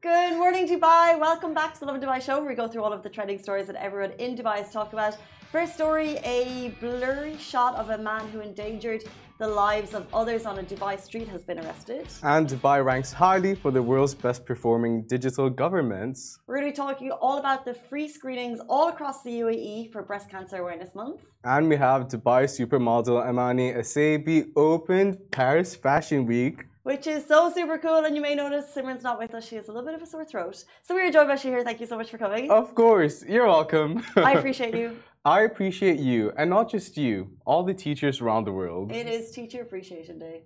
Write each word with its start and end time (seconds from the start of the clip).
Good 0.00 0.36
morning, 0.38 0.68
Dubai. 0.68 1.18
Welcome 1.18 1.54
back 1.54 1.74
to 1.74 1.80
the 1.80 1.86
Lovin 1.86 2.00
Dubai 2.00 2.22
show 2.22 2.38
where 2.38 2.50
we 2.50 2.54
go 2.54 2.68
through 2.68 2.84
all 2.84 2.92
of 2.92 3.02
the 3.02 3.08
trending 3.08 3.40
stories 3.40 3.66
that 3.66 3.74
everyone 3.74 4.12
in 4.20 4.36
Dubai 4.36 4.58
has 4.58 4.70
talked 4.70 4.92
about. 4.92 5.16
First 5.50 5.74
story 5.74 6.18
a 6.22 6.68
blurry 6.80 7.36
shot 7.36 7.74
of 7.74 7.90
a 7.90 7.98
man 7.98 8.28
who 8.28 8.38
endangered 8.38 9.02
the 9.40 9.48
lives 9.48 9.94
of 9.94 10.06
others 10.14 10.46
on 10.46 10.60
a 10.60 10.62
Dubai 10.62 11.00
street 11.00 11.26
has 11.26 11.42
been 11.42 11.58
arrested. 11.58 12.06
And 12.22 12.46
Dubai 12.46 12.84
ranks 12.84 13.12
highly 13.12 13.56
for 13.56 13.72
the 13.72 13.82
world's 13.82 14.14
best 14.14 14.46
performing 14.46 15.02
digital 15.08 15.50
governments. 15.50 16.38
We're 16.46 16.60
going 16.60 16.68
to 16.68 16.72
be 16.72 16.76
talking 16.76 17.10
all 17.10 17.38
about 17.38 17.64
the 17.64 17.74
free 17.74 18.06
screenings 18.06 18.60
all 18.68 18.86
across 18.90 19.24
the 19.24 19.32
UAE 19.40 19.90
for 19.90 20.02
Breast 20.02 20.30
Cancer 20.30 20.58
Awareness 20.58 20.94
Month. 20.94 21.22
And 21.42 21.68
we 21.68 21.74
have 21.74 22.06
Dubai 22.06 22.44
supermodel 22.44 23.26
Ameni 23.28 23.72
Esseibi 23.72 24.52
opened 24.54 25.18
Paris 25.32 25.74
Fashion 25.74 26.24
Week. 26.24 26.66
Which 26.88 27.06
is 27.06 27.26
so 27.26 27.52
super 27.52 27.76
cool, 27.76 28.06
and 28.06 28.16
you 28.16 28.22
may 28.22 28.34
notice 28.34 28.64
Simran's 28.74 29.02
not 29.02 29.18
with 29.18 29.34
us. 29.34 29.46
She 29.46 29.56
has 29.56 29.68
a 29.68 29.72
little 29.72 29.84
bit 29.84 29.94
of 29.94 30.00
a 30.00 30.06
sore 30.06 30.24
throat. 30.24 30.64
So 30.82 30.94
we 30.94 31.02
are 31.02 31.10
joined 31.10 31.28
by 31.28 31.34
Shahir. 31.34 31.62
Thank 31.62 31.80
you 31.80 31.86
so 31.86 31.98
much 31.98 32.10
for 32.10 32.16
coming. 32.16 32.50
Of 32.50 32.74
course, 32.74 33.22
you're 33.28 33.46
welcome. 33.46 34.02
I 34.16 34.32
appreciate 34.38 34.74
you. 34.74 34.96
I 35.22 35.42
appreciate 35.42 35.98
you, 35.98 36.32
and 36.38 36.48
not 36.48 36.70
just 36.70 36.96
you, 36.96 37.30
all 37.44 37.62
the 37.62 37.74
teachers 37.74 38.22
around 38.22 38.44
the 38.46 38.52
world. 38.52 38.90
It 38.90 39.06
is 39.06 39.30
Teacher 39.32 39.60
Appreciation 39.60 40.18
Day. 40.18 40.44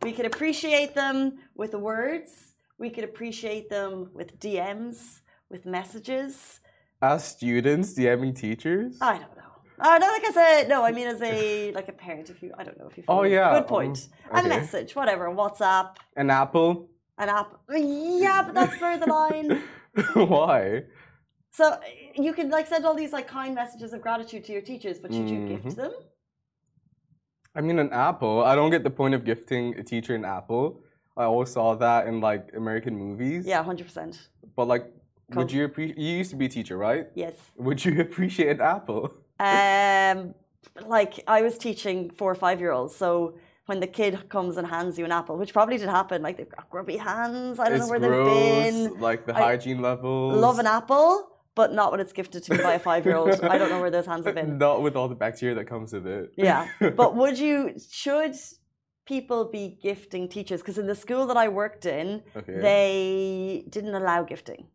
We 0.00 0.12
could 0.12 0.26
appreciate 0.26 0.94
them 0.94 1.38
with 1.56 1.74
words, 1.74 2.52
we 2.78 2.88
could 2.88 3.02
appreciate 3.02 3.68
them 3.68 4.10
with 4.14 4.38
DMs, 4.38 5.22
with 5.50 5.66
messages. 5.66 6.60
As 7.02 7.24
students 7.24 7.94
DMing 7.94 8.36
teachers? 8.36 8.98
I 9.00 9.14
don't 9.18 9.36
know. 9.36 9.41
Uh, 9.78 9.98
no, 9.98 10.06
like 10.06 10.24
I 10.24 10.32
said, 10.32 10.68
no, 10.68 10.84
I 10.84 10.92
mean 10.92 11.08
as 11.08 11.20
a 11.22 11.72
like 11.78 11.88
a 11.88 11.92
parent. 11.92 12.30
If 12.30 12.42
you, 12.42 12.52
I 12.58 12.64
don't 12.64 12.78
know 12.78 12.88
if 12.88 12.96
you. 12.96 13.04
Oh 13.08 13.22
yeah. 13.22 13.58
Good 13.58 13.68
point. 13.68 14.08
Um, 14.30 14.38
okay. 14.38 14.46
A 14.46 14.48
message, 14.48 14.94
whatever. 14.94 15.26
WhatsApp. 15.26 15.96
An 16.16 16.30
apple. 16.30 16.88
An 17.18 17.28
app. 17.28 17.60
Yeah, 17.70 18.42
but 18.42 18.54
that's 18.54 18.76
further 18.76 19.06
the 19.06 19.12
line. 19.12 19.62
Why? 20.14 20.84
So 21.50 21.78
you 22.14 22.32
can 22.32 22.48
like 22.50 22.66
send 22.66 22.86
all 22.86 22.94
these 22.94 23.12
like 23.12 23.28
kind 23.28 23.54
messages 23.54 23.92
of 23.92 24.00
gratitude 24.00 24.44
to 24.46 24.52
your 24.52 24.62
teachers, 24.62 24.98
but 24.98 25.12
should 25.12 25.28
you 25.28 25.38
mm 25.38 25.48
-hmm. 25.48 25.62
gift 25.62 25.76
them? 25.76 25.92
I 27.54 27.60
mean, 27.60 27.78
an 27.78 27.92
apple. 27.92 28.42
I 28.50 28.54
don't 28.54 28.70
get 28.70 28.82
the 28.82 28.90
point 28.90 29.14
of 29.14 29.24
gifting 29.24 29.78
a 29.78 29.82
teacher 29.82 30.14
an 30.14 30.24
apple. 30.24 30.80
I 31.16 31.24
always 31.24 31.50
saw 31.52 31.74
that 31.74 32.06
in 32.06 32.20
like 32.20 32.44
American 32.56 32.96
movies. 32.96 33.46
Yeah, 33.46 33.62
hundred 33.62 33.86
percent. 33.86 34.28
But 34.56 34.68
like, 34.68 34.84
would 35.34 35.52
you 35.52 35.64
appreciate? 35.64 35.98
You 35.98 36.16
used 36.16 36.30
to 36.30 36.36
be 36.36 36.46
a 36.46 36.48
teacher, 36.48 36.78
right? 36.78 37.06
Yes. 37.14 37.34
Would 37.56 37.84
you 37.84 38.00
appreciate 38.06 38.50
an 38.50 38.60
apple? 38.60 39.12
Um, 39.42 40.34
like 40.86 41.22
I 41.26 41.42
was 41.42 41.58
teaching 41.58 42.10
four 42.10 42.30
or 42.30 42.34
five 42.34 42.60
year 42.60 42.72
olds, 42.72 42.94
so 42.94 43.38
when 43.66 43.80
the 43.80 43.86
kid 43.86 44.28
comes 44.28 44.56
and 44.56 44.66
hands 44.66 44.98
you 44.98 45.04
an 45.04 45.12
apple, 45.12 45.36
which 45.36 45.52
probably 45.52 45.78
did 45.78 45.88
happen, 45.88 46.22
like 46.22 46.36
they've 46.36 46.48
got 46.48 46.68
grubby 46.70 46.96
hands. 46.96 47.58
I 47.58 47.68
don't 47.68 47.78
it's 47.78 47.84
know 47.84 47.90
where 47.90 47.98
gross, 47.98 48.28
they've 48.28 48.90
been. 48.90 49.00
Like 49.00 49.26
the 49.26 49.34
hygiene 49.34 49.80
levels. 49.80 50.36
Love 50.36 50.58
an 50.58 50.66
apple 50.66 51.32
but 51.54 51.72
not 51.72 51.90
when 51.90 52.00
it's 52.00 52.12
gifted 52.12 52.42
to 52.44 52.52
me 52.52 52.62
by 52.62 52.74
a 52.74 52.78
five 52.78 53.04
year 53.04 53.16
old. 53.16 53.30
I 53.42 53.58
don't 53.58 53.70
know 53.70 53.80
where 53.80 53.90
those 53.90 54.06
hands 54.06 54.24
have 54.26 54.34
been. 54.34 54.58
Not 54.66 54.82
with 54.82 54.96
all 54.96 55.08
the 55.08 55.14
bacteria 55.14 55.54
that 55.56 55.66
comes 55.66 55.92
with 55.92 56.06
it. 56.06 56.32
Yeah. 56.36 56.68
But 56.96 57.14
would 57.16 57.38
you, 57.38 57.74
should 57.90 58.34
people 59.06 59.44
be 59.46 59.78
gifting 59.82 60.28
teachers? 60.28 60.60
Because 60.60 60.78
in 60.78 60.86
the 60.86 60.94
school 60.94 61.26
that 61.26 61.36
I 61.36 61.48
worked 61.48 61.86
in, 61.86 62.22
okay. 62.36 62.58
they 62.60 63.64
didn't 63.68 63.94
allow 63.94 64.22
gifting. 64.22 64.66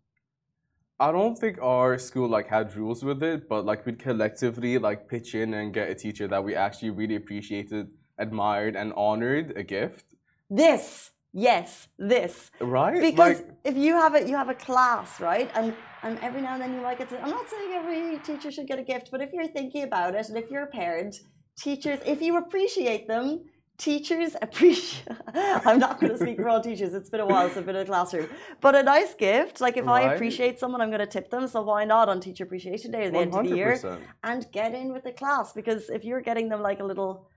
I 1.00 1.12
don't 1.12 1.38
think 1.38 1.60
our 1.62 1.98
school 2.00 2.28
like 2.28 2.48
had 2.48 2.76
rules 2.76 3.04
with 3.04 3.22
it, 3.22 3.48
but 3.48 3.66
like 3.66 3.86
we'd 3.86 4.00
collectively 4.00 4.78
like 4.78 5.08
pitch 5.08 5.36
in 5.36 5.54
and 5.54 5.74
get 5.74 5.90
a 5.90 5.96
teacher 5.96 6.28
that 6.28 6.44
we 6.44 6.56
actually 6.56 6.90
really 6.90 7.16
appreciated, 7.16 7.90
admired, 8.18 8.76
and 8.76 8.94
honored 8.96 9.54
a 9.56 9.64
gift. 9.64 10.16
This 10.50 11.12
yes, 11.38 11.88
this. 11.98 12.52
Right. 12.60 13.00
Because 13.00 13.38
like, 13.38 13.52
if 13.64 13.78
you 13.78 13.94
have 13.94 14.16
it, 14.16 14.28
you 14.28 14.36
have 14.36 14.50
a 14.50 14.56
class, 14.56 15.20
right? 15.22 15.50
And 15.54 15.74
and 16.04 16.20
every 16.22 16.42
now 16.42 16.54
and 16.54 16.62
then 16.62 16.74
you 16.74 16.82
might 16.82 16.98
get. 16.98 17.10
To, 17.10 17.22
I'm 17.22 17.30
not 17.30 17.50
saying 17.50 17.72
every 17.74 18.18
teacher 18.20 18.52
should 18.52 18.68
get 18.68 18.80
a 18.80 18.84
gift, 18.84 19.10
but 19.12 19.22
if 19.22 19.32
you're 19.34 19.48
thinking 19.48 19.84
about 19.84 20.16
it, 20.16 20.30
and 20.30 20.38
if 20.38 20.50
you're 20.50 20.64
a 20.64 20.68
parent, 20.68 21.16
teachers, 21.58 22.00
if 22.06 22.22
you 22.22 22.38
appreciate 22.38 23.08
them, 23.08 23.46
teachers 23.78 24.36
appreciate. 24.42 25.08
I'm 25.34 25.80
not 25.80 26.00
going 26.00 26.12
to 26.12 26.18
speak 26.18 26.38
for 26.38 26.50
all 26.50 26.62
teachers. 26.62 26.94
It's 26.94 27.10
been 27.10 27.20
a 27.20 27.26
while 27.26 27.48
since 27.48 27.58
I've 27.58 27.66
been 27.66 27.76
in 27.76 27.84
a 27.84 27.86
classroom. 27.86 28.30
But 28.60 28.76
a 28.76 28.84
nice 28.84 29.14
gift, 29.14 29.62
like 29.62 29.78
if 29.78 29.86
right. 29.86 30.10
I 30.10 30.14
appreciate 30.14 30.60
someone, 30.60 30.82
I'm 30.82 30.90
going 30.90 31.00
to 31.00 31.06
tip 31.06 31.30
them. 31.30 31.48
So 31.48 31.62
why 31.62 31.86
not 31.86 32.10
on 32.10 32.20
Teacher 32.20 32.44
Appreciation 32.44 32.92
Day 32.92 33.06
at 33.06 33.14
the 33.14 33.20
100%. 33.20 33.22
end 33.22 33.36
of 33.36 33.44
the 33.50 33.56
year 33.56 34.00
and 34.24 34.52
get 34.52 34.74
in 34.74 34.94
with 34.94 35.04
the 35.04 35.12
class? 35.12 35.54
Because 35.54 35.90
if 35.90 36.04
you're 36.04 36.22
getting 36.22 36.50
them 36.50 36.62
like 36.62 36.80
a 36.80 36.84
little 36.84 37.28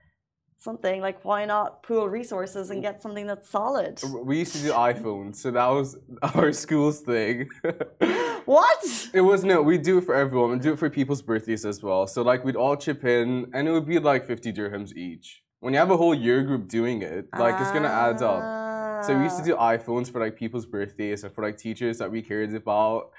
something 0.57 1.01
like 1.01 1.25
why 1.25 1.43
not 1.43 1.81
pool 1.81 2.07
resources 2.07 2.69
and 2.69 2.83
get 2.83 3.01
something 3.01 3.25
that's 3.25 3.49
solid 3.49 3.99
we 4.23 4.37
used 4.37 4.55
to 4.55 4.61
do 4.61 4.71
iphones 4.73 5.37
so 5.37 5.49
that 5.49 5.65
was 5.65 5.97
our 6.35 6.53
school's 6.53 6.99
thing 6.99 7.49
what 8.45 9.09
it 9.11 9.21
was 9.21 9.43
no 9.43 9.59
we 9.59 9.75
do 9.75 9.97
it 9.97 10.03
for 10.03 10.13
everyone 10.13 10.51
and 10.51 10.61
do 10.61 10.71
it 10.73 10.77
for 10.77 10.87
people's 10.87 11.23
birthdays 11.23 11.65
as 11.65 11.81
well 11.81 12.05
so 12.05 12.21
like 12.21 12.45
we'd 12.45 12.55
all 12.55 12.75
chip 12.75 13.03
in 13.03 13.49
and 13.55 13.67
it 13.67 13.71
would 13.71 13.87
be 13.87 13.97
like 13.97 14.27
50 14.27 14.53
dirhams 14.53 14.95
each 14.95 15.41
when 15.61 15.73
you 15.73 15.79
have 15.79 15.89
a 15.89 15.97
whole 15.97 16.13
year 16.13 16.43
group 16.43 16.67
doing 16.67 17.01
it 17.01 17.27
like 17.39 17.59
it's 17.61 17.71
gonna 17.71 17.87
add 17.87 18.21
up 18.21 19.05
so 19.05 19.17
we 19.17 19.23
used 19.23 19.37
to 19.37 19.43
do 19.43 19.55
ah. 19.55 19.71
iphones 19.73 20.11
for 20.11 20.19
like 20.19 20.35
people's 20.35 20.65
birthdays 20.65 21.23
and 21.23 21.33
for 21.33 21.41
like 21.41 21.57
teachers 21.57 21.97
that 21.97 22.11
we 22.11 22.21
cared 22.21 22.53
about 22.53 23.11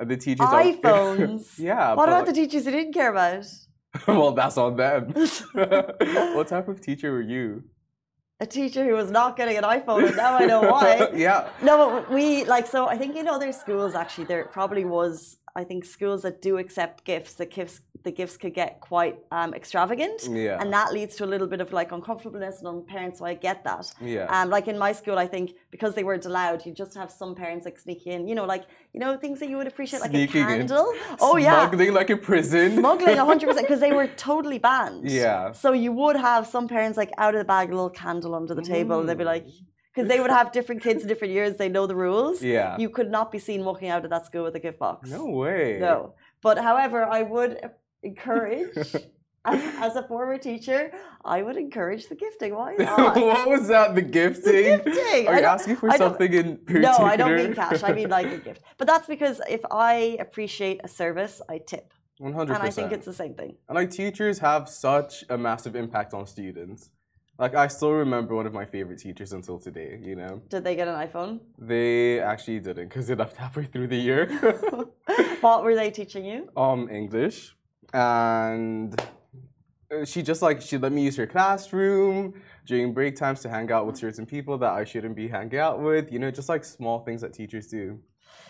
and 0.00 0.10
the 0.10 0.16
teachers 0.16 0.46
iPhones. 0.46 1.58
Are, 1.58 1.62
yeah. 1.70 1.94
What 1.94 2.08
about 2.08 2.26
like, 2.26 2.34
the 2.34 2.40
teachers 2.40 2.64
you 2.64 2.72
didn't 2.72 2.94
care 2.94 3.10
about? 3.10 3.44
well, 4.08 4.32
that's 4.32 4.56
on 4.56 4.76
them. 4.76 5.12
what 6.34 6.48
type 6.48 6.68
of 6.68 6.80
teacher 6.80 7.12
were 7.12 7.20
you? 7.20 7.62
A 8.40 8.46
teacher 8.46 8.82
who 8.84 8.94
was 8.94 9.10
not 9.10 9.36
getting 9.36 9.58
an 9.58 9.64
iPhone, 9.64 10.06
and 10.06 10.16
now 10.16 10.34
I 10.34 10.46
know 10.46 10.62
why. 10.62 11.10
yeah. 11.14 11.50
No, 11.62 11.76
but 11.76 12.10
we 12.10 12.44
like 12.44 12.66
so. 12.66 12.86
I 12.86 12.96
think 12.96 13.14
in 13.14 13.28
other 13.28 13.52
schools, 13.52 13.94
actually, 13.94 14.24
there 14.24 14.44
probably 14.46 14.86
was 14.86 15.36
I 15.56 15.64
think 15.64 15.84
schools 15.84 16.22
that 16.22 16.42
do 16.42 16.58
accept 16.58 17.04
gifts, 17.04 17.34
the 17.34 17.46
gifts 17.46 17.80
the 18.02 18.10
gifts 18.10 18.36
could 18.36 18.54
get 18.54 18.80
quite 18.80 19.18
um, 19.30 19.52
extravagant, 19.52 20.26
yeah. 20.30 20.58
and 20.60 20.72
that 20.72 20.92
leads 20.92 21.16
to 21.16 21.24
a 21.24 21.26
little 21.26 21.46
bit 21.46 21.60
of 21.60 21.72
like 21.72 21.92
uncomfortableness 21.92 22.60
among 22.62 22.86
parents. 22.86 23.18
So 23.18 23.26
I 23.26 23.34
get 23.34 23.62
that. 23.64 23.92
Yeah. 24.00 24.24
Um, 24.30 24.48
like 24.48 24.68
in 24.68 24.78
my 24.78 24.92
school, 24.92 25.18
I 25.18 25.26
think 25.26 25.52
because 25.70 25.94
they 25.94 26.04
weren't 26.04 26.24
allowed, 26.24 26.64
you 26.64 26.72
just 26.72 26.94
have 26.94 27.10
some 27.10 27.34
parents 27.34 27.64
like 27.64 27.78
sneaking 27.78 28.12
in, 28.12 28.28
you 28.28 28.34
know, 28.34 28.46
like 28.46 28.64
you 28.94 29.00
know 29.00 29.16
things 29.16 29.38
that 29.40 29.48
you 29.50 29.56
would 29.56 29.66
appreciate, 29.66 30.00
like 30.00 30.10
Sneaking 30.10 30.44
a 30.44 30.46
candle. 30.46 30.90
In. 30.90 31.16
Oh 31.20 31.36
yeah. 31.36 31.68
Smuggling 31.68 31.92
like 31.92 32.10
a 32.10 32.16
prison. 32.16 32.76
Smuggling 32.76 33.16
hundred 33.16 33.48
percent 33.48 33.66
because 33.66 33.80
they 33.80 33.92
were 33.92 34.06
totally 34.16 34.58
banned. 34.58 35.10
Yeah. 35.10 35.52
So 35.52 35.72
you 35.72 35.92
would 35.92 36.16
have 36.16 36.46
some 36.46 36.68
parents 36.68 36.96
like 36.96 37.10
out 37.18 37.34
of 37.34 37.40
the 37.40 37.44
bag, 37.44 37.68
a 37.68 37.72
little 37.72 37.90
candle 37.90 38.34
under 38.34 38.54
the 38.54 38.62
table, 38.62 38.96
mm. 38.96 39.00
and 39.00 39.08
they'd 39.08 39.18
be 39.18 39.24
like, 39.24 39.46
because 39.92 40.08
they 40.08 40.20
would 40.20 40.30
have 40.30 40.52
different 40.52 40.82
kids 40.82 41.02
in 41.02 41.08
different 41.08 41.34
years. 41.34 41.56
They 41.56 41.68
know 41.68 41.86
the 41.86 41.96
rules. 41.96 42.42
Yeah. 42.42 42.76
You 42.78 42.90
could 42.90 43.10
not 43.10 43.32
be 43.32 43.38
seen 43.38 43.64
walking 43.64 43.88
out 43.88 44.04
of 44.04 44.10
that 44.10 44.26
school 44.26 44.44
with 44.44 44.54
a 44.54 44.60
gift 44.60 44.78
box. 44.78 45.10
No 45.10 45.26
way. 45.26 45.78
No. 45.80 46.14
But 46.42 46.58
however, 46.58 47.04
I 47.04 47.22
would 47.22 47.58
encourage. 48.02 48.76
as, 49.44 49.74
as, 49.78 49.96
a 49.96 50.02
former 50.02 50.38
teacher, 50.38 50.92
I 51.24 51.42
would 51.42 51.56
encourage 51.56 52.08
the 52.08 52.14
gifting. 52.14 52.54
Why 52.54 52.74
not? 52.78 53.16
what 53.16 53.48
was 53.48 53.68
that? 53.68 53.94
The 53.94 54.02
gifting? 54.02 54.52
The 54.52 54.82
gifting. 54.84 55.28
Are 55.28 55.40
you 55.40 55.46
asking 55.46 55.76
for 55.76 55.90
something 55.92 56.32
in 56.32 56.58
particular? 56.58 56.80
No, 56.80 56.96
I 56.98 57.16
don't 57.16 57.36
mean 57.36 57.54
cash. 57.54 57.82
I 57.82 57.92
mean 57.92 58.10
like 58.10 58.26
a 58.26 58.38
gift. 58.38 58.62
But 58.78 58.86
that's 58.86 59.06
because 59.06 59.40
if 59.48 59.62
I 59.70 60.16
appreciate 60.20 60.80
a 60.84 60.88
service, 60.88 61.40
I 61.48 61.58
tip. 61.58 61.92
100%. 62.20 62.42
And 62.42 62.52
I 62.52 62.70
think 62.70 62.92
it's 62.92 63.06
the 63.06 63.14
same 63.14 63.34
thing. 63.34 63.56
And 63.68 63.76
like 63.76 63.90
teachers 63.90 64.40
have 64.40 64.68
such 64.68 65.24
a 65.30 65.38
massive 65.38 65.74
impact 65.74 66.12
on 66.12 66.26
students. 66.26 66.90
Like 67.40 67.54
I 67.54 67.68
still 67.68 67.92
remember 67.92 68.34
one 68.34 68.46
of 68.46 68.52
my 68.52 68.66
favorite 68.66 68.98
teachers 68.98 69.32
until 69.32 69.58
today. 69.58 69.98
You 70.02 70.14
know. 70.14 70.42
Did 70.50 70.62
they 70.62 70.76
get 70.76 70.88
an 70.88 70.94
iPhone? 70.94 71.40
They 71.58 72.20
actually 72.20 72.60
didn't 72.60 72.88
because 72.88 73.06
they 73.06 73.14
left 73.14 73.36
halfway 73.36 73.64
through 73.64 73.86
the 73.86 73.96
year. 73.96 74.26
what 75.40 75.64
were 75.64 75.74
they 75.74 75.90
teaching 75.90 76.26
you? 76.26 76.50
Um, 76.54 76.90
English, 76.90 77.56
and 77.94 78.94
she 80.04 80.22
just 80.22 80.42
like 80.42 80.60
she 80.60 80.76
let 80.76 80.92
me 80.92 81.02
use 81.02 81.16
her 81.16 81.26
classroom 81.26 82.34
during 82.66 82.92
break 82.92 83.16
times 83.16 83.40
to 83.40 83.48
hang 83.48 83.72
out 83.72 83.86
with 83.86 83.96
certain 83.96 84.26
people 84.26 84.58
that 84.58 84.72
I 84.72 84.84
shouldn't 84.84 85.16
be 85.16 85.26
hanging 85.26 85.58
out 85.58 85.80
with. 85.80 86.12
You 86.12 86.18
know, 86.18 86.30
just 86.30 86.50
like 86.50 86.62
small 86.62 86.98
things 87.06 87.22
that 87.22 87.32
teachers 87.32 87.66
do. 87.68 87.98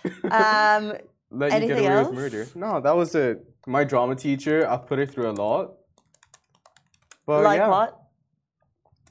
Um, 0.30 0.94
let 1.30 1.62
you 1.62 1.68
get 1.68 1.78
away 1.78 1.86
else? 1.86 2.08
with 2.08 2.16
murder. 2.16 2.48
No, 2.56 2.80
that 2.80 2.96
was 2.96 3.14
it. 3.14 3.44
My 3.68 3.84
drama 3.84 4.16
teacher, 4.16 4.66
I've 4.68 4.86
put 4.88 4.98
her 4.98 5.06
through 5.06 5.30
a 5.30 5.36
lot. 5.44 5.74
But 7.24 7.44
like 7.44 7.58
yeah. 7.58 7.68
what? 7.68 7.99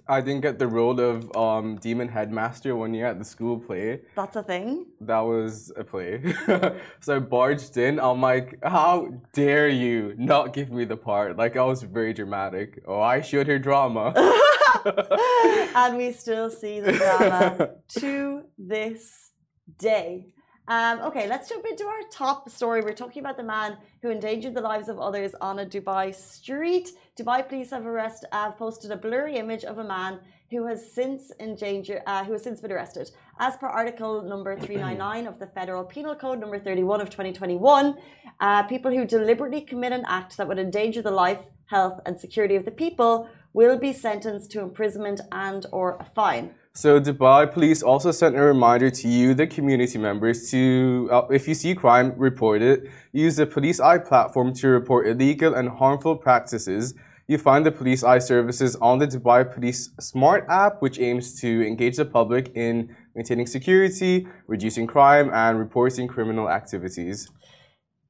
I 0.09 0.21
didn't 0.21 0.41
get 0.41 0.57
the 0.57 0.67
role 0.67 0.99
of 0.99 1.17
um, 1.37 1.75
demon 1.77 2.07
headmaster 2.07 2.75
one 2.75 2.95
year 2.95 3.05
at 3.05 3.19
the 3.19 3.25
school 3.25 3.59
play. 3.59 4.01
That's 4.15 4.35
a 4.35 4.41
thing. 4.41 4.87
That 5.01 5.19
was 5.19 5.71
a 5.75 5.83
play. 5.83 6.33
so 6.99 7.17
I 7.17 7.19
barged 7.19 7.77
in. 7.77 7.99
I'm 7.99 8.19
like, 8.19 8.57
how 8.63 9.13
dare 9.33 9.69
you 9.69 10.15
not 10.17 10.53
give 10.53 10.71
me 10.71 10.83
the 10.85 10.97
part? 10.97 11.37
Like 11.37 11.57
I 11.57 11.63
was 11.63 11.83
very 11.83 12.13
dramatic. 12.13 12.81
Oh, 12.87 12.99
I 12.99 13.21
showed 13.21 13.45
her 13.45 13.59
drama. 13.59 14.13
and 15.75 15.95
we 15.95 16.11
still 16.11 16.49
see 16.49 16.79
the 16.79 16.93
drama 16.93 17.69
to 17.99 18.41
this 18.57 19.29
day. 19.77 20.25
Um, 20.69 21.01
okay, 21.01 21.27
let's 21.27 21.49
jump 21.49 21.65
into 21.65 21.85
our 21.85 22.01
top 22.11 22.47
story. 22.49 22.81
We're 22.81 22.93
talking 22.93 23.21
about 23.21 23.37
the 23.37 23.43
man 23.43 23.77
who 24.03 24.11
endangered 24.11 24.53
the 24.53 24.61
lives 24.61 24.87
of 24.87 24.99
others 24.99 25.33
on 25.41 25.57
a 25.59 25.65
Dubai 25.65 26.13
street. 26.13 26.91
Dubai 27.19 27.47
police 27.47 27.71
have 27.71 27.85
arrested, 27.85 28.29
have 28.31 28.57
posted 28.57 28.91
a 28.91 28.95
blurry 28.95 29.35
image 29.35 29.65
of 29.65 29.77
a 29.77 29.83
man 29.83 30.19
who 30.51 30.65
has 30.67 30.91
since 30.93 31.31
endangered, 31.39 32.01
uh, 32.07 32.23
who 32.23 32.31
has 32.31 32.43
since 32.43 32.61
been 32.61 32.71
arrested. 32.71 33.11
As 33.39 33.57
per 33.57 33.67
Article 33.67 34.21
number 34.21 34.55
399 34.65 35.27
of 35.27 35.37
the 35.37 35.47
Federal 35.47 35.83
Penal 35.83 36.15
Code 36.15 36.39
number 36.39 36.57
31 36.57 37.01
of 37.01 37.09
2021, 37.09 37.97
uh, 38.39 38.63
people 38.63 38.89
who 38.89 39.05
deliberately 39.05 39.59
commit 39.59 39.91
an 39.91 40.05
act 40.07 40.37
that 40.37 40.47
would 40.47 40.59
endanger 40.59 41.01
the 41.01 41.11
life, 41.11 41.39
health, 41.65 41.99
and 42.05 42.17
security 42.17 42.55
of 42.55 42.63
the 42.63 42.71
people 42.71 43.29
will 43.51 43.77
be 43.77 43.91
sentenced 43.91 44.49
to 44.51 44.61
imprisonment 44.61 45.19
and 45.33 45.65
or 45.73 45.97
a 45.99 46.05
fine. 46.15 46.51
So 46.73 47.01
Dubai 47.01 47.51
police 47.51 47.83
also 47.83 48.11
sent 48.11 48.37
a 48.37 48.41
reminder 48.41 48.89
to 48.89 49.07
you, 49.09 49.33
the 49.33 49.47
community 49.47 49.97
members, 49.97 50.49
to 50.51 51.09
uh, 51.11 51.23
if 51.29 51.47
you 51.47 51.53
see 51.53 51.75
crime, 51.75 52.13
report 52.15 52.61
it. 52.61 52.89
Use 53.11 53.35
the 53.35 53.45
Police 53.45 53.81
Eye 53.81 53.97
platform 53.97 54.53
to 54.53 54.69
report 54.69 55.07
illegal 55.07 55.53
and 55.55 55.67
harmful 55.67 56.15
practices. 56.15 56.93
You 57.29 57.37
find 57.37 57.63
the 57.63 57.71
Police 57.71 58.03
Eye 58.03 58.17
services 58.17 58.75
on 58.77 58.97
the 58.97 59.07
Dubai 59.07 59.39
Police 59.53 59.81
Smart 59.99 60.47
app, 60.49 60.81
which 60.81 60.97
aims 60.99 61.39
to 61.41 61.49
engage 61.71 61.97
the 61.97 62.05
public 62.05 62.51
in 62.55 62.73
maintaining 63.15 63.45
security, 63.45 64.27
reducing 64.47 64.87
crime, 64.87 65.29
and 65.31 65.59
reporting 65.59 66.07
criminal 66.07 66.49
activities. 66.49 67.29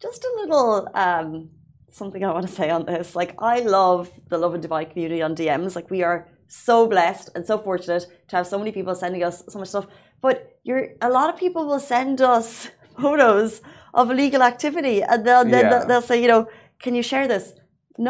Just 0.01 0.23
a 0.23 0.31
little 0.41 0.87
um, 0.93 1.49
something 1.91 2.23
I 2.23 2.31
want 2.31 2.47
to 2.47 2.53
say 2.61 2.69
on 2.69 2.85
this. 2.85 3.13
Like, 3.13 3.35
I 3.39 3.59
love 3.59 4.09
the 4.29 4.37
Lovin 4.37 4.61
Dubai 4.61 4.89
community 4.89 5.21
on 5.21 5.35
DMs. 5.35 5.75
Like, 5.75 5.89
we 5.91 6.01
are 6.01 6.25
so 6.47 6.87
blessed 6.87 7.27
and 7.35 7.45
so 7.45 7.57
fortunate 7.57 8.05
to 8.29 8.37
have 8.37 8.47
so 8.47 8.57
many 8.57 8.71
people 8.71 8.95
sending 8.95 9.21
us 9.21 9.43
so 9.49 9.59
much 9.59 9.67
stuff. 9.67 9.87
But 10.21 10.59
you're 10.63 10.85
a 11.01 11.09
lot 11.09 11.27
of 11.29 11.35
people 11.37 11.67
will 11.67 11.81
send 11.81 12.21
us 12.21 12.69
photos 12.97 13.61
of 13.93 14.11
illegal 14.11 14.43
activity, 14.43 15.03
and 15.03 15.27
they'll 15.27 15.45
Yeah. 15.45 15.69
they'll, 15.69 15.87
they'll 15.87 16.07
say, 16.11 16.21
you 16.21 16.29
know, 16.29 16.47
can 16.83 16.95
you 16.95 17.03
share 17.03 17.27
this? 17.27 17.51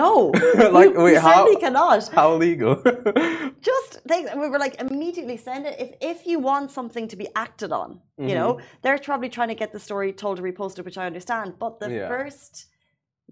No, 0.02 0.32
Like, 0.78 0.92
we, 0.96 1.04
wait, 1.04 1.14
we 1.14 1.16
how- 1.16 1.56
cannot. 1.66 2.08
How 2.20 2.30
legal? 2.36 2.76
Just 3.70 3.92
think, 4.10 4.24
we 4.42 4.48
were 4.54 4.60
like 4.66 4.76
immediately 4.86 5.38
send 5.48 5.64
it 5.70 5.76
if 5.86 5.90
if 6.14 6.18
you 6.30 6.38
want 6.52 6.68
something 6.80 7.06
to 7.12 7.18
be 7.24 7.28
acted 7.46 7.72
on. 7.82 7.90
You 8.30 8.36
know, 8.40 8.52
they're 8.84 9.00
probably 9.10 9.30
trying 9.38 9.52
to 9.56 9.60
get 9.64 9.70
the 9.78 9.84
story 9.88 10.10
told 10.24 10.36
to 10.38 10.44
reposted, 10.50 10.84
which 10.88 11.00
I 11.04 11.06
understand. 11.12 11.48
But 11.64 11.74
the 11.82 11.90
Yeah. 11.90 12.08
first, 12.14 12.52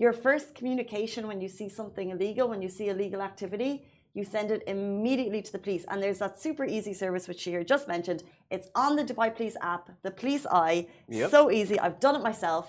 your 0.03 0.13
first 0.27 0.47
communication 0.59 1.21
when 1.29 1.39
you 1.43 1.49
see 1.59 1.69
something 1.79 2.07
illegal, 2.15 2.45
when 2.53 2.61
you 2.65 2.71
see 2.77 2.87
illegal 2.93 3.21
activity, 3.31 3.71
you 4.17 4.23
send 4.35 4.47
it 4.55 4.61
immediately 4.75 5.41
to 5.47 5.51
the 5.55 5.61
police. 5.65 5.83
And 5.89 5.97
there's 6.03 6.19
that 6.23 6.33
super 6.45 6.65
easy 6.77 6.93
service 7.03 7.23
which 7.29 7.39
Shahir 7.43 7.63
just 7.75 7.85
mentioned. 7.95 8.21
It's 8.55 8.67
on 8.83 8.91
the 8.99 9.03
Dubai 9.09 9.27
Police 9.37 9.57
app, 9.73 9.83
the 10.07 10.13
Police 10.21 10.45
Eye. 10.65 10.79
Yep. 11.19 11.29
So 11.35 11.39
easy. 11.59 11.75
I've 11.85 11.99
done 12.05 12.15
it 12.19 12.23
myself. 12.31 12.65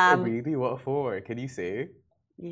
Um, 0.00 0.18
really? 0.32 0.54
What 0.64 0.74
for? 0.86 1.04
Can 1.28 1.36
you 1.44 1.48
say? 1.60 1.72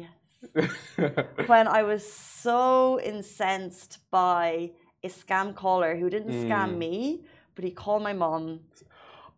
yes. 0.01 0.15
When 1.53 1.67
I 1.69 1.83
was 1.83 2.03
so 2.47 3.01
incensed 3.01 3.99
by 4.11 4.73
a 5.03 5.09
scam 5.09 5.55
caller 5.55 5.97
who 5.97 6.11
didn't 6.11 6.33
scam 6.45 6.71
Mm. 6.75 6.79
me, 6.79 7.25
but 7.55 7.65
he 7.65 7.71
called 7.83 8.03
my 8.03 8.13
mom. 8.25 8.61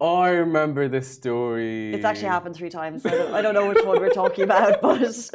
oh, 0.00 0.16
I 0.16 0.31
remember 0.31 0.82
this 0.88 1.08
story. 1.20 1.94
It's 1.94 2.04
actually 2.10 2.32
happened 2.37 2.56
three 2.60 2.70
times. 2.81 3.06
I 3.06 3.14
don't, 3.19 3.32
I 3.38 3.40
don't 3.43 3.54
know 3.58 3.69
which 3.72 3.84
one 3.90 4.00
we're 4.00 4.19
talking 4.22 4.44
about, 4.50 4.81
but 4.88 5.31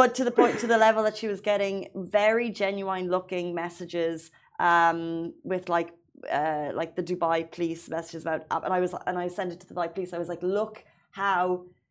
but 0.00 0.08
to 0.18 0.22
the 0.28 0.34
point, 0.40 0.54
to 0.64 0.66
the 0.66 0.76
level 0.86 1.02
that 1.06 1.16
she 1.20 1.26
was 1.32 1.40
getting 1.52 1.76
very 1.94 2.48
genuine 2.62 3.06
looking 3.16 3.46
messages 3.54 4.30
um, 4.68 5.00
with 5.52 5.64
like 5.76 5.90
uh, 6.30 6.68
like 6.80 6.92
the 6.98 7.02
Dubai 7.10 7.38
police 7.56 7.82
messages 7.88 8.22
about, 8.26 8.40
and 8.66 8.72
I 8.78 8.80
was 8.84 8.92
and 9.08 9.16
I 9.24 9.28
sent 9.38 9.48
it 9.54 9.58
to 9.60 9.66
the 9.68 9.74
Dubai 9.74 9.88
police. 9.94 10.12
I 10.12 10.18
was 10.24 10.28
like, 10.34 10.42
look 10.42 10.74
how 11.22 11.44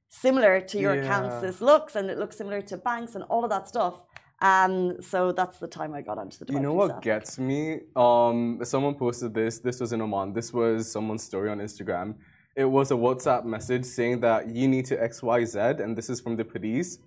similar 0.09 0.59
to 0.61 0.79
your 0.79 0.93
accounts 0.93 1.41
this 1.41 1.61
looks, 1.61 1.95
and 1.95 2.09
it 2.09 2.17
looks 2.17 2.35
similar 2.37 2.61
to 2.63 2.77
banks 2.77 3.15
and 3.15 3.23
all 3.25 3.43
of 3.43 3.49
that 3.51 3.67
stuff. 3.67 3.95
Um, 4.41 5.01
so 5.01 5.31
that's 5.33 5.59
the 5.59 5.67
time 5.67 5.93
I 5.93 6.01
got 6.01 6.17
onto 6.17 6.43
the 6.45 6.53
You 6.53 6.59
know 6.61 6.73
what 6.73 6.91
app. 6.91 7.01
gets 7.01 7.37
me? 7.37 7.81
Um, 7.95 8.59
someone 8.63 8.95
posted 8.95 9.33
this. 9.33 9.59
This 9.59 9.79
was 9.81 9.91
in 9.91 10.01
Oman. 10.01 10.33
This 10.33 10.53
was 10.53 10.91
someone's 10.91 11.23
story 11.23 11.49
on 11.49 11.59
Instagram. 11.59 12.15
It 12.55 12.65
was 12.65 12.91
a 12.91 12.95
WhatsApp 12.95 13.43
message 13.45 13.85
saying 13.85 14.21
that 14.21 14.47
you 14.49 14.67
need 14.67 14.85
to 14.85 15.01
X 15.01 15.21
Y 15.21 15.43
Z, 15.45 15.59
and 15.59 15.97
this 15.97 16.09
is 16.09 16.19
from 16.21 16.35
the 16.37 16.45
police. 16.45 16.99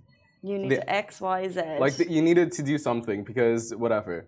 You 0.42 0.58
need 0.58 0.70
the- 0.72 0.76
to 0.76 0.90
X 0.90 1.20
Y 1.20 1.48
Z. 1.48 1.60
Like 1.80 1.96
that 1.96 2.10
you 2.10 2.20
needed 2.22 2.52
to 2.52 2.62
do 2.62 2.76
something 2.78 3.24
because 3.24 3.74
whatever. 3.74 4.26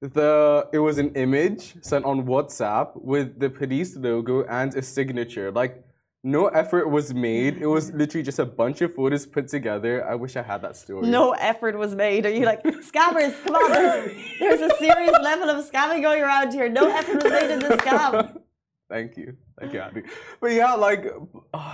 The 0.00 0.68
it 0.72 0.78
was 0.80 0.98
an 0.98 1.10
image 1.14 1.76
sent 1.82 2.04
on 2.04 2.24
WhatsApp 2.26 2.88
with 3.02 3.38
the 3.38 3.48
police 3.50 3.96
logo 3.96 4.44
and 4.44 4.74
a 4.74 4.82
signature. 4.82 5.52
Like 5.52 5.84
no 6.24 6.46
effort 6.48 6.88
was 6.88 7.12
made. 7.12 7.58
It 7.60 7.66
was 7.66 7.92
literally 7.92 8.22
just 8.22 8.38
a 8.38 8.46
bunch 8.46 8.80
of 8.80 8.94
photos 8.94 9.26
put 9.26 9.48
together. 9.48 10.06
I 10.08 10.14
wish 10.14 10.36
I 10.36 10.42
had 10.42 10.62
that 10.62 10.76
story. 10.76 11.08
no 11.08 11.32
effort 11.32 11.76
was 11.76 11.94
made. 11.94 12.26
Are 12.26 12.30
you 12.30 12.44
like 12.44 12.62
scammers? 12.62 13.34
Come 13.44 13.56
on, 13.56 13.72
there's, 13.72 14.16
there's 14.38 14.60
a 14.60 14.76
serious 14.78 15.16
level 15.20 15.50
of 15.50 15.68
scamming 15.68 16.02
going 16.02 16.22
around 16.22 16.52
here. 16.52 16.68
No 16.68 16.88
effort 16.88 17.22
was 17.22 17.32
made 17.32 17.50
in 17.50 17.58
this 17.58 17.72
scam. 17.72 18.40
Thank 18.88 19.16
you. 19.16 19.36
Thank 19.58 19.72
you, 19.72 19.80
Abby. 19.80 20.02
But 20.40 20.52
yeah, 20.52 20.74
like, 20.74 21.06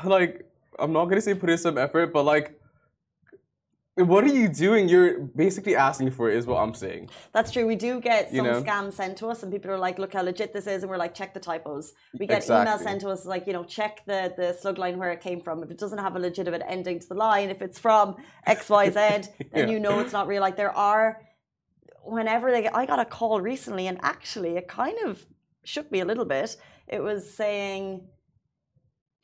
like 0.05 0.47
I'm 0.79 0.93
not 0.93 1.07
gonna 1.07 1.21
say 1.21 1.35
put 1.35 1.51
in 1.51 1.59
some 1.59 1.77
effort, 1.77 2.13
but 2.13 2.25
like, 2.25 2.58
what 4.07 4.25
are 4.25 4.35
you 4.35 4.49
doing? 4.49 4.89
You're 4.89 5.21
basically 5.21 5.75
asking 5.77 6.11
for 6.13 6.31
it, 6.31 6.37
is 6.37 6.47
what 6.47 6.57
I'm 6.59 6.75
saying. 6.75 7.11
That's 7.33 7.51
true. 7.51 7.67
We 7.67 7.77
do 7.77 8.01
get 8.01 8.33
You 8.33 8.39
some 8.39 8.47
know? 8.47 8.63
scams 8.63 8.95
sent 8.95 9.17
to 9.19 9.27
us, 9.29 9.43
and 9.43 9.53
people 9.53 9.71
are 9.71 9.79
like, 9.79 9.99
"Look 9.99 10.13
how 10.15 10.23
legit 10.23 10.53
this 10.53 10.67
is," 10.67 10.83
and 10.83 10.91
we're 10.91 10.97
like, 10.99 11.15
"Check 11.15 11.35
the 11.35 11.41
typos." 11.41 11.93
We 12.19 12.27
get 12.27 12.39
Exactly. 12.39 12.73
emails 12.73 12.83
sent 12.83 13.01
to 13.03 13.09
us 13.11 13.27
like, 13.27 13.47
you 13.47 13.53
know, 13.53 13.65
check 13.65 14.03
the 14.07 14.33
the 14.37 14.53
slug 14.55 14.79
line 14.79 14.99
where 14.99 15.11
it 15.11 15.21
came 15.21 15.41
from. 15.41 15.63
If 15.63 15.71
it 15.71 15.79
doesn't 15.79 15.99
have 15.99 16.15
a 16.17 16.19
legitimate 16.19 16.63
ending 16.67 16.99
to 17.01 17.09
the 17.09 17.15
line, 17.15 17.51
if 17.51 17.61
it's 17.63 17.79
from 17.79 18.17
X 18.47 18.69
Y 18.71 18.87
Z, 18.91 18.93
then 18.95 19.23
Yeah. 19.55 19.67
you 19.67 19.81
know 19.81 19.99
it's 20.01 20.13
not 20.13 20.27
real. 20.29 20.43
Like 20.43 20.57
there 20.57 20.75
are, 20.77 21.21
whenever 22.03 22.51
they 22.51 22.63
get, 22.63 22.75
I 22.75 22.87
got 22.87 23.01
a 23.01 23.05
call 23.05 23.41
recently, 23.41 23.87
and 23.89 23.99
actually 24.03 24.57
it 24.57 24.69
kind 24.69 24.99
of 25.07 25.25
shook 25.65 25.91
me 25.93 26.01
a 26.01 26.05
little 26.05 26.25
bit. 26.25 26.57
It 26.87 27.03
was 27.03 27.21
saying, 27.43 28.07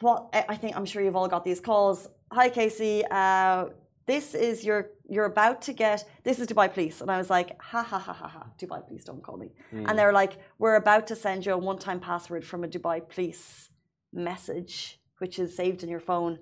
"What?" 0.00 0.28
I 0.32 0.44
I 0.50 0.56
think 0.56 0.76
I'm 0.76 0.84
sure 0.84 1.02
you've 1.02 1.16
all 1.16 1.28
got 1.28 1.44
these 1.44 1.60
calls. 1.60 2.08
Hi, 2.32 2.48
Casey. 2.48 3.04
Uh, 3.10 3.66
this 4.06 4.34
is 4.34 4.64
your 4.64 4.90
you're 5.08 5.24
about 5.36 5.62
to 5.62 5.72
get 5.72 5.98
this 6.24 6.38
is 6.40 6.46
Dubai 6.46 6.72
Police, 6.72 7.00
and 7.02 7.10
I 7.10 7.18
was 7.22 7.30
like, 7.30 7.48
ha 7.70 7.82
ha 7.82 7.98
ha 7.98 8.12
ha 8.12 8.28
ha, 8.28 8.46
Dubai 8.60 8.86
Police, 8.86 9.04
don't 9.04 9.22
call 9.22 9.36
me. 9.44 9.48
Mm. 9.72 9.84
And 9.88 9.98
they 9.98 10.04
were 10.04 10.12
like, 10.22 10.34
we're 10.58 10.76
about 10.84 11.06
to 11.08 11.16
send 11.16 11.44
you 11.46 11.52
a 11.52 11.58
one-time 11.58 12.00
password 12.00 12.44
from 12.50 12.64
a 12.64 12.68
Dubai 12.68 12.98
Police 13.08 13.70
message, 14.12 15.00
which 15.18 15.38
is 15.38 15.56
saved 15.56 15.82
in 15.82 15.88
your 15.88 16.00
phone. 16.00 16.38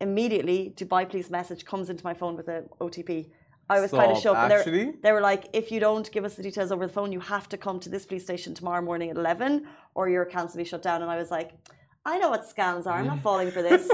Immediately, 0.00 0.74
Dubai 0.76 1.08
Police 1.08 1.30
message 1.30 1.64
comes 1.64 1.88
into 1.90 2.04
my 2.04 2.14
phone 2.14 2.36
with 2.36 2.48
a 2.48 2.64
OTP. 2.80 3.30
I 3.68 3.80
was 3.80 3.90
kind 3.90 4.12
of 4.12 4.18
shocked. 4.18 4.38
and 4.38 4.50
they 4.50 4.54
were- 4.54 4.60
Actually, 4.60 4.92
they 5.02 5.12
were 5.12 5.20
like, 5.20 5.42
if 5.60 5.72
you 5.72 5.80
don't 5.80 6.10
give 6.12 6.24
us 6.24 6.34
the 6.36 6.42
details 6.42 6.70
over 6.70 6.86
the 6.86 6.92
phone, 6.92 7.10
you 7.12 7.20
have 7.34 7.48
to 7.48 7.56
come 7.56 7.80
to 7.80 7.88
this 7.88 8.04
police 8.06 8.22
station 8.22 8.54
tomorrow 8.54 8.82
morning 8.90 9.10
at 9.10 9.16
11 9.16 9.66
or 9.94 10.08
your 10.08 10.22
account's 10.22 10.52
will 10.54 10.58
be 10.58 10.64
shut 10.64 10.82
down. 10.82 11.02
And 11.02 11.10
I 11.10 11.16
was 11.16 11.30
like, 11.32 11.50
I 12.04 12.18
know 12.18 12.30
what 12.30 12.42
scams 12.54 12.86
are. 12.86 12.96
I'm 12.98 13.08
not 13.08 13.20
falling 13.20 13.50
for 13.50 13.62
this. 13.62 13.90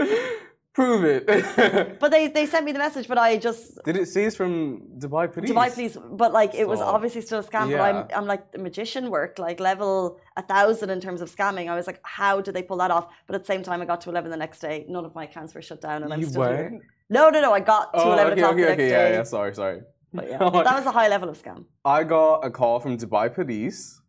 prove 0.72 1.04
it. 1.04 1.26
but 2.00 2.10
they, 2.10 2.28
they 2.28 2.46
sent 2.46 2.64
me 2.64 2.72
the 2.72 2.78
message, 2.78 3.06
but 3.08 3.18
I 3.18 3.36
just, 3.36 3.78
Did 3.84 3.96
it 3.96 4.08
it's 4.16 4.36
from 4.36 4.82
Dubai 4.98 5.32
police? 5.32 5.50
Dubai 5.50 5.72
police, 5.74 5.96
but 6.22 6.32
like 6.32 6.54
it 6.54 6.66
was 6.68 6.80
obviously 6.80 7.22
still 7.22 7.40
a 7.40 7.42
scam. 7.42 7.66
But 7.70 7.80
I'm, 7.80 7.96
Yeah. 7.96 8.16
I'm 8.18 8.26
like 8.26 8.52
the 8.52 8.58
magician 8.58 9.10
work, 9.10 9.38
like 9.38 9.58
level 9.60 10.18
a 10.36 10.42
thousand 10.42 10.90
in 10.90 11.00
terms 11.00 11.20
of 11.20 11.34
scamming. 11.34 11.68
I 11.68 11.76
was 11.80 11.86
like, 11.86 12.00
how 12.02 12.40
did 12.40 12.54
they 12.54 12.62
pull 12.62 12.78
that 12.78 12.90
off? 12.90 13.06
But 13.26 13.34
at 13.36 13.42
the 13.44 13.50
same 13.54 13.62
time, 13.62 13.78
I 13.82 13.86
got 13.92 14.00
to 14.02 14.10
11 14.10 14.30
the 14.30 14.36
next 14.36 14.60
day. 14.60 14.76
None 14.88 15.04
of 15.04 15.14
my 15.14 15.24
accounts 15.24 15.54
were 15.54 15.62
shut 15.62 15.80
down 15.80 16.02
and 16.04 16.12
I'm 16.12 16.20
You 16.20 16.26
still 16.26 16.42
here. 16.42 16.80
No, 17.08 17.22
no, 17.30 17.40
no. 17.40 17.52
I 17.52 17.60
got 17.60 17.92
to 17.94 18.00
Oh, 18.00 18.12
11 18.12 18.32
okay, 18.32 18.40
o'clock 18.40 18.54
okay, 18.54 18.62
the 18.62 18.68
next 18.68 18.82
okay. 18.82 18.88
day. 18.90 19.10
Yeah, 19.10 19.16
yeah. 19.16 19.22
Sorry, 19.24 19.54
sorry. 19.54 19.80
But 20.12 20.28
yeah, 20.28 20.38
that 20.66 20.76
was 20.80 20.86
a 20.86 20.94
high 20.98 21.08
level 21.08 21.28
of 21.28 21.36
scam. 21.42 21.64
I 21.84 22.04
got 22.04 22.44
a 22.48 22.50
call 22.50 22.80
from 22.80 22.96
Dubai 22.98 23.32
police 23.32 24.00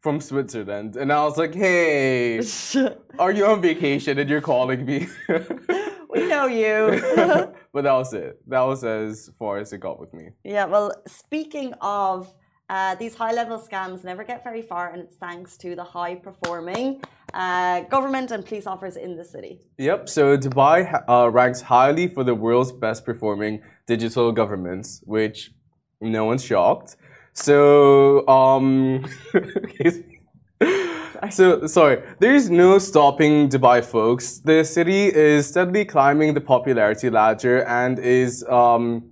from 0.00 0.20
Switzerland, 0.20 0.96
and 0.96 1.12
I 1.12 1.20
was 1.24 1.36
like, 1.42 1.54
"Hey, 1.54 2.40
are 3.18 3.32
you 3.38 3.44
on 3.46 3.60
vacation 3.60 4.18
and 4.18 4.28
you're 4.30 4.40
calling 4.40 4.84
me?" 4.84 5.08
We 6.12 6.26
know 6.26 6.46
you. 6.46 6.76
but 7.72 7.82
that 7.86 7.92
was 7.92 8.12
it. 8.12 8.38
That 8.48 8.62
was 8.62 8.84
as 8.84 9.30
far 9.38 9.58
as 9.58 9.72
it 9.72 9.78
got 9.78 9.98
with 9.98 10.12
me. 10.12 10.30
Yeah, 10.44 10.66
well, 10.66 10.92
speaking 11.06 11.72
of 11.80 12.32
uh, 12.68 12.94
these 12.96 13.14
high 13.14 13.32
level 13.32 13.58
scams, 13.58 14.04
never 14.04 14.24
get 14.24 14.44
very 14.44 14.62
far, 14.62 14.90
and 14.92 15.02
it's 15.02 15.16
thanks 15.16 15.56
to 15.58 15.74
the 15.74 15.84
high 15.84 16.14
performing 16.14 17.02
uh, 17.34 17.80
government 17.82 18.30
and 18.30 18.44
police 18.44 18.66
officers 18.66 18.96
in 18.96 19.16
the 19.16 19.24
city. 19.24 19.60
Yep. 19.78 20.08
So 20.08 20.36
Dubai 20.36 20.78
uh, 21.08 21.30
ranks 21.30 21.60
highly 21.60 22.08
for 22.08 22.24
the 22.24 22.34
world's 22.34 22.72
best 22.72 23.04
performing 23.04 23.62
digital 23.86 24.32
governments, 24.32 25.02
which 25.04 25.50
no 26.00 26.24
one's 26.24 26.44
shocked. 26.44 26.96
So, 27.34 28.26
um, 28.28 29.06
so 31.30 31.66
sorry. 31.66 32.02
There's 32.18 32.50
no 32.50 32.78
stopping 32.78 33.48
Dubai, 33.48 33.84
folks. 33.84 34.38
The 34.38 34.64
city 34.64 35.06
is 35.06 35.46
steadily 35.46 35.84
climbing 35.84 36.34
the 36.34 36.40
popularity 36.40 37.10
ladder 37.10 37.64
and 37.64 37.98
is 37.98 38.44
um, 38.48 39.04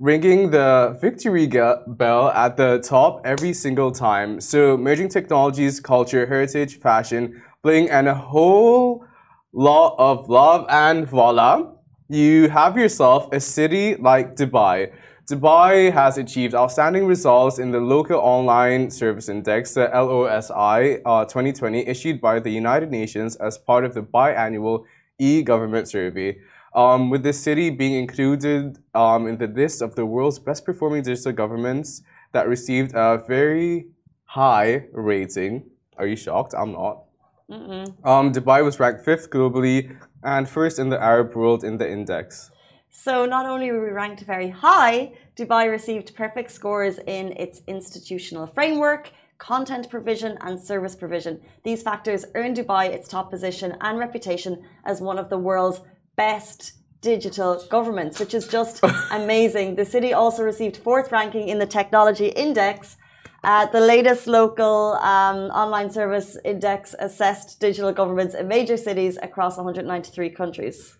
ringing 0.00 0.50
the 0.50 0.96
victory 1.00 1.46
bell 1.46 2.28
at 2.30 2.56
the 2.56 2.80
top 2.82 3.20
every 3.24 3.52
single 3.52 3.92
time. 3.92 4.40
So, 4.40 4.78
merging 4.78 5.08
technologies, 5.10 5.78
culture, 5.78 6.26
heritage, 6.26 6.78
fashion, 6.78 7.42
bling, 7.62 7.90
and 7.90 8.08
a 8.08 8.14
whole 8.14 9.04
lot 9.52 9.94
of 9.98 10.28
love, 10.30 10.64
and 10.70 11.06
voila, 11.06 11.72
you 12.08 12.48
have 12.48 12.78
yourself 12.78 13.28
a 13.32 13.40
city 13.40 13.96
like 13.96 14.36
Dubai. 14.36 14.90
Dubai 15.28 15.92
has 15.92 16.16
achieved 16.16 16.54
outstanding 16.54 17.04
results 17.04 17.58
in 17.58 17.70
the 17.70 17.80
Local 17.80 18.18
Online 18.18 18.90
Service 18.90 19.28
Index, 19.28 19.74
the 19.74 19.88
LOSI 19.92 21.02
uh, 21.04 21.26
2020, 21.26 21.86
issued 21.86 22.18
by 22.18 22.40
the 22.40 22.48
United 22.48 22.90
Nations 22.90 23.36
as 23.36 23.58
part 23.58 23.84
of 23.84 23.92
the 23.92 24.00
biannual 24.00 24.84
e-government 25.18 25.86
survey. 25.86 26.38
Um, 26.74 27.10
with 27.10 27.24
the 27.24 27.34
city 27.34 27.68
being 27.68 27.92
included 27.92 28.78
um, 28.94 29.26
in 29.26 29.36
the 29.36 29.48
list 29.48 29.82
of 29.82 29.96
the 29.96 30.06
world's 30.06 30.38
best 30.38 30.64
performing 30.64 31.02
digital 31.02 31.32
governments 31.32 32.00
that 32.32 32.48
received 32.48 32.92
a 32.94 33.22
very 33.28 33.88
high 34.24 34.86
rating. 34.92 35.64
Are 35.98 36.06
you 36.06 36.16
shocked? 36.16 36.54
I'm 36.56 36.72
not. 36.72 37.04
Um, 37.50 38.32
Dubai 38.32 38.64
was 38.64 38.80
ranked 38.80 39.04
fifth 39.04 39.28
globally 39.28 39.94
and 40.22 40.48
first 40.48 40.78
in 40.78 40.88
the 40.88 40.98
Arab 40.98 41.34
world 41.34 41.64
in 41.64 41.76
the 41.76 41.90
index. 41.90 42.50
So 42.90 43.26
not 43.26 43.46
only 43.46 43.70
were 43.70 43.84
we 43.84 43.90
ranked 43.90 44.22
very 44.22 44.50
high, 44.50 45.12
Dubai 45.36 45.70
received 45.70 46.14
perfect 46.14 46.50
scores 46.50 46.98
in 47.06 47.32
its 47.36 47.62
institutional 47.66 48.46
framework, 48.46 49.10
content 49.38 49.88
provision, 49.88 50.36
and 50.40 50.58
service 50.58 50.96
provision. 50.96 51.40
These 51.64 51.82
factors 51.82 52.24
earned 52.34 52.56
Dubai 52.56 52.88
its 52.88 53.08
top 53.08 53.30
position 53.30 53.76
and 53.80 53.98
reputation 53.98 54.64
as 54.84 55.00
one 55.00 55.18
of 55.18 55.28
the 55.28 55.38
world's 55.38 55.80
best 56.16 56.72
digital 57.00 57.64
governments, 57.70 58.18
which 58.18 58.34
is 58.34 58.48
just 58.48 58.80
amazing. 59.12 59.76
The 59.76 59.84
city 59.84 60.12
also 60.12 60.42
received 60.42 60.78
fourth 60.78 61.12
ranking 61.12 61.48
in 61.48 61.58
the 61.58 61.66
Technology 61.66 62.28
Index. 62.28 62.96
Uh, 63.44 63.66
the 63.66 63.80
latest 63.80 64.26
local 64.26 64.94
um, 64.94 65.50
online 65.52 65.88
service 65.90 66.36
index 66.44 66.96
assessed 66.98 67.60
digital 67.60 67.92
governments 67.92 68.34
in 68.34 68.48
major 68.48 68.76
cities 68.76 69.16
across 69.22 69.56
193 69.56 70.30
countries. 70.30 70.97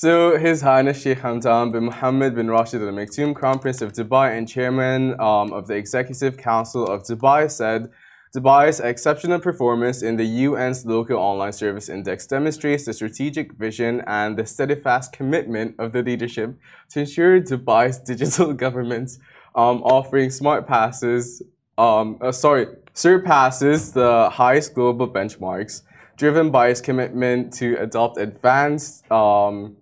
So, 0.00 0.38
His 0.38 0.60
Highness 0.60 1.02
Sheikh 1.02 1.18
Hamdan 1.18 1.72
bin 1.72 1.86
Mohammed 1.86 2.36
bin 2.36 2.48
Rashid 2.48 2.82
Al 2.82 2.92
Maktoum, 2.92 3.34
Crown 3.34 3.58
Prince 3.58 3.82
of 3.82 3.92
Dubai 3.92 4.38
and 4.38 4.46
Chairman 4.46 5.20
um, 5.20 5.52
of 5.52 5.66
the 5.66 5.74
Executive 5.74 6.36
Council 6.36 6.86
of 6.86 7.02
Dubai, 7.02 7.50
said 7.50 7.90
Dubai's 8.32 8.78
exceptional 8.78 9.40
performance 9.40 10.02
in 10.02 10.16
the 10.16 10.44
UN's 10.44 10.86
Local 10.86 11.16
Online 11.16 11.50
Service 11.50 11.88
Index 11.88 12.28
demonstrates 12.28 12.84
the 12.84 12.92
strategic 12.92 13.54
vision 13.54 14.04
and 14.06 14.36
the 14.36 14.46
steadfast 14.46 15.12
commitment 15.12 15.74
of 15.80 15.90
the 15.90 16.04
leadership 16.04 16.56
to 16.90 17.00
ensure 17.00 17.40
Dubai's 17.40 17.98
digital 18.12 18.52
government 18.52 19.18
um, 19.56 19.82
offering 19.82 20.30
smart 20.30 20.68
passes, 20.68 21.42
um, 21.76 22.18
uh, 22.20 22.30
sorry, 22.30 22.68
surpasses 22.94 23.90
the 23.94 24.30
highest 24.30 24.74
global 24.74 25.08
benchmarks 25.08 25.82
driven 26.18 26.50
by 26.50 26.68
its 26.68 26.80
commitment 26.80 27.52
to 27.54 27.76
adopt 27.76 28.18
advanced 28.18 29.10
um, 29.10 29.76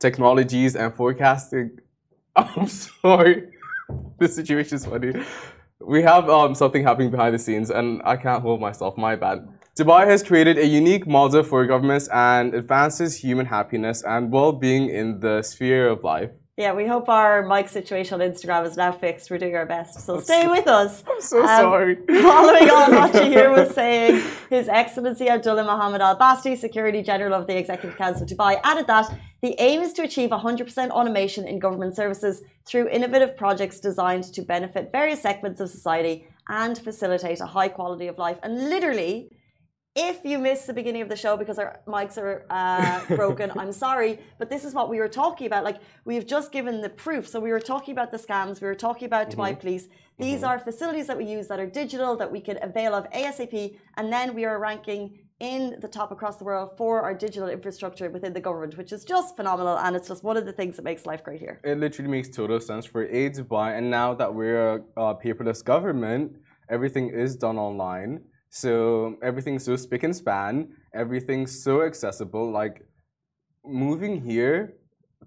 technologies 0.00 0.74
and 0.74 0.92
forecasting. 0.94 1.78
I'm 2.36 2.66
sorry, 2.66 3.48
this 4.18 4.34
situation 4.34 4.76
is 4.76 4.86
funny. 4.86 5.12
We 5.80 6.02
have 6.02 6.28
um, 6.28 6.54
something 6.54 6.82
happening 6.82 7.10
behind 7.10 7.34
the 7.34 7.38
scenes, 7.38 7.70
and 7.70 8.02
I 8.04 8.16
can't 8.16 8.42
hold 8.42 8.60
myself. 8.60 8.96
My 8.96 9.16
bad. 9.16 9.48
Dubai 9.78 10.06
has 10.06 10.22
created 10.22 10.58
a 10.58 10.66
unique 10.66 11.06
model 11.06 11.42
for 11.42 11.64
governments 11.64 12.08
and 12.12 12.54
advances 12.54 13.16
human 13.16 13.46
happiness 13.46 14.02
and 14.02 14.30
well-being 14.30 14.90
in 14.90 15.20
the 15.20 15.42
sphere 15.42 15.88
of 15.88 16.04
life. 16.04 16.30
Yeah, 16.60 16.74
we 16.74 16.86
hope 16.86 17.08
our 17.08 17.42
mic 17.46 17.70
situation 17.70 18.20
on 18.20 18.30
Instagram 18.30 18.66
is 18.66 18.76
now 18.76 18.92
fixed. 18.92 19.30
We're 19.30 19.38
doing 19.38 19.56
our 19.56 19.64
best. 19.64 19.98
So 20.00 20.20
stay 20.20 20.46
with 20.46 20.66
us. 20.66 21.02
I'm 21.10 21.22
so 21.22 21.40
um, 21.40 21.46
sorry. 21.46 21.94
Following 22.06 22.68
on 22.68 22.94
what 22.96 23.12
Shahir 23.14 23.50
was 23.56 23.74
saying, 23.74 24.22
His 24.50 24.68
Excellency 24.68 25.30
Abdullah 25.30 25.64
Mohammed 25.64 26.02
Al 26.02 26.16
Basti, 26.16 26.54
Security 26.56 27.02
General 27.02 27.32
of 27.32 27.46
the 27.46 27.56
Executive 27.56 27.96
Council 27.96 28.24
of 28.24 28.28
Dubai, 28.28 28.60
added 28.62 28.86
that 28.88 29.10
the 29.40 29.54
aim 29.58 29.80
is 29.80 29.94
to 29.94 30.02
achieve 30.02 30.28
100% 30.28 30.90
automation 30.90 31.48
in 31.48 31.60
government 31.60 31.96
services 31.96 32.42
through 32.66 32.90
innovative 32.90 33.38
projects 33.38 33.80
designed 33.80 34.24
to 34.24 34.42
benefit 34.42 34.92
various 34.92 35.22
segments 35.22 35.60
of 35.60 35.70
society 35.70 36.28
and 36.50 36.76
facilitate 36.76 37.40
a 37.40 37.46
high 37.46 37.68
quality 37.68 38.06
of 38.06 38.18
life. 38.18 38.36
And 38.42 38.68
literally, 38.68 39.30
if 39.96 40.24
you 40.24 40.38
missed 40.38 40.66
the 40.66 40.72
beginning 40.72 41.02
of 41.02 41.08
the 41.08 41.16
show 41.16 41.36
because 41.36 41.58
our 41.58 41.80
mics 41.86 42.16
are 42.16 42.46
uh, 42.50 43.04
broken, 43.16 43.50
I'm 43.58 43.72
sorry, 43.72 44.20
but 44.38 44.48
this 44.48 44.64
is 44.64 44.72
what 44.72 44.88
we 44.88 44.98
were 44.98 45.08
talking 45.08 45.46
about. 45.46 45.64
Like 45.64 45.78
we've 46.04 46.26
just 46.26 46.52
given 46.52 46.80
the 46.80 46.88
proof. 46.88 47.26
So 47.26 47.40
we 47.40 47.50
were 47.50 47.60
talking 47.60 47.92
about 47.92 48.12
the 48.12 48.18
scams. 48.18 48.60
We 48.60 48.68
were 48.68 48.76
talking 48.76 49.06
about 49.06 49.26
mm 49.26 49.32
-hmm. 49.32 49.54
Dubai 49.54 49.60
Police. 49.60 49.86
These 50.18 50.40
mm 50.40 50.42
-hmm. 50.42 50.50
are 50.50 50.58
facilities 50.70 51.06
that 51.06 51.16
we 51.22 51.26
use 51.38 51.46
that 51.50 51.58
are 51.58 51.70
digital 51.82 52.16
that 52.16 52.30
we 52.30 52.40
can 52.40 52.56
avail 52.68 52.92
of 52.98 53.04
ASAP, 53.22 53.56
and 53.98 54.04
then 54.14 54.26
we 54.38 54.42
are 54.50 54.58
ranking 54.70 55.02
in 55.52 55.60
the 55.84 55.88
top 55.98 56.08
across 56.16 56.36
the 56.40 56.44
world 56.50 56.68
for 56.80 56.94
our 57.06 57.14
digital 57.26 57.48
infrastructure 57.56 58.08
within 58.16 58.32
the 58.38 58.44
government, 58.48 58.72
which 58.80 58.92
is 58.96 59.02
just 59.14 59.28
phenomenal. 59.38 59.76
And 59.84 59.90
it's 59.96 60.08
just 60.12 60.22
one 60.30 60.38
of 60.40 60.44
the 60.50 60.56
things 60.60 60.72
that 60.76 60.84
makes 60.90 61.02
life 61.10 61.22
great 61.26 61.40
here. 61.46 61.56
It 61.72 61.78
literally 61.84 62.10
makes 62.16 62.28
total 62.40 62.60
sense 62.70 62.84
for 62.92 63.02
A 63.20 63.22
Dubai, 63.38 63.68
and 63.78 63.86
now 64.00 64.08
that 64.20 64.30
we're 64.38 64.72
a 65.08 65.14
paperless 65.24 65.60
government, 65.74 66.26
everything 66.76 67.06
is 67.24 67.30
done 67.46 67.58
online 67.68 68.12
so 68.50 69.16
everything's 69.22 69.64
so 69.64 69.76
spick 69.76 70.02
and 70.02 70.14
span, 70.14 70.68
everything's 70.92 71.62
so 71.62 71.82
accessible. 71.82 72.50
Like 72.50 72.84
moving 73.64 74.20
here, 74.20 74.74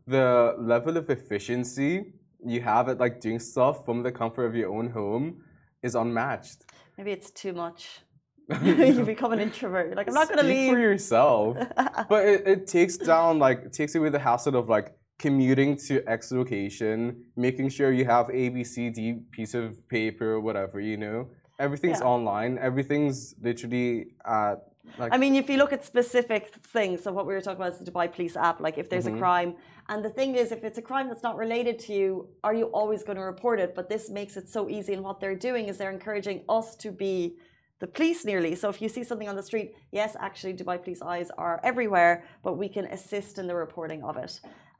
the 0.06 0.56
level 0.60 0.98
of 0.98 1.10
efficiency 1.10 2.13
you 2.46 2.62
have 2.62 2.89
at 2.89 3.00
like 3.00 3.22
doing 3.22 3.39
stuff 3.39 3.86
from 3.86 4.03
the 4.03 4.12
comfort 4.12 4.46
of 4.46 4.56
your 4.56 4.74
own 4.74 4.89
home 4.89 5.42
is 5.82 5.96
unmatched. 5.96 6.65
Maybe 6.98 7.12
it's 7.12 7.32
too 7.32 7.53
much. 7.53 8.01
you 8.62 9.06
become 9.06 9.32
an 9.32 9.39
introvert. 9.39 9.96
Like, 9.96 10.10
I'm 10.10 10.13
not 10.13 10.27
gonna 10.27 10.44
leave 10.44 10.74
for 10.74 10.80
yourself. 10.80 11.58
but 12.10 12.25
it, 12.25 12.46
it 12.46 12.68
takes 12.68 12.98
down 12.98 13.39
like 13.39 13.60
it 13.60 13.74
takes 13.74 13.96
away 13.96 14.10
the 14.10 14.20
hassle 14.20 14.58
of 14.58 14.68
like 14.68 14.98
commuting 15.18 15.77
to 15.77 16.03
X 16.10 16.30
location, 16.34 17.24
making 17.38 17.70
sure 17.70 17.94
you 17.94 18.03
have 18.03 18.30
A, 18.32 18.50
B, 18.50 18.65
C, 18.65 18.89
D 18.89 19.20
piece 19.32 19.53
of 19.53 19.88
paper 19.88 20.34
or 20.34 20.42
whatever, 20.42 20.82
you 20.82 20.98
know 20.98 21.30
everything's 21.65 22.01
yeah. 22.01 22.13
online. 22.15 22.53
Everything's 22.70 23.17
literally 23.48 23.91
at 24.25 24.58
like. 25.00 25.12
I 25.15 25.17
mean, 25.24 25.34
if 25.43 25.48
you 25.51 25.58
look 25.63 25.74
at 25.77 25.84
specific 25.93 26.43
things, 26.75 26.96
so 27.03 27.10
what 27.17 27.25
we 27.27 27.34
were 27.36 27.41
talking 27.46 27.62
about 27.62 27.74
is 27.74 27.79
the 27.84 27.89
Dubai 27.91 28.08
Police 28.15 28.36
app. 28.48 28.58
Like, 28.67 28.77
if 28.84 28.88
there's 28.91 29.08
mm 29.08 29.13
-hmm. 29.13 29.24
a 29.24 29.25
mm-hmm. 29.25 29.41
crime, 29.41 29.51
and 29.91 30.00
the 30.08 30.13
thing 30.20 30.32
is, 30.41 30.48
if 30.58 30.62
it's 30.67 30.79
a 30.84 30.86
crime 30.89 31.08
that's 31.10 31.25
not 31.29 31.36
related 31.46 31.75
to 31.86 31.91
you, 32.00 32.10
are 32.46 32.55
you 32.60 32.67
always 32.79 33.01
going 33.08 33.20
to 33.24 33.27
report 33.34 33.58
it? 33.65 33.70
But 33.77 33.86
this 33.93 34.03
makes 34.20 34.34
it 34.39 34.46
so 34.58 34.62
easy. 34.77 34.93
And 34.98 35.03
what 35.08 35.17
they're 35.22 35.41
doing 35.50 35.63
is 35.70 35.74
they're 35.79 35.98
encouraging 36.01 36.39
us 36.58 36.67
to 36.84 36.89
be 37.05 37.15
the 37.84 37.89
police 37.98 38.22
nearly. 38.32 38.53
So 38.62 38.65
if 38.74 38.77
you 38.82 38.89
see 38.96 39.03
something 39.10 39.29
on 39.34 39.38
the 39.41 39.48
street, 39.51 39.67
yes, 40.00 40.12
actually, 40.27 40.53
Dubai 40.62 40.77
Police 40.84 41.01
eyes 41.01 41.29
are 41.46 41.55
everywhere, 41.72 42.13
but 42.46 42.53
we 42.63 42.70
can 42.75 42.86
assist 42.98 43.34
in 43.41 43.46
the 43.51 43.58
reporting 43.65 44.01
of 44.10 44.15
it. 44.25 44.34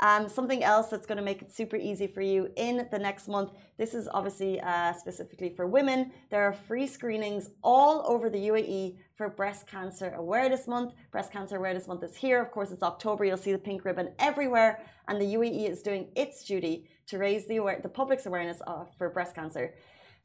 Um, 0.03 0.27
something 0.27 0.65
else 0.65 0.88
that's 0.88 1.05
going 1.05 1.17
to 1.17 1.24
make 1.24 1.41
it 1.41 1.50
super 1.50 1.77
easy 1.77 2.07
for 2.07 2.22
you 2.22 2.51
in 2.57 2.89
the 2.91 3.00
next 3.00 3.29
month. 3.29 3.51
This 3.77 3.93
is 3.93 4.10
obviously 4.13 4.60
uh, 4.60 4.91
specifically 4.91 5.50
for 5.50 5.65
women. 5.65 6.12
There 6.29 6.41
are 6.41 6.51
free 6.51 6.88
screenings 6.88 7.51
all 7.63 8.03
over 8.05 8.29
the 8.29 8.50
UAE 8.50 8.98
for 9.15 9.29
Breast 9.29 9.65
Cancer 9.65 10.13
Awareness 10.17 10.67
Month. 10.67 10.91
Breast 11.12 11.31
Cancer 11.31 11.55
Awareness 11.55 11.88
Month 11.88 12.03
is 12.03 12.17
here. 12.17 12.41
Of 12.41 12.51
course, 12.51 12.72
it's 12.72 12.83
October. 12.83 13.24
You'll 13.24 13.38
see 13.38 13.53
the 13.53 13.57
pink 13.57 13.86
ribbon 13.86 14.12
everywhere. 14.19 14.81
And 15.07 15.22
the 15.22 15.36
UAE 15.36 15.69
is 15.69 15.81
doing 15.81 16.10
its 16.17 16.43
duty 16.43 16.89
to 17.07 17.17
raise 17.17 17.48
the, 17.48 17.55
aware- 17.57 17.79
the 17.81 17.88
public's 17.88 18.25
awareness 18.25 18.60
of, 18.67 18.89
for 18.98 19.10
breast 19.10 19.36
cancer. 19.36 19.74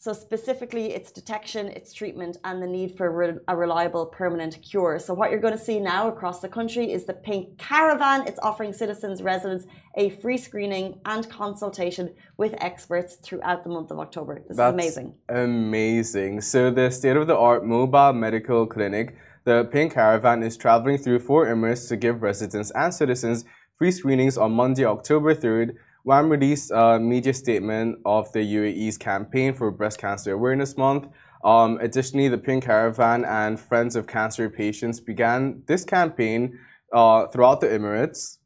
So 0.00 0.12
specifically, 0.12 0.92
its 0.92 1.10
detection, 1.10 1.66
its 1.66 1.92
treatment, 1.92 2.36
and 2.44 2.62
the 2.62 2.68
need 2.68 2.96
for 2.96 3.10
re 3.10 3.32
a 3.48 3.56
reliable 3.56 4.06
permanent 4.06 4.62
cure. 4.62 5.00
So 5.00 5.12
what 5.12 5.32
you're 5.32 5.40
going 5.40 5.58
to 5.58 5.64
see 5.64 5.80
now 5.80 6.06
across 6.06 6.38
the 6.38 6.48
country 6.48 6.92
is 6.92 7.04
the 7.04 7.14
Pink 7.14 7.58
Caravan. 7.58 8.24
It's 8.28 8.38
offering 8.38 8.72
citizens, 8.72 9.22
residents 9.22 9.66
a 9.96 10.10
free 10.10 10.38
screening 10.38 11.00
and 11.04 11.28
consultation 11.28 12.14
with 12.36 12.54
experts 12.62 13.16
throughout 13.16 13.64
the 13.64 13.70
month 13.70 13.90
of 13.90 13.98
October. 13.98 14.44
This 14.46 14.56
That's 14.56 14.70
is 14.70 14.74
amazing. 14.74 15.14
Amazing. 15.30 16.42
So 16.42 16.70
the 16.70 16.90
state-of-the-art 16.92 17.66
mobile 17.66 18.12
medical 18.12 18.68
clinic, 18.68 19.16
the 19.42 19.64
Pink 19.64 19.94
Caravan, 19.94 20.44
is 20.44 20.56
traveling 20.56 20.98
through 20.98 21.18
four 21.18 21.46
Emirates 21.46 21.88
to 21.88 21.96
give 21.96 22.22
residents 22.22 22.70
and 22.70 22.94
citizens 22.94 23.44
free 23.74 23.90
screenings 23.90 24.38
on 24.38 24.52
Monday, 24.52 24.84
October 24.84 25.34
3rd 25.34 25.74
WAM 26.08 26.30
released 26.30 26.70
a 26.70 26.98
media 26.98 27.34
statement 27.34 27.98
of 28.06 28.32
the 28.32 28.38
UAE's 28.38 28.96
campaign 28.96 29.52
for 29.52 29.70
Breast 29.70 29.98
Cancer 30.00 30.32
Awareness 30.32 30.74
Month. 30.78 31.08
Um, 31.44 31.76
additionally, 31.82 32.28
the 32.28 32.38
Pink 32.38 32.64
Caravan 32.64 33.26
and 33.26 33.60
Friends 33.60 33.94
of 33.94 34.06
Cancer 34.06 34.48
Patients 34.48 35.00
began 35.00 35.62
this 35.66 35.84
campaign 35.84 36.58
uh, 36.94 37.26
throughout 37.26 37.60
the 37.60 37.66
Emirates. 37.66 38.38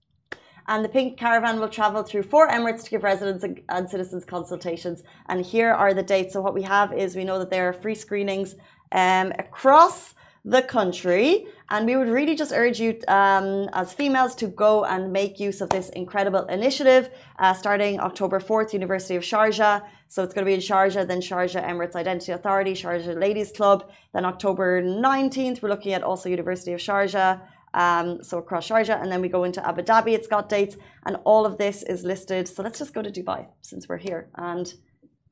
And 0.66 0.85
the 0.85 0.88
Pink 0.88 1.16
Caravan 1.16 1.61
will 1.61 1.69
travel 1.69 2.02
through 2.02 2.25
four 2.25 2.49
Emirates 2.49 2.83
to 2.83 2.90
give 2.90 3.04
residents 3.04 3.45
and 3.69 3.88
citizens 3.88 4.25
consultations. 4.25 5.04
And 5.28 5.47
here 5.47 5.73
are 5.73 5.95
the 5.95 6.02
dates. 6.02 6.33
So, 6.33 6.40
what 6.40 6.54
we 6.54 6.62
have 6.62 6.92
is 6.92 7.14
we 7.14 7.23
know 7.23 7.38
that 7.38 7.50
there 7.50 7.69
are 7.69 7.73
free 7.73 7.95
screenings 7.95 8.57
um, 8.90 9.33
across 9.38 10.14
the 10.45 10.63
country. 10.63 11.47
And 11.71 11.87
we 11.87 11.97
would 11.97 12.09
really 12.09 12.35
just 12.35 12.53
urge 12.53 12.81
you, 12.81 12.99
um, 13.09 13.69
as 13.73 13.93
females, 13.93 14.35
to 14.37 14.49
go 14.49 14.85
and 14.85 15.13
make 15.13 15.39
use 15.39 15.61
of 15.61 15.69
this 15.71 15.89
incredible 15.91 16.45
initiative 16.47 17.11
uh, 17.39 17.55
starting 17.55 18.01
October 18.01 18.41
4th, 18.41 18.73
University 18.73 19.15
of 19.15 19.23
Sharjah. 19.23 19.83
So 20.09 20.23
it's 20.23 20.35
going 20.35 20.45
to 20.45 20.51
be 20.51 20.55
in 20.55 20.61
Sharjah, 20.61 21.07
then 21.07 21.21
Sharjah 21.21 21.65
Emirates 21.65 21.95
Identity 21.95 22.33
Authority, 22.33 22.75
Sharjah 22.75 23.19
Ladies 23.19 23.53
Club. 23.53 23.91
Then 24.13 24.25
October 24.25 24.83
19th, 24.83 25.63
we're 25.63 25.71
looking 25.71 25.93
at 25.93 26.03
also 26.03 26.29
University 26.29 26.73
of 26.73 26.81
Sharjah. 26.81 27.41
Um, 27.75 28.23
so 28.23 28.37
across 28.37 28.69
Sharjah, 28.69 29.01
and 29.01 29.11
then 29.11 29.23
we 29.23 29.29
go 29.29 29.45
into 29.45 29.67
Abu 29.67 29.81
Dhabi. 29.83 30.13
It's 30.13 30.27
got 30.27 30.51
dates, 30.51 30.77
and 31.07 31.17
all 31.25 31.47
of 31.47 31.57
this 31.57 31.83
is 31.83 32.05
listed. 32.05 32.47
So 32.47 32.63
let's 32.63 32.79
just 32.79 32.93
go 32.93 33.01
to 33.01 33.11
Dubai 33.11 33.47
since 33.63 33.89
we're 33.89 33.97
here. 33.97 34.29
And 34.37 34.71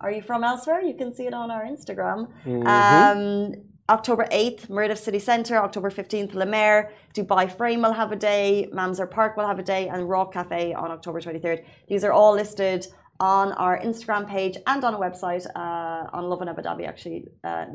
are 0.00 0.10
you 0.10 0.22
from 0.22 0.42
elsewhere? 0.42 0.80
You 0.80 0.94
can 0.94 1.12
see 1.12 1.26
it 1.26 1.34
on 1.34 1.50
our 1.50 1.64
Instagram. 1.64 2.28
Mhm. 2.46 2.66
Um, 2.66 3.54
October 3.90 4.24
8th, 4.30 4.68
Mirdif 4.68 4.98
City 4.98 5.18
Centre. 5.18 5.56
October 5.56 5.90
15th, 5.90 6.32
La 6.34 6.44
Mer. 6.44 6.92
Dubai 7.12 7.50
Frame 7.50 7.82
will 7.82 7.92
have 7.92 8.12
a 8.12 8.16
day. 8.16 8.68
Mamzar 8.72 9.10
Park 9.10 9.36
will 9.36 9.48
have 9.48 9.58
a 9.58 9.64
day. 9.64 9.88
And 9.88 10.08
Raw 10.08 10.26
Cafe 10.26 10.72
on 10.74 10.92
October 10.92 11.20
23rd. 11.20 11.64
These 11.88 12.04
are 12.04 12.12
all 12.12 12.32
listed 12.32 12.86
on 13.18 13.50
our 13.64 13.80
Instagram 13.80 14.28
page 14.28 14.56
and 14.68 14.84
on 14.84 14.94
a 14.94 14.98
website 14.98 15.44
uh, 15.56 16.16
on 16.16 16.22
Lovin 16.30 16.48
Abu 16.48 16.62
Dhabi, 16.62 16.86
actually, 16.86 17.24
uh, 17.42 17.66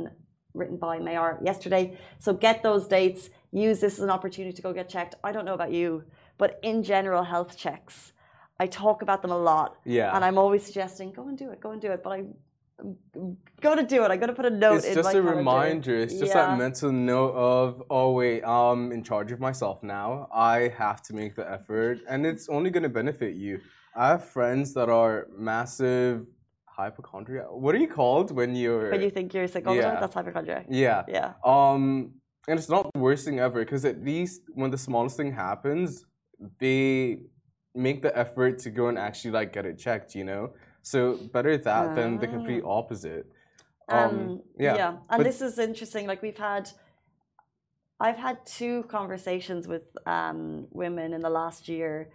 written 0.54 0.78
by 0.78 1.00
Mayar 1.00 1.44
yesterday. 1.44 1.98
So 2.20 2.34
get 2.34 2.64
those 2.64 2.88
dates. 2.88 3.30
Use 3.52 3.82
this 3.82 3.96
as 3.96 4.00
an 4.00 4.10
opportunity 4.10 4.54
to 4.54 4.62
go 4.62 4.72
get 4.72 4.88
checked. 4.88 5.16
I 5.22 5.34
don't 5.34 5.44
know 5.44 5.54
about 5.54 5.74
you, 5.74 6.06
but 6.38 6.60
in 6.64 6.82
general, 6.82 7.24
health 7.24 7.58
checks. 7.58 8.14
I 8.58 8.68
talk 8.68 9.02
about 9.02 9.22
them 9.22 9.32
a 9.32 9.38
lot. 9.38 9.76
Yeah. 9.84 10.16
And 10.16 10.24
I'm 10.24 10.38
always 10.38 10.64
suggesting, 10.66 11.12
go 11.12 11.28
and 11.28 11.38
do 11.38 11.50
it, 11.52 11.60
go 11.60 11.72
and 11.72 11.82
do 11.82 11.92
it. 11.92 12.02
But 12.04 12.14
I 12.14 12.24
go 13.62 13.76
to 13.76 13.84
do 13.84 14.04
it. 14.04 14.12
I'm 14.12 14.20
going 14.20 14.28
to 14.28 14.34
put 14.34 14.46
a 14.46 14.50
note 14.50 14.78
it's 14.78 14.88
just 14.88 15.10
a 15.10 15.14
calendar. 15.14 15.36
reminder. 15.36 15.96
It's 15.96 16.14
just 16.14 16.34
Yeah. 16.34 16.48
that 16.48 16.58
mental 16.58 16.92
note 16.92 17.34
of, 17.34 17.84
oh 17.90 18.12
wait, 18.12 18.42
I'm 18.44 18.92
in 18.92 19.04
charge 19.04 19.32
of 19.32 19.40
myself 19.40 19.82
now. 19.84 20.28
I 20.34 20.74
have 20.78 21.02
to 21.04 21.14
make 21.14 21.36
the 21.36 21.50
effort, 21.50 22.00
and 22.10 22.26
it's 22.26 22.50
only 22.50 22.70
going 22.70 22.84
to 22.84 22.90
benefit 22.90 23.36
you. 23.36 23.60
I 23.96 24.10
have 24.10 24.26
friends 24.26 24.74
that 24.74 24.90
are 24.90 25.28
massive 25.38 26.28
hypochondria. 26.66 27.44
What 27.50 27.74
are 27.76 27.78
you 27.78 27.88
called 27.88 28.32
when 28.32 28.56
you're? 28.56 28.92
When 28.92 29.02
you 29.02 29.10
think 29.10 29.34
you're 29.34 29.48
sick 29.48 29.66
all 29.68 29.76
the 29.76 29.82
time, 29.82 29.98
that's 30.02 30.14
hypochondriac. 30.14 30.66
yeah. 30.70 31.04
Yeah. 31.08 31.34
Um, 31.46 32.16
and 32.48 32.60
it's 32.60 32.70
not 32.70 32.92
the 32.94 33.00
worst 33.00 33.26
thing 33.26 33.40
ever 33.40 33.60
because 33.64 33.86
at 33.86 34.04
least 34.04 34.42
when 34.54 34.70
the 34.70 34.78
smallest 34.78 35.18
thing 35.18 35.32
happens, 35.32 36.06
they 36.60 37.22
make 37.74 38.02
the 38.02 38.16
effort 38.18 38.60
to 38.60 38.70
go 38.70 38.88
and 38.88 38.98
actually 39.00 39.32
like 39.32 39.52
get 39.54 39.66
it 39.66 39.80
checked. 39.80 40.14
You 40.14 40.26
know, 40.26 40.54
so 40.86 41.18
better 41.34 41.58
that 41.58 41.96
than 41.96 42.20
the 42.20 42.28
complete 42.28 42.64
opposite. 42.64 43.26
Um, 43.90 44.42
yeah. 44.58 44.76
yeah. 44.76 44.90
And 45.10 45.18
but- 45.18 45.24
this 45.24 45.42
is 45.42 45.58
interesting. 45.58 46.06
Like 46.06 46.22
we've 46.22 46.38
had, 46.38 46.70
I've 48.00 48.18
had 48.18 48.46
two 48.46 48.84
conversations 48.84 49.68
with 49.68 49.82
um, 50.06 50.68
women 50.70 51.12
in 51.14 51.22
the 51.22 51.30
last 51.30 51.68
year, 51.68 52.12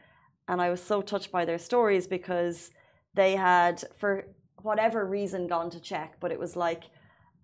and 0.47 0.63
I 0.63 0.71
was 0.71 0.81
so 0.81 1.03
touched 1.03 1.33
by 1.33 1.45
their 1.45 1.59
stories 1.59 2.07
because 2.07 2.71
they 3.15 3.35
had, 3.35 3.83
for 3.99 4.27
whatever 4.63 5.05
reason, 5.05 5.49
gone 5.49 5.71
to 5.71 5.81
check, 5.81 6.17
but 6.21 6.31
it 6.31 6.39
was 6.39 6.55
like. 6.57 6.85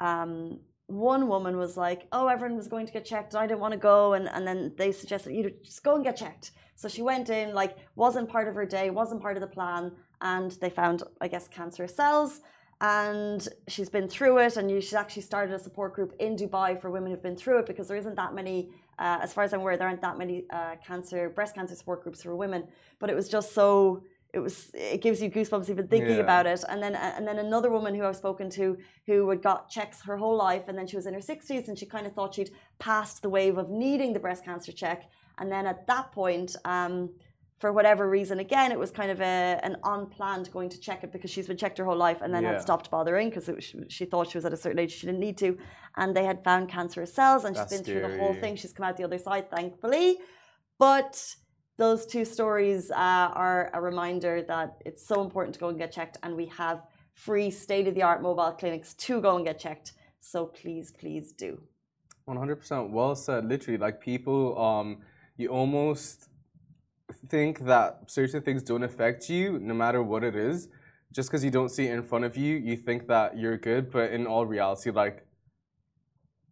Um, 0.01 0.61
one 0.89 1.27
woman 1.27 1.57
was 1.57 1.77
like, 1.77 2.07
"Oh, 2.13 2.29
everyone 2.29 2.57
was 2.57 2.69
going 2.69 2.87
to 2.87 2.93
get 2.93 3.05
checked. 3.05 3.35
and 3.35 3.43
I 3.43 3.47
didn't 3.49 3.59
want 3.59 3.73
to 3.73 3.79
go," 3.79 4.13
and 4.13 4.29
and 4.29 4.47
then 4.47 4.73
they 4.77 4.93
suggested 4.93 5.33
you 5.35 5.51
just 5.65 5.83
go 5.83 5.97
and 5.97 6.05
get 6.05 6.17
checked. 6.17 6.53
So 6.77 6.87
she 6.87 7.03
went 7.03 7.29
in, 7.29 7.55
like 7.55 7.77
wasn't 7.97 8.29
part 8.29 8.47
of 8.47 8.55
her 8.55 8.67
day, 8.67 8.91
wasn't 8.91 9.21
part 9.21 9.37
of 9.37 9.41
the 9.41 9.49
plan, 9.49 9.91
and 10.21 10.51
they 10.61 10.71
found, 10.71 11.03
I 11.21 11.29
guess, 11.29 11.49
cancerous 11.49 11.95
cells 11.95 12.41
and 12.81 13.49
she's 13.69 13.89
been 13.89 14.07
through 14.07 14.39
it 14.39 14.57
and 14.59 14.71
you, 14.71 14.81
she's 14.83 14.95
actually 14.95 15.23
started 15.23 15.55
a 15.55 15.59
support 15.59 15.95
group 15.95 16.15
in 16.19 16.37
dubai 16.37 16.79
for 16.79 16.91
women 16.91 17.11
who've 17.11 17.23
been 17.23 17.37
through 17.37 17.59
it 17.59 17.67
because 17.67 17.89
there 17.89 17.97
isn't 17.97 18.17
that 18.17 18.35
many 18.35 18.69
uh, 18.99 19.19
as 19.23 19.33
far 19.33 19.45
as 19.45 19.55
i'm 19.55 19.61
aware 19.61 19.77
there 19.79 19.89
aren't 19.89 20.03
that 20.03 20.19
many 20.19 20.45
uh, 20.51 20.75
cancer 20.87 21.31
breast 21.31 21.55
cancer 21.55 21.75
support 21.75 22.03
groups 22.03 22.23
for 22.23 22.37
women. 22.37 22.65
But 22.99 23.09
it 23.11 23.17
was 23.17 23.29
just 23.29 23.53
so 23.55 24.03
it 24.35 24.41
was 24.41 24.71
it 24.75 25.01
gives 25.01 25.23
you 25.23 25.31
goosebumps 25.31 25.71
even 25.71 25.89
thinking 25.89 26.17
Yeah. 26.17 26.23
about 26.29 26.47
it. 26.47 26.63
And 26.69 26.83
then 26.83 26.95
and 26.97 27.27
then 27.27 27.39
another 27.39 27.71
woman 27.71 27.95
who 27.95 28.05
i've 28.05 28.17
spoken 28.17 28.51
to 28.51 28.77
who 29.07 29.29
had 29.31 29.43
got 29.43 29.71
checks 29.71 30.03
her 30.03 30.17
whole 30.19 30.37
life 30.37 30.65
and 30.69 30.77
then 30.79 30.87
she 30.87 30.97
was 30.97 31.07
in 31.07 31.15
her 31.15 31.21
60s 31.21 31.69
and 31.69 31.79
she 31.79 31.87
kind 31.87 32.07
of 32.07 32.13
thought 32.13 32.35
she'd 32.35 32.51
passed 32.79 33.23
the 33.23 33.31
wave 33.31 33.57
of 33.57 33.71
needing 33.71 34.13
the 34.13 34.21
breast 34.21 34.45
cancer 34.45 34.73
check. 34.73 35.01
And 35.39 35.51
then 35.51 35.65
at 35.67 35.87
that 35.87 36.13
point 36.13 36.57
um, 36.65 37.11
for 37.59 37.73
whatever 37.73 38.09
reason, 38.09 38.39
again, 38.41 38.71
it 38.71 38.79
was 38.79 38.91
kind 38.91 39.11
of 39.11 39.21
a, 39.21 39.59
an 39.63 39.77
unplanned 39.85 40.51
going 40.53 40.69
to 40.69 40.79
check 40.79 41.03
it 41.05 41.11
because 41.11 41.31
she's 41.31 41.47
been 41.47 41.57
checked 41.57 41.79
her 41.79 41.85
whole 41.87 41.97
life 41.97 42.21
and 42.21 42.33
then 42.35 42.43
Yeah. 42.43 42.53
had 42.53 42.61
stopped 42.61 42.91
bothering 42.91 43.31
because 43.31 43.49
she, 43.65 43.79
she 43.89 44.05
thought 44.05 44.31
she 44.31 44.37
was 44.37 44.45
at 44.45 44.53
a 44.53 44.57
certain 44.59 44.79
age 44.79 44.93
she 44.93 45.07
didn't 45.07 45.21
need 45.21 45.39
to. 45.39 45.57
And 45.97 46.15
they 46.15 46.25
had 46.25 46.45
found 46.45 46.69
cancerous 46.69 47.15
cells 47.15 47.45
and 47.45 47.57
she's 47.57 47.67
been 47.67 47.83
through 47.83 48.03
the 48.03 48.17
whole 48.19 48.35
thing. 48.35 48.57
She's 48.57 48.73
come 48.75 48.85
out 48.87 48.97
the 48.99 49.05
other 49.05 49.19
side, 49.19 49.51
thankfully. 49.51 50.19
But 50.79 51.35
those 51.79 52.05
two 52.05 52.27
stories 52.27 52.91
uh, 52.91 52.95
are 52.95 53.71
a 53.73 53.81
reminder 53.81 54.43
that 54.43 54.77
it's 54.85 55.07
so 55.07 55.23
important 55.23 55.55
to 55.55 55.61
go 55.61 55.69
and 55.69 55.79
get 55.79 55.93
checked. 55.93 56.19
And 56.23 56.37
we 56.37 56.47
have 56.47 56.83
free 57.15 57.51
state 57.51 57.89
of 57.89 57.95
the 57.95 58.03
art 58.03 58.21
mobile 58.21 58.53
clinics 58.53 58.93
to 58.95 59.21
go 59.23 59.37
and 59.37 59.47
get 59.47 59.59
checked. 59.59 59.93
So 60.21 60.45
please, 60.47 60.93
please 60.93 61.33
do. 61.33 61.59
100% 62.29 62.91
well 62.91 63.15
said 63.15 63.45
literally 63.47 63.79
like 63.79 64.01
people 64.01 64.59
um 64.61 64.99
you 65.37 65.49
almost 65.49 66.29
think 67.29 67.65
that 67.67 68.11
certain 68.11 68.43
things 68.43 68.63
don't 68.63 68.83
affect 68.83 69.29
you 69.29 69.59
no 69.59 69.75
matter 69.75 70.03
what 70.03 70.25
it 70.25 70.35
is 70.35 70.69
just 71.13 71.29
because 71.29 71.45
you 71.45 71.51
don't 71.51 71.71
see 71.71 71.87
it 71.87 71.93
in 71.93 72.03
front 72.03 72.25
of 72.25 72.37
you 72.37 72.57
you 72.57 72.77
think 72.77 73.07
that 73.07 73.39
you're 73.39 73.57
good 73.57 73.91
but 73.91 74.11
in 74.11 74.27
all 74.27 74.45
reality 74.45 74.91
like 74.91 75.25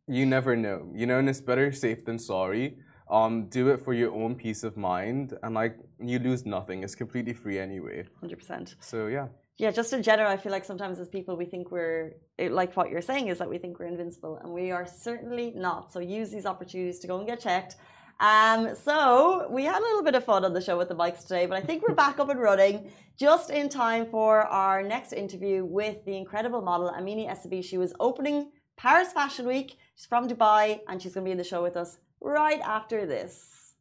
you 0.07 0.25
never 0.25 0.55
know 0.55 0.91
you 0.95 1.07
know 1.07 1.19
and 1.19 1.29
it's 1.29 1.41
better 1.41 1.73
safe 1.73 2.05
than 2.05 2.19
sorry 2.19 2.77
um 3.11 3.49
do 3.49 3.69
it 3.69 3.81
for 3.85 3.93
your 3.95 4.13
own 4.15 4.35
peace 4.35 4.63
of 4.63 4.77
mind 4.77 5.37
and 5.43 5.55
like 5.55 5.77
you 6.01 6.19
lose 6.19 6.47
nothing 6.47 6.83
it's 6.83 6.95
completely 6.95 7.33
free 7.33 7.59
anyway 7.59 8.05
100%. 8.23 8.75
so 8.81 9.07
yeah 9.09 9.27
Yeah, 9.57 9.71
just 9.71 9.93
in 9.93 10.03
general, 10.03 10.29
I 10.29 10.37
feel 10.37 10.51
like 10.51 10.65
sometimes 10.65 10.99
as 10.99 11.09
people, 11.09 11.37
we 11.37 11.47
think 11.47 11.71
we're, 11.71 12.15
like 12.61 12.77
what 12.77 12.91
you're 12.91 13.07
saying 13.13 13.29
is 13.29 13.39
that 13.39 13.49
we 13.49 13.59
think 13.63 13.79
we're 13.79 13.87
invincible, 13.87 14.35
and 14.43 14.53
we 14.53 14.73
are 14.73 14.85
certainly 14.85 15.53
not. 15.55 15.93
So 15.93 16.01
use 16.01 16.29
these 16.37 16.45
opportunities 16.45 16.99
to 17.03 17.07
go 17.07 17.19
and 17.21 17.27
get 17.33 17.39
checked. 17.39 17.77
Um, 18.21 18.75
so 18.77 19.49
we 19.51 19.65
had 19.65 19.79
a 19.79 19.83
little 19.83 20.03
bit 20.03 20.15
of 20.15 20.25
fun 20.25 20.45
on 20.45 20.53
the 20.53 20.61
show 20.61 20.79
with 20.79 20.89
the 20.89 20.95
bikes 20.95 21.25
today, 21.25 21.47
but 21.47 21.57
I 21.57 21.61
think 21.61 21.87
we're 21.87 21.95
back 21.95 22.21
up 22.21 22.29
and 22.29 22.41
running 22.41 22.91
just 23.19 23.51
in 23.51 23.69
time 23.69 24.07
for 24.07 24.43
our 24.43 24.83
next 24.83 25.13
interview 25.13 25.65
with 25.65 26.05
the 26.05 26.17
incredible 26.17 26.63
model 26.63 26.91
Ameni 26.91 27.27
Esseibi. 27.27 27.65
She 27.65 27.79
was 27.79 27.93
opening 27.99 28.53
Paris 28.77 29.13
Fashion 29.13 29.47
Week. 29.47 29.77
She's 29.97 30.07
from 30.07 30.29
Dubai, 30.29 30.81
and 30.89 31.03
she's 31.03 31.15
going 31.15 31.25
to 31.25 31.29
be 31.29 31.33
in 31.33 31.39
the 31.39 31.45
show 31.45 31.63
with 31.63 31.77
us 31.77 31.99
right 32.21 32.61
after 32.61 33.05
this. 33.07 33.75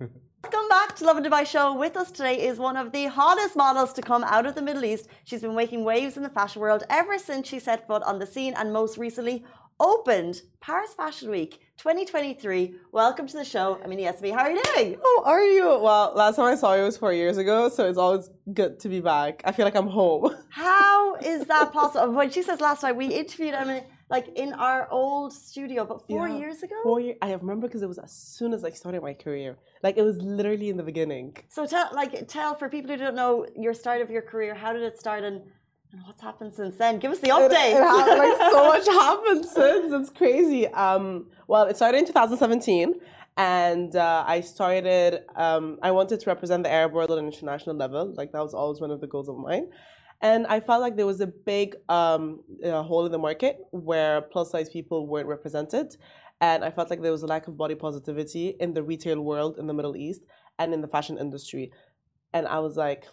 Welcome 0.44 0.68
back 0.68 0.96
to 0.96 1.04
Lovin 1.04 1.22
Dubai 1.22 1.46
Show. 1.46 1.74
With 1.76 1.96
us 1.96 2.10
today 2.10 2.44
is 2.44 2.58
one 2.58 2.76
of 2.76 2.90
the 2.90 3.06
hottest 3.06 3.54
models 3.54 3.92
to 3.92 4.02
come 4.02 4.24
out 4.24 4.44
of 4.44 4.56
the 4.56 4.62
Middle 4.62 4.84
East. 4.84 5.06
She's 5.22 5.42
been 5.42 5.54
making 5.54 5.84
waves 5.84 6.16
in 6.16 6.24
the 6.24 6.28
fashion 6.28 6.60
world 6.60 6.82
ever 6.90 7.16
since 7.16 7.48
she 7.48 7.60
set 7.60 7.86
foot 7.86 8.02
on 8.02 8.18
the 8.18 8.26
scene 8.26 8.54
and 8.54 8.72
most 8.72 8.98
recently 8.98 9.44
opened 9.82 10.42
Paris 10.60 10.94
Fashion 10.94 11.28
Week 11.28 11.58
2023. 11.78 12.72
Welcome 12.92 13.26
to 13.26 13.36
the 13.36 13.44
show, 13.44 13.80
Ameni 13.84 14.04
Esseibi. 14.04 14.30
How 14.32 14.42
are 14.44 14.50
you 14.52 14.62
doing? 14.76 14.96
How 15.02 15.24
are 15.24 15.42
you? 15.42 15.64
Well, 15.80 16.12
last 16.14 16.36
time 16.36 16.46
I 16.46 16.54
saw 16.54 16.74
you 16.74 16.84
was 16.84 16.96
four 16.96 17.12
years 17.12 17.36
ago, 17.36 17.68
so 17.68 17.88
it's 17.88 17.98
always 17.98 18.30
good 18.54 18.78
to 18.80 18.88
be 18.88 19.00
back. 19.00 19.42
I 19.44 19.50
feel 19.50 19.64
like 19.64 19.74
I'm 19.74 19.88
home. 19.88 20.32
How 20.50 21.16
is 21.16 21.46
that 21.46 21.72
possible? 21.72 22.12
When 22.14 22.30
she 22.30 22.42
says 22.44 22.60
last 22.60 22.82
time, 22.82 22.96
we 22.96 23.06
interviewed 23.06 23.54
Emily 23.54 23.82
like 24.08 24.28
in 24.36 24.52
our 24.52 24.88
old 24.92 25.32
studio, 25.32 25.84
but 25.84 26.06
four 26.06 26.28
Yeah. 26.28 26.38
years 26.38 26.62
ago. 26.62 26.76
Four 26.84 27.00
years. 27.00 27.16
I 27.20 27.32
remember 27.32 27.66
because 27.66 27.82
it 27.82 27.88
was 27.88 27.98
as 27.98 28.12
soon 28.12 28.52
as 28.54 28.62
I 28.62 28.70
started 28.70 29.02
my 29.02 29.14
career. 29.14 29.56
Like 29.82 29.96
it 29.96 30.02
was 30.02 30.18
literally 30.18 30.68
in 30.68 30.76
the 30.76 30.82
beginning. 30.84 31.36
So 31.48 31.66
tell, 31.66 31.88
like, 31.92 32.28
tell 32.28 32.54
for 32.54 32.68
people 32.68 32.90
who 32.92 32.98
don't 32.98 33.16
know 33.16 33.46
your 33.56 33.74
start 33.74 34.00
of 34.00 34.10
your 34.10 34.22
career. 34.22 34.54
How 34.54 34.72
did 34.72 34.82
it 34.82 35.00
start, 35.00 35.24
and, 35.24 35.42
and 35.92 36.02
what's 36.06 36.22
happened 36.22 36.52
since 36.54 36.76
then? 36.76 36.98
Give 36.98 37.10
us 37.12 37.18
the 37.18 37.28
It, 37.28 37.32
update. 37.32 37.72
it 37.76 37.82
happened, 37.82 38.18
like 38.18 38.50
so 38.50 38.66
much 38.74 38.86
happened 38.86 39.44
since. 39.44 39.92
It's 39.92 40.10
crazy. 40.10 40.66
Um, 40.68 41.26
well, 41.48 41.64
it 41.64 41.76
started 41.76 41.98
in 41.98 42.06
2017, 42.06 42.94
and 43.36 43.94
uh, 43.94 44.24
I 44.26 44.40
started. 44.40 45.20
Um, 45.36 45.78
I 45.82 45.90
wanted 45.90 46.20
to 46.20 46.30
represent 46.30 46.64
the 46.64 46.70
Arab 46.72 46.92
world 46.92 47.10
on 47.10 47.18
an 47.18 47.26
international 47.26 47.76
level. 47.76 48.12
Like 48.16 48.32
that 48.32 48.42
was 48.42 48.54
always 48.54 48.80
one 48.80 48.90
of 48.90 49.00
the 49.00 49.06
goals 49.06 49.28
of 49.28 49.36
mine. 49.36 49.68
And 50.22 50.46
I 50.46 50.60
felt 50.60 50.80
like 50.80 50.96
there 50.96 51.06
was 51.06 51.20
a 51.20 51.26
big 51.26 51.74
um, 51.88 52.44
uh, 52.64 52.82
hole 52.84 53.04
in 53.06 53.10
the 53.10 53.18
market 53.18 53.58
where 53.72 54.22
plus 54.22 54.52
size 54.52 54.70
people 54.70 55.08
weren't 55.08 55.26
represented. 55.26 55.96
And 56.40 56.64
I 56.64 56.70
felt 56.70 56.90
like 56.90 57.02
there 57.02 57.10
was 57.10 57.22
a 57.24 57.26
lack 57.26 57.48
of 57.48 57.56
body 57.56 57.74
positivity 57.74 58.54
in 58.60 58.72
the 58.74 58.84
retail 58.84 59.20
world 59.20 59.58
in 59.58 59.66
the 59.66 59.74
Middle 59.74 59.96
East 59.96 60.22
and 60.60 60.72
in 60.72 60.80
the 60.80 60.86
fashion 60.86 61.18
industry. 61.18 61.72
And 62.32 62.46
I 62.46 62.60
was 62.60 62.76
like, 62.76 63.04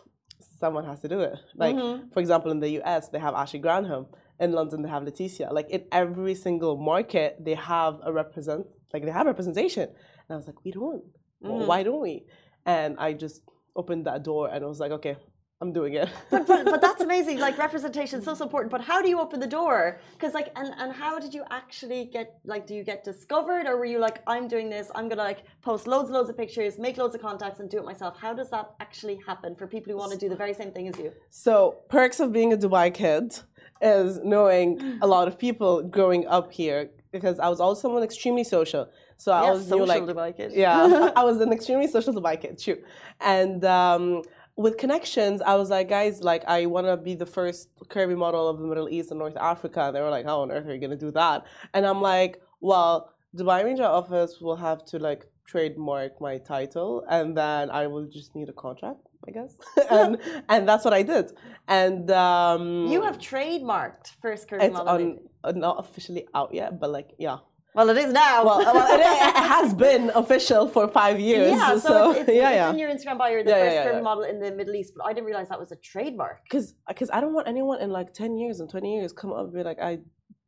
someone 0.59 0.85
has 0.85 0.99
to 1.01 1.07
do 1.07 1.19
it. 1.21 1.35
Like, 1.55 1.75
Mhm. 1.75 2.11
for 2.13 2.19
example, 2.19 2.51
in 2.51 2.59
the 2.59 2.71
US, 2.79 3.09
they 3.09 3.19
have 3.19 3.33
Ashley 3.33 3.59
Graham. 3.59 4.05
In 4.39 4.51
London, 4.51 4.81
they 4.83 4.89
have 4.89 5.03
Leticia. 5.03 5.51
Like, 5.51 5.69
in 5.69 5.85
every 5.91 6.35
single 6.35 6.75
market, 6.77 7.29
they 7.47 7.55
have 7.55 7.99
a 8.03 8.11
represent, 8.21 8.65
like, 8.93 9.03
they 9.05 9.11
have 9.11 9.25
representation. 9.25 9.87
And 9.89 10.29
I 10.29 10.35
was 10.35 10.47
like, 10.47 10.63
we 10.63 10.71
don't. 10.71 11.03
Well, 11.41 11.59
Mhm. 11.59 11.67
why 11.67 11.83
don't 11.83 12.01
we? 12.01 12.25
And 12.65 12.91
I 12.99 13.13
just 13.13 13.41
opened 13.75 14.05
that 14.05 14.23
door 14.23 14.49
and 14.51 14.63
I 14.63 14.67
was 14.67 14.79
like, 14.79 14.91
okay, 14.99 15.15
I'm 15.61 15.73
doing 15.73 15.95
it. 15.95 16.09
but, 16.29 16.47
but 16.47 16.63
but 16.65 16.81
that's 16.85 17.01
amazing. 17.01 17.37
Like 17.39 17.57
representation 17.57 18.19
is 18.19 18.25
so 18.25 18.33
so 18.33 18.45
important. 18.45 18.71
But 18.71 18.81
how 18.81 19.01
do 19.01 19.09
you 19.09 19.19
open 19.19 19.39
the 19.41 19.47
door? 19.47 19.99
Because 20.13 20.33
like 20.33 20.49
and 20.55 20.73
and 20.77 20.93
how 20.93 21.19
did 21.19 21.33
you 21.33 21.43
actually 21.51 22.05
get 22.05 22.39
like 22.45 22.65
do 22.65 22.73
you 22.73 22.83
get 22.83 23.03
discovered 23.03 23.65
or 23.67 23.75
were 23.77 23.89
you 23.93 23.99
like 23.99 24.17
I'm 24.25 24.47
doing 24.47 24.69
this? 24.69 24.89
I'm 24.95 25.09
gonna 25.09 25.27
like 25.31 25.43
post 25.61 25.85
loads 25.85 26.07
and 26.09 26.15
loads 26.17 26.29
of 26.29 26.37
pictures, 26.37 26.79
make 26.79 26.95
loads 26.97 27.13
of 27.13 27.21
contacts, 27.21 27.59
and 27.59 27.69
do 27.69 27.77
it 27.77 27.85
myself. 27.85 28.17
How 28.17 28.33
does 28.33 28.49
that 28.51 28.71
actually 28.79 29.19
happen 29.27 29.53
for 29.55 29.67
people 29.67 29.91
who 29.91 29.97
want 29.97 30.13
to 30.13 30.17
do 30.17 30.29
the 30.29 30.39
very 30.43 30.53
same 30.53 30.71
thing 30.71 30.87
as 30.87 30.97
you? 30.97 31.11
So, 31.29 31.79
perks 31.89 32.21
of 32.21 32.31
being 32.31 32.53
a 32.53 32.57
Dubai 32.57 32.93
kid 32.93 33.39
is 33.81 34.19
knowing 34.23 34.99
a 35.01 35.07
lot 35.07 35.27
of 35.27 35.37
people 35.37 35.83
growing 35.83 36.25
up 36.27 36.51
here 36.53 36.89
because 37.11 37.39
I 37.39 37.49
was 37.49 37.59
also 37.59 37.81
someone 37.81 38.03
extremely 38.03 38.43
social. 38.43 38.89
So 39.17 39.31
I 39.31 39.39
always 39.39 39.63
knew 39.63 39.79
social 39.79 39.87
like 39.87 40.03
Dubai 40.03 40.35
kid. 40.37 40.53
yeah, 40.53 41.11
I 41.15 41.23
was 41.29 41.41
an 41.41 41.51
extremely 41.51 41.87
social 41.87 42.13
Dubai 42.13 42.39
kid, 42.39 42.57
true. 42.57 42.77
And 43.19 43.65
um, 43.65 44.21
with 44.59 44.75
connections, 44.77 45.41
I 45.41 45.55
was 45.55 45.69
like, 45.69 45.87
guys, 45.87 46.21
like 46.21 46.43
I 46.45 46.65
want 46.65 46.85
to 46.87 46.97
be 46.97 47.15
the 47.15 47.25
first 47.25 47.69
curvy 47.87 48.17
model 48.17 48.45
of 48.49 48.59
the 48.59 48.67
Middle 48.67 48.89
East 48.89 49.09
and 49.09 49.17
North 49.17 49.37
Africa. 49.37 49.83
And 49.85 49.95
they 49.95 50.01
were 50.01 50.09
like, 50.09 50.25
how 50.25 50.41
on 50.41 50.51
earth 50.51 50.67
are 50.67 50.73
you 50.73 50.81
gonna 50.81 50.97
do 51.07 51.11
that? 51.11 51.45
And 51.73 51.85
I'm 51.85 52.01
like, 52.01 52.41
well, 52.59 53.13
Dubai 53.33 53.63
Media 53.63 53.85
Office 53.85 54.41
will 54.41 54.57
have 54.57 54.83
to 54.91 54.99
like 54.99 55.23
trademark 55.45 56.19
my 56.19 56.39
title, 56.39 57.05
and 57.09 57.37
then 57.37 57.71
I 57.71 57.87
will 57.87 58.07
just 58.17 58.35
need 58.35 58.49
a 58.49 58.57
contract, 58.65 59.03
I 59.27 59.31
guess. 59.31 59.53
and 59.89 60.17
and 60.49 60.67
that's 60.67 60.83
what 60.83 60.93
I 60.93 61.03
did. 61.03 61.31
And 61.69 62.11
um, 62.11 62.87
You 62.87 63.01
have 63.03 63.17
trademarked 63.17 64.07
first 64.21 64.49
curvy 64.49 64.63
it's 64.63 64.73
model. 64.73 64.93
on 64.93 65.19
uh, 65.45 65.53
not 65.53 65.79
officially 65.79 66.27
out 66.35 66.53
yet, 66.53 66.81
but 66.81 66.89
like 66.89 67.11
yeah. 67.17 67.37
Well, 67.75 67.89
it 67.89 67.97
is 67.97 68.11
now. 68.11 68.43
Well, 68.45 68.59
well 68.59 68.87
it, 68.93 68.99
it 68.99 69.35
has 69.35 69.73
been 69.85 70.11
official 70.15 70.67
for 70.67 70.87
five 70.87 71.19
years. 71.19 71.51
yeah, 71.51 71.69
so, 71.69 71.79
so, 71.79 72.11
it's, 72.11 72.21
it's, 72.21 72.29
yeah, 72.29 72.49
it's 72.49 72.55
yeah. 72.55 72.69
in 72.71 72.79
your 72.79 72.89
Instagram 72.89 73.17
bio. 73.19 73.31
You're 73.31 73.43
the 73.43 73.51
Yeah, 73.51 73.63
first 73.65 73.75
yeah, 73.75 73.91
yeah. 73.93 74.01
model 74.01 74.23
in 74.23 74.39
the 74.39 74.51
Middle 74.51 74.75
East, 74.75 74.93
but 74.95 75.05
I 75.05 75.13
didn't 75.13 75.25
realize 75.25 75.49
that 75.49 75.59
was 75.59 75.71
a 75.71 75.75
trademark. 75.77 76.43
Because 76.43 76.73
because 76.87 77.09
I 77.11 77.21
don't 77.21 77.33
want 77.33 77.47
anyone 77.47 77.79
in 77.79 77.91
like 77.91 78.13
ten 78.13 78.37
years 78.37 78.59
and 78.59 78.69
twenty 78.69 78.95
years 78.95 79.13
come 79.13 79.31
up 79.33 79.45
and 79.45 79.53
be 79.53 79.63
like 79.63 79.79
I. 79.79 79.99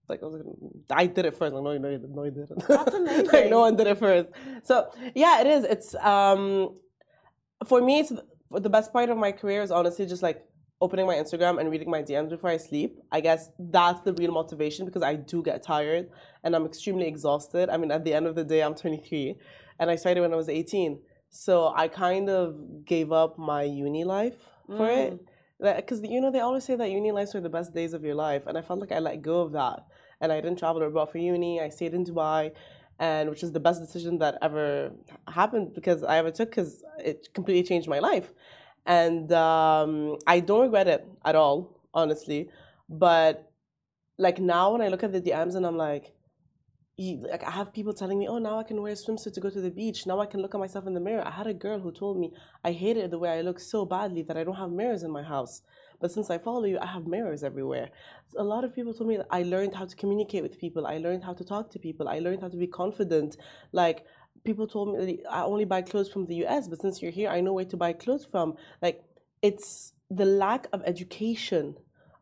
Like 0.10 0.24
I 0.24 0.26
was 0.26 0.42
I 0.90 1.06
did 1.06 1.26
it 1.26 1.38
first. 1.38 1.54
Like 1.54 1.64
no, 1.64 1.78
no, 1.78 1.90
you 1.90 1.98
didn't. 1.98 2.14
No, 2.14 2.24
you 2.26 2.32
didn't. 2.32 2.68
That's 2.68 2.94
like 2.94 2.94
amazing. 2.94 3.50
no 3.50 3.62
one 3.62 3.78
did 3.78 3.88
it 3.88 3.98
first. 3.98 4.28
So 4.64 4.92
yeah, 5.16 5.40
it 5.40 5.48
is. 5.48 5.64
It's 5.64 5.96
um, 5.96 6.76
for 7.66 7.80
me, 7.82 8.00
it's 8.00 8.12
the 8.50 8.70
best 8.70 8.92
part 8.92 9.10
of 9.10 9.18
my 9.18 9.32
career 9.32 9.62
is 9.62 9.72
honestly 9.72 10.06
just 10.06 10.22
like 10.22 10.44
opening 10.82 11.06
my 11.06 11.16
Instagram 11.16 11.60
and 11.60 11.70
reading 11.70 11.90
my 11.90 12.02
DMs 12.02 12.30
before 12.30 12.50
I 12.50 12.58
sleep. 12.58 13.00
I 13.12 13.22
guess 13.22 13.50
that's 13.60 14.02
the 14.02 14.14
real 14.14 14.32
motivation 14.32 14.86
because 14.86 15.04
I 15.04 15.16
do 15.16 15.44
get 15.44 15.62
tired 15.64 16.10
and 16.44 16.56
I'm 16.56 16.66
extremely 16.66 17.08
exhausted. 17.08 17.70
I 17.70 17.78
mean, 17.78 17.92
at 17.92 18.04
the 18.04 18.14
end 18.14 18.26
of 18.28 18.36
the 18.36 18.44
day, 18.44 18.62
I'm 18.64 18.76
23 18.76 19.36
and 19.80 19.90
I 19.92 19.96
started 19.96 20.22
when 20.22 20.34
I 20.34 20.36
was 20.36 20.50
18. 20.50 21.00
So 21.30 21.72
I 21.76 21.88
kind 21.88 22.30
of 22.30 22.86
gave 22.86 23.12
up 23.12 23.38
my 23.38 23.64
uni 23.64 24.04
life 24.04 24.50
for 24.68 24.90
it. 24.90 25.14
Mm. 25.62 25.76
Because, 25.76 26.02
you 26.02 26.20
know, 26.20 26.32
they 26.32 26.40
always 26.40 26.64
say 26.64 26.76
that 26.76 26.90
uni 26.90 27.12
lives 27.12 27.36
are 27.36 27.42
the 27.42 27.50
best 27.50 27.74
days 27.74 27.94
of 27.94 28.04
your 28.04 28.16
life. 28.16 28.48
And 28.48 28.58
I 28.58 28.62
felt 28.62 28.80
like 28.80 28.92
I 28.92 29.00
let 29.00 29.22
go 29.22 29.42
of 29.42 29.52
that. 29.52 29.86
And 30.20 30.32
I 30.32 30.42
didn't 30.42 30.58
travel 30.58 30.82
abroad 30.82 31.12
for 31.12 31.20
uni. 31.20 31.62
I 31.62 31.70
stayed 31.70 31.94
in 31.94 32.04
Dubai 32.04 32.52
and 33.00 33.30
which 33.30 33.44
is 33.44 33.52
the 33.52 33.60
best 33.60 33.82
decision 33.82 34.20
that 34.20 34.38
ever 34.42 34.92
happened 35.28 35.74
because 35.74 36.04
I 36.04 36.18
ever 36.18 36.32
took 36.32 36.50
because 36.50 36.84
it 37.00 37.30
completely 37.34 37.64
changed 37.64 37.88
my 37.88 38.00
life. 38.00 38.32
And 38.86 39.32
um, 39.32 40.18
I 40.28 40.40
don't 40.40 40.62
regret 40.62 40.88
it 40.88 41.08
at 41.24 41.36
all, 41.36 41.80
honestly. 41.94 42.50
But 42.90 43.52
like 44.18 44.40
now 44.40 44.74
when 44.74 44.82
I 44.82 44.88
look 44.90 45.04
at 45.04 45.12
the 45.12 45.22
DMs 45.22 45.56
and 45.56 45.66
I'm 45.66 45.78
like, 45.78 46.14
like 46.98 47.44
I 47.44 47.52
have 47.52 47.74
people 47.74 47.94
telling 47.94 48.20
me, 48.20 48.28
oh, 48.28 48.38
now 48.38 48.60
I 48.60 48.64
can 48.64 48.82
wear 48.82 48.94
a 48.94 48.96
swimsuit 48.96 49.34
to 49.34 49.40
go 49.40 49.50
to 49.50 49.62
the 49.62 49.72
beach. 49.72 50.06
Now 50.06 50.20
I 50.20 50.26
can 50.26 50.42
look 50.42 50.54
at 50.54 50.60
myself 50.60 50.86
in 50.86 50.94
the 50.94 51.00
mirror. 51.00 51.26
I 51.26 51.32
had 51.32 51.48
a 51.48 51.54
girl 51.54 51.80
who 51.80 51.92
told 51.92 52.20
me 52.20 52.32
I 52.64 52.72
hated 52.72 53.12
the 53.12 53.18
way 53.18 53.30
I 53.30 53.42
look 53.42 53.60
so 53.60 53.86
badly 53.86 54.22
that 54.24 54.38
I 54.38 54.44
don't 54.44 54.56
have 54.56 54.72
mirrors 54.72 55.04
in 55.04 55.12
my 55.12 55.24
house. 55.24 55.62
But 56.00 56.12
since 56.12 56.30
I 56.30 56.38
follow 56.38 56.66
you, 56.66 56.80
I 56.80 56.88
have 56.88 57.06
mirrors 57.08 57.44
everywhere. 57.44 57.90
A 58.38 58.44
lot 58.44 58.64
of 58.64 58.74
people 58.76 58.94
told 58.94 59.10
me 59.10 59.18
that 59.18 59.28
I 59.30 59.44
learned 59.44 59.76
how 59.76 59.86
to 59.86 59.96
communicate 59.96 60.44
with 60.44 60.60
people. 60.60 60.88
I 60.88 60.98
learned 60.98 61.24
how 61.24 61.34
to 61.34 61.44
talk 61.44 61.72
to 61.72 61.80
people. 61.80 62.08
I 62.08 62.20
learned 62.20 62.42
how 62.42 62.50
to 62.50 62.58
be 62.58 62.68
confident. 62.68 63.38
Like 63.72 64.06
people 64.44 64.68
told 64.68 64.98
me 64.98 65.20
I 65.30 65.44
only 65.44 65.66
buy 65.66 65.82
clothes 65.82 66.10
from 66.10 66.26
the 66.26 66.46
US, 66.46 66.68
but 66.68 66.82
since 66.82 67.02
you're 67.02 67.12
here, 67.12 67.30
I 67.30 67.42
know 67.42 67.54
where 67.54 67.66
to 67.66 67.78
buy 67.78 67.94
clothes 67.94 68.26
from. 68.26 68.56
Like 68.82 69.04
it's 69.42 69.94
the 70.10 70.26
lack 70.26 70.68
of 70.74 70.82
education, 70.86 71.76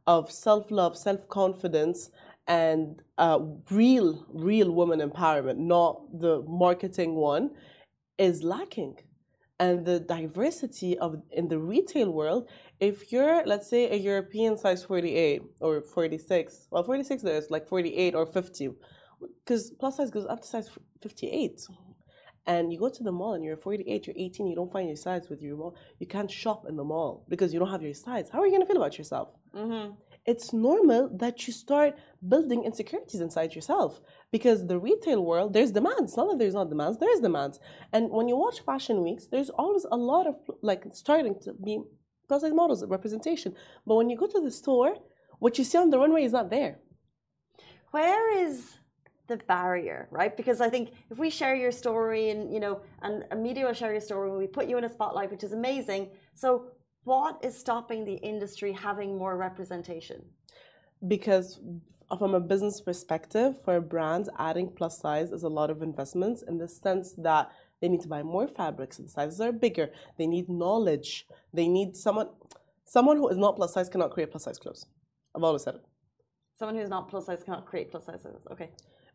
of 0.08 0.32
self 0.32 0.72
love, 0.72 0.98
self 0.98 1.28
confidence, 1.30 2.10
and 2.48 3.02
uh, 3.18 3.40
real, 3.70 4.26
real 4.34 4.72
woman 4.72 5.00
empowerment, 5.00 5.58
not 5.58 6.20
the 6.20 6.42
marketing 6.48 7.16
one, 7.16 7.52
is 8.18 8.44
lacking. 8.44 8.98
And 9.62 9.86
the 9.86 10.00
diversity 10.00 10.98
of 10.98 11.22
in 11.32 11.50
the 11.50 11.60
retail 11.60 12.12
world, 12.12 12.48
if 12.80 13.12
you're 13.12 13.46
let's 13.46 13.70
say 13.70 13.90
a 13.92 13.96
European 13.96 14.58
size 14.58 14.84
48 14.86 15.42
or 15.60 15.82
46, 15.82 16.68
well 16.72 16.84
46 16.84 17.24
there's 17.24 17.52
like 17.52 17.68
48 17.68 18.16
or 18.16 18.26
50, 18.26 18.70
because 19.44 19.72
plus 19.72 19.98
size 19.98 20.12
goes 20.12 20.26
up 20.26 20.42
to 20.42 20.48
size 20.48 20.70
58 21.02 21.68
and 22.50 22.74
you 22.74 22.80
go 22.80 22.90
to 22.90 23.04
the 23.04 23.12
mall 23.12 23.34
and 23.36 23.44
you're 23.46 23.56
48, 23.56 24.08
you're 24.08 24.16
18, 24.18 24.48
you 24.48 24.56
don't 24.56 24.72
find 24.72 24.88
your 24.88 25.02
size 25.08 25.30
with 25.30 25.42
your 25.42 25.56
mall, 25.56 25.76
you 26.00 26.08
can't 26.08 26.32
shop 26.32 26.66
in 26.68 26.76
the 26.76 26.84
mall 26.84 27.24
because 27.30 27.54
you 27.54 27.60
don't 27.60 27.74
have 27.76 27.84
your 27.84 27.94
size. 27.94 28.28
How 28.34 28.40
are 28.42 28.48
you 28.48 28.54
gonna 28.54 28.66
feel 28.66 28.82
about 28.84 28.98
yourself? 28.98 29.30
Mm-hmm. 29.56 29.94
It's 30.26 30.52
normal 30.52 31.10
that 31.24 31.36
you 31.46 31.54
start 31.54 31.92
building 32.28 32.64
insecurities 32.64 33.22
inside 33.22 33.54
yourself 33.54 34.02
because 34.32 34.66
the 34.66 34.80
retail 34.80 35.24
world, 35.24 35.54
there's 35.54 35.72
demands. 35.72 36.18
Not 36.18 36.28
that 36.30 36.40
there's 36.40 36.56
not 36.60 36.70
demands, 36.70 36.98
there 36.98 37.14
is 37.16 37.22
demands. 37.22 37.60
And 37.94 38.10
when 38.10 38.28
you 38.28 38.36
watch 38.36 38.60
fashion 38.72 39.04
weeks, 39.04 39.28
there's 39.32 39.52
always 39.52 39.86
a 39.92 40.00
lot 40.12 40.26
of 40.26 40.36
like 40.64 40.84
starting 41.04 41.36
to 41.44 41.54
be 41.54 41.74
plus 42.28 42.42
size 42.42 42.54
models 42.62 42.84
representation. 42.98 43.56
But 43.86 43.96
when 43.96 44.10
you 44.10 44.18
go 44.18 44.28
to 44.28 44.42
the 44.42 44.52
store, 44.52 44.96
what 45.38 45.58
you 45.60 45.64
see 45.64 45.78
on 45.78 45.92
the 45.92 46.00
runway 46.00 46.24
is 46.24 46.34
not 46.34 46.50
there. 46.50 46.80
Where 47.92 48.26
is 48.46 48.80
the 49.30 49.38
barrier, 49.38 50.10
right? 50.12 50.36
Because 50.36 50.60
I 50.60 50.70
think 50.70 50.92
if 51.10 51.18
we 51.18 51.30
share 51.30 51.56
your 51.56 51.72
story 51.72 52.32
and 52.32 52.54
you 52.54 52.60
know, 52.60 52.82
and 53.02 53.24
a 53.32 53.36
media 53.36 53.66
will 53.66 53.74
share 53.74 53.94
your 53.94 54.02
story, 54.02 54.30
when 54.30 54.40
we 54.40 54.48
put 54.48 54.68
you 54.68 54.78
in 54.78 54.84
a 54.84 54.90
spotlight, 54.90 55.32
which 55.32 55.46
is 55.46 55.54
amazing. 55.54 56.10
So, 56.34 56.50
what 57.06 57.40
is 57.44 57.58
stopping 57.58 58.04
the 58.04 58.16
industry 58.16 58.74
having 58.74 59.18
more 59.18 59.38
representation? 59.38 60.22
because 61.08 61.62
from 62.18 62.36
a 62.36 62.42
business 62.42 62.82
perspective 62.82 63.56
for 63.64 63.78
a 63.78 63.82
brand, 63.82 64.28
adding 64.38 64.68
plus 64.70 65.00
size 65.00 65.32
is 65.32 65.44
a 65.44 65.48
lot 65.48 65.70
of 65.70 65.82
investments 65.82 66.42
in 66.42 66.58
the 66.58 66.68
sense 66.68 67.14
that 67.14 67.50
they 67.82 67.88
need 67.88 68.02
to 68.02 68.10
buy 68.10 68.22
more 68.22 68.48
fabrics 68.48 68.98
the 68.98 69.08
sizes 69.08 69.40
are 69.40 69.54
bigger 69.54 69.90
they 70.18 70.28
need 70.28 70.50
knowledge 70.50 71.26
they 71.54 71.68
need 71.68 71.96
someone 71.96 72.28
someone 72.84 73.16
who 73.16 73.30
is 73.30 73.38
not 73.38 73.56
plus 73.56 73.74
size 73.74 73.88
cannot 73.88 74.12
create 74.12 74.32
plus 74.32 74.44
size 74.44 74.58
clothes 74.58 74.86
i've 75.34 75.44
always 75.44 75.64
said 75.64 75.76
it 75.76 75.86
Someone 76.60 76.76
who's 76.76 76.90
not 76.90 77.08
plus 77.10 77.26
size 77.26 77.42
cannot 77.42 77.66
create 77.66 77.90
plus 77.90 78.06
size. 78.06 78.22
Clothes. 78.22 78.46
Okay. 78.52 78.70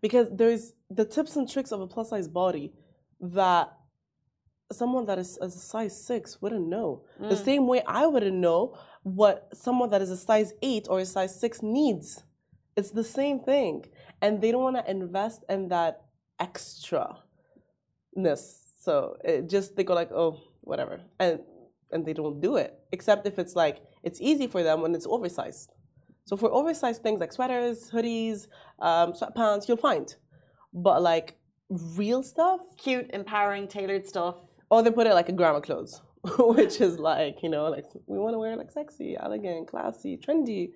Because 0.05 0.29
there's 0.31 0.75
the 0.91 1.07
tips 1.07 1.35
and 1.35 1.51
tricks 1.51 1.73
of 1.73 1.81
a 1.81 1.87
plus 1.87 2.11
size 2.11 2.29
body 2.29 2.75
that 3.23 3.73
someone 4.71 5.07
that 5.07 5.19
is 5.19 5.39
a 5.41 5.49
size 5.49 5.97
six 5.99 6.43
wouldn't 6.43 6.69
know. 6.69 7.05
The 7.19 7.37
mm. 7.37 7.43
same 7.43 7.67
way 7.67 7.81
I 7.87 8.05
wouldn't 8.07 8.37
know 8.37 8.79
what 9.03 9.49
someone 9.55 9.89
that 9.89 10.03
is 10.03 10.11
a 10.11 10.19
size 10.19 10.53
eight 10.61 10.89
or 10.91 11.01
a 11.01 11.07
size 11.07 11.41
six 11.41 11.63
needs. 11.63 12.23
It's 12.77 12.91
the 12.91 13.03
same 13.03 13.41
thing. 13.41 13.87
And 14.21 14.43
they 14.43 14.51
don't 14.53 14.63
want 14.63 14.77
to 14.77 14.91
invest 14.91 15.43
in 15.49 15.69
that 15.69 16.03
extra 16.39 17.21
ness. 18.15 18.61
So 18.83 19.17
it 19.25 19.49
just 19.49 19.75
they 19.75 19.85
go 19.85 19.95
like, 19.95 20.13
oh, 20.13 20.39
whatever. 20.61 21.01
And 21.19 21.41
and 21.91 22.05
they 22.05 22.13
don't 22.13 22.43
do 22.43 22.57
it. 22.57 22.79
Except 22.93 23.27
if 23.27 23.39
it's 23.39 23.57
like 23.57 23.79
it's 24.03 24.21
easy 24.21 24.49
for 24.49 24.63
them 24.63 24.83
when 24.83 24.95
it's 24.95 25.07
oversized. 25.07 25.73
So 26.25 26.37
for 26.37 26.51
oversized 26.51 27.03
things 27.03 27.21
like 27.21 27.33
sweaters, 27.33 27.91
hoodies, 27.91 28.47
um, 28.79 29.13
sweatpants, 29.13 29.69
you'll 29.69 29.77
find. 29.77 30.15
But 30.73 31.03
like 31.03 31.37
real 31.69 32.23
stuff, 32.23 32.61
Cute, 32.77 33.11
empowering, 33.13 33.69
tailored 33.69 34.07
stuff. 34.07 34.37
or 34.71 34.83
they 34.83 34.91
put 34.91 35.07
it 35.07 35.15
like 35.15 35.29
a 35.29 35.33
grandma 35.33 35.61
clothes, 35.61 36.01
which 36.39 36.81
is 36.81 36.99
like 36.99 37.43
you 37.43 37.49
know 37.49 37.69
like 37.69 37.85
we 38.07 38.19
want 38.19 38.35
to 38.35 38.39
wear 38.39 38.57
like 38.57 38.71
sexy, 38.71 39.17
elegant, 39.19 39.69
classy, 39.69 40.17
trendy. 40.17 40.71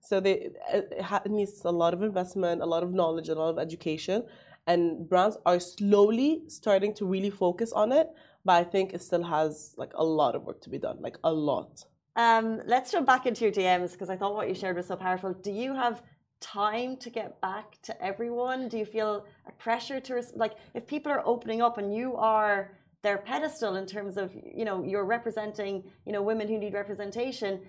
So 0.00 0.20
they 0.20 0.32
it, 0.32 0.56
it 0.72 1.04
it 1.24 1.30
needs 1.30 1.62
a 1.64 1.70
lot 1.72 1.94
of 1.94 2.02
investment, 2.02 2.62
a 2.62 2.66
lot 2.66 2.82
of 2.82 2.92
knowledge, 2.92 3.28
a 3.28 3.34
lot 3.34 3.50
of 3.50 3.58
education, 3.58 4.24
and 4.66 5.08
brands 5.08 5.36
are 5.46 5.60
slowly 5.60 6.42
starting 6.48 6.94
to 6.94 7.06
really 7.06 7.30
focus 7.30 7.72
on 7.72 7.92
it. 7.92 8.08
But 8.44 8.54
I 8.54 8.64
think 8.64 8.92
it 8.94 9.02
still 9.02 9.22
has 9.24 9.74
like 9.76 9.92
a 9.94 10.04
lot 10.04 10.34
of 10.34 10.44
work 10.44 10.60
to 10.62 10.70
be 10.70 10.78
done, 10.78 10.98
like 11.00 11.16
a 11.24 11.32
lot. 11.32 11.84
Um, 12.16 12.60
let's 12.66 12.90
jump 12.90 13.06
back 13.06 13.26
into 13.26 13.44
your 13.44 13.52
DMs 13.52 13.92
because 13.92 14.10
I 14.10 14.16
thought 14.16 14.34
what 14.34 14.48
you 14.48 14.54
shared 14.54 14.76
was 14.76 14.86
so 14.86 14.96
powerful. 14.96 15.32
Do 15.32 15.52
you 15.52 15.74
have 15.74 16.02
time 16.40 16.96
to 16.96 17.10
get 17.10 17.40
back 17.40 17.80
to 17.82 18.02
everyone? 18.04 18.68
Do 18.68 18.78
you 18.78 18.84
feel 18.84 19.26
a 19.46 19.52
pressure 19.52 20.00
to 20.00 20.22
like 20.34 20.54
if 20.74 20.86
people 20.86 21.12
are 21.12 21.22
opening 21.26 21.62
up 21.62 21.78
and 21.78 21.94
you 21.94 22.16
are 22.16 22.72
their 23.02 23.18
pedestal 23.18 23.76
in 23.76 23.86
terms 23.86 24.16
of 24.16 24.34
you 24.34 24.64
know 24.64 24.82
you're 24.82 25.04
representing 25.04 25.84
you 26.06 26.12
know 26.12 26.22
women 26.22 26.48
who 26.48 26.58
need 26.58 26.74
representation? 26.74 27.60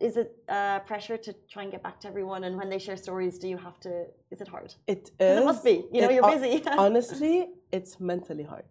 Is 0.00 0.16
it 0.16 0.36
uh, 0.48 0.80
pressure 0.80 1.16
to 1.16 1.32
try 1.48 1.62
and 1.62 1.70
get 1.72 1.82
back 1.82 1.98
to 2.00 2.08
everyone? 2.08 2.44
And 2.44 2.56
when 2.56 2.68
they 2.68 2.78
share 2.78 2.96
stories, 2.96 3.38
do 3.38 3.48
you 3.48 3.56
have 3.56 3.78
to? 3.80 4.06
Is 4.30 4.40
it 4.40 4.48
hard? 4.48 4.74
It 4.86 5.10
is. 5.20 5.38
it 5.40 5.44
must 5.44 5.64
be. 5.64 5.84
You 5.92 6.02
know, 6.02 6.08
It- 6.10 6.14
you're 6.14 6.30
busy. 6.38 6.62
honestly, 6.78 7.48
it's 7.72 8.00
mentally 8.00 8.42
hard. 8.44 8.64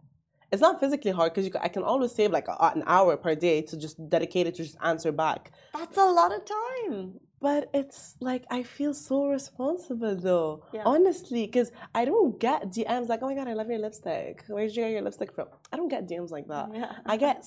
It's 0.53 0.61
not 0.61 0.79
physically 0.79 1.09
hard 1.09 1.33
because 1.33 1.49
I 1.59 1.67
can 1.67 1.81
always 1.81 2.11
save 2.11 2.31
like 2.31 2.47
a, 2.47 2.55
an 2.75 2.83
hour 2.85 3.17
per 3.17 3.33
day 3.33 3.63
to 3.63 3.75
just 3.75 3.97
dedicate 4.07 4.45
it 4.45 4.53
to 4.55 4.63
just 4.63 4.77
answer 4.83 5.11
back. 5.11 5.51
That's 5.73 5.97
a 5.97 6.05
lot 6.05 6.31
of 6.31 6.41
time. 6.45 7.19
But 7.41 7.71
it's 7.73 8.15
like 8.21 8.45
I 8.51 8.61
feel 8.61 8.93
so 8.93 9.29
responsible 9.29 10.15
though. 10.15 10.63
Yeah. 10.71 10.83
Honestly, 10.85 11.47
because 11.47 11.71
I 11.95 12.05
don't 12.05 12.39
get 12.39 12.69
DMs 12.69 13.09
like, 13.09 13.21
"Oh 13.23 13.29
my 13.29 13.33
god, 13.33 13.47
I 13.47 13.53
love 13.53 13.67
your 13.67 13.79
lipstick. 13.79 14.43
Where 14.47 14.67
did 14.67 14.75
you 14.75 14.83
get 14.83 14.91
your 14.91 15.01
lipstick 15.01 15.33
from?" 15.33 15.47
I 15.71 15.77
don't 15.77 15.89
get 15.89 16.07
DMs 16.07 16.29
like 16.29 16.47
that. 16.49 16.69
Yeah. 16.71 16.91
I 17.07 17.17
get 17.17 17.43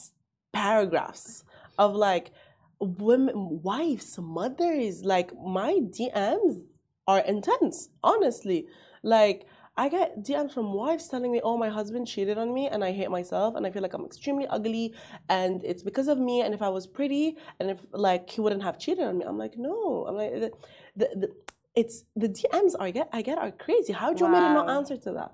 paragraphs 0.53 1.45
of 1.79 1.95
like 1.95 2.33
women, 2.81 3.63
wives, 3.63 4.19
mothers. 4.19 5.05
Like 5.05 5.31
my 5.41 5.75
DMs 5.97 6.57
are 7.07 7.21
intense. 7.21 7.89
Honestly, 8.03 8.67
Like 9.03 9.47
I 9.77 9.89
get 9.89 10.23
DMs 10.23 10.53
from 10.53 10.73
wives 10.73 11.09
telling 11.09 11.31
me, 11.31 11.41
"Oh, 11.43 11.57
my 11.59 11.69
husband 11.69 12.07
cheated 12.07 12.39
on 12.39 12.53
me, 12.55 12.69
and 12.69 12.83
I 12.83 12.93
hate 12.93 13.11
myself, 13.11 13.55
and 13.57 13.67
I 13.67 13.71
feel 13.71 13.83
like 13.83 13.93
I'm 13.93 14.07
extremely 14.07 14.47
ugly, 14.47 14.95
and 15.29 15.63
it's 15.65 15.83
because 15.83 16.09
of 16.09 16.19
me. 16.19 16.41
And 16.41 16.55
if 16.55 16.63
I 16.63 16.71
was 16.71 16.87
pretty, 16.87 17.37
and 17.61 17.71
if 17.71 17.79
like 17.93 18.31
he 18.31 18.41
wouldn't 18.41 18.63
have 18.63 18.79
cheated 18.79 19.05
on 19.05 19.19
me, 19.19 19.25
I'm 19.25 19.39
like, 19.39 19.59
no. 19.59 20.07
I'm 20.09 20.17
like, 20.17 20.33
the, 20.33 20.53
the, 20.97 21.09
the 21.23 21.33
it's 21.75 22.05
the 22.17 22.29
DMs 22.29 22.75
I 22.81 22.91
get 22.91 23.09
I 23.13 23.21
get 23.23 23.39
are 23.39 23.51
crazy. 23.51 23.93
How 23.93 24.13
do 24.13 24.25
you 24.25 24.31
want 24.31 24.43
me 24.43 24.49
to 24.49 24.55
not 24.55 24.71
answer 24.71 24.97
to 24.97 25.13
that? 25.13 25.33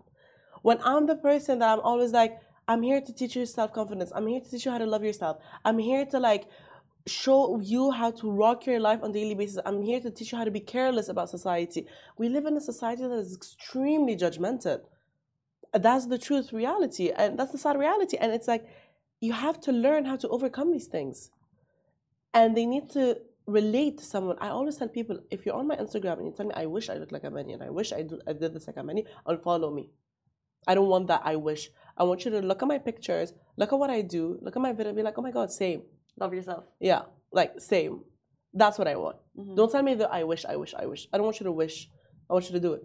When 0.62 0.78
I'm 0.84 1.06
the 1.06 1.16
person 1.16 1.60
that 1.60 1.68
I'm 1.72 1.80
always 1.80 2.12
like, 2.12 2.40
I'm 2.66 2.82
here 2.82 3.00
to 3.00 3.12
teach 3.12 3.36
you 3.36 3.46
self 3.46 3.72
confidence. 3.72 4.12
I'm 4.14 4.26
here 4.26 4.40
to 4.40 4.50
teach 4.50 4.64
you 4.66 4.72
how 4.72 4.78
to 4.78 4.86
love 4.86 5.04
yourself. 5.04 5.38
I'm 5.64 5.78
here 5.78 6.04
to 6.06 6.18
like 6.18 6.46
show 7.06 7.60
you 7.60 7.90
how 7.90 8.10
to 8.10 8.30
rock 8.30 8.66
your 8.66 8.80
life 8.80 9.00
on 9.02 9.10
a 9.10 9.12
daily 9.12 9.34
basis. 9.34 9.58
I'm 9.64 9.82
here 9.82 10.00
to 10.00 10.10
teach 10.10 10.32
you 10.32 10.38
how 10.38 10.44
to 10.44 10.50
be 10.50 10.60
careless 10.60 11.08
about 11.08 11.30
society. 11.30 11.86
We 12.18 12.28
live 12.28 12.46
in 12.46 12.56
a 12.56 12.60
society 12.60 13.02
that 13.02 13.12
is 13.12 13.34
extremely 13.34 14.16
judgmental. 14.16 14.80
That's 15.74 16.06
the 16.06 16.18
truth 16.18 16.52
reality. 16.52 17.10
And 17.10 17.38
that's 17.38 17.52
the 17.52 17.58
sad 17.58 17.78
reality. 17.78 18.16
And 18.20 18.32
it's 18.32 18.48
like 18.48 18.66
you 19.20 19.32
have 19.32 19.60
to 19.62 19.72
learn 19.72 20.04
how 20.04 20.16
to 20.16 20.28
overcome 20.28 20.72
these 20.72 20.86
things. 20.86 21.30
And 22.34 22.56
they 22.56 22.66
need 22.66 22.90
to 22.90 23.18
relate 23.46 23.98
to 23.98 24.04
someone. 24.04 24.36
I 24.40 24.48
always 24.48 24.76
tell 24.76 24.88
people 24.88 25.18
if 25.30 25.44
you're 25.44 25.56
on 25.56 25.66
my 25.66 25.76
Instagram 25.76 26.18
and 26.18 26.26
you 26.26 26.32
tell 26.32 26.46
me, 26.46 26.54
I 26.54 26.66
wish 26.66 26.88
I 26.88 26.94
looked 26.94 27.12
like 27.12 27.24
a 27.24 27.28
Ameni 27.28 27.54
and 27.54 27.62
I 27.62 27.70
wish 27.70 27.92
I, 27.92 28.02
do, 28.02 28.20
I 28.26 28.32
did 28.32 28.54
this 28.54 28.66
like 28.66 28.76
Ameni, 28.76 29.04
unfollow 29.26 29.74
me. 29.74 29.90
I 30.66 30.74
don't 30.76 30.88
want 30.88 31.08
that 31.08 31.22
I 31.24 31.36
wish. 31.36 31.70
I 31.96 32.04
want 32.04 32.24
you 32.24 32.30
to 32.30 32.40
look 32.40 32.62
at 32.62 32.68
my 32.68 32.78
pictures, 32.78 33.32
look 33.56 33.72
at 33.72 33.78
what 33.78 33.90
I 33.90 34.02
do, 34.02 34.38
look 34.40 34.56
at 34.56 34.62
my 34.62 34.72
video, 34.72 34.92
be 34.92 35.02
like, 35.02 35.18
oh 35.18 35.22
my 35.22 35.32
God, 35.32 35.50
same. 35.50 35.82
Love 36.18 36.34
yourself. 36.34 36.64
Yeah, 36.80 37.02
like 37.32 37.60
same. 37.60 38.02
That's 38.54 38.78
what 38.78 38.88
I 38.88 38.96
want. 38.96 39.16
Mhm. 39.38 39.56
Don't 39.56 39.70
tell 39.72 39.82
me 39.82 39.94
that 39.94 40.12
I 40.12 40.24
wish, 40.24 40.44
I 40.44 40.56
wish, 40.56 40.74
I 40.74 40.86
wish. 40.86 41.08
I 41.12 41.16
don't 41.16 41.24
want 41.24 41.40
you 41.40 41.44
to 41.44 41.52
wish. 41.52 41.90
I 42.28 42.34
want 42.34 42.46
you 42.48 42.52
to 42.52 42.60
do 42.60 42.74
it. 42.74 42.82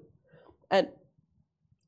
And 0.72 0.88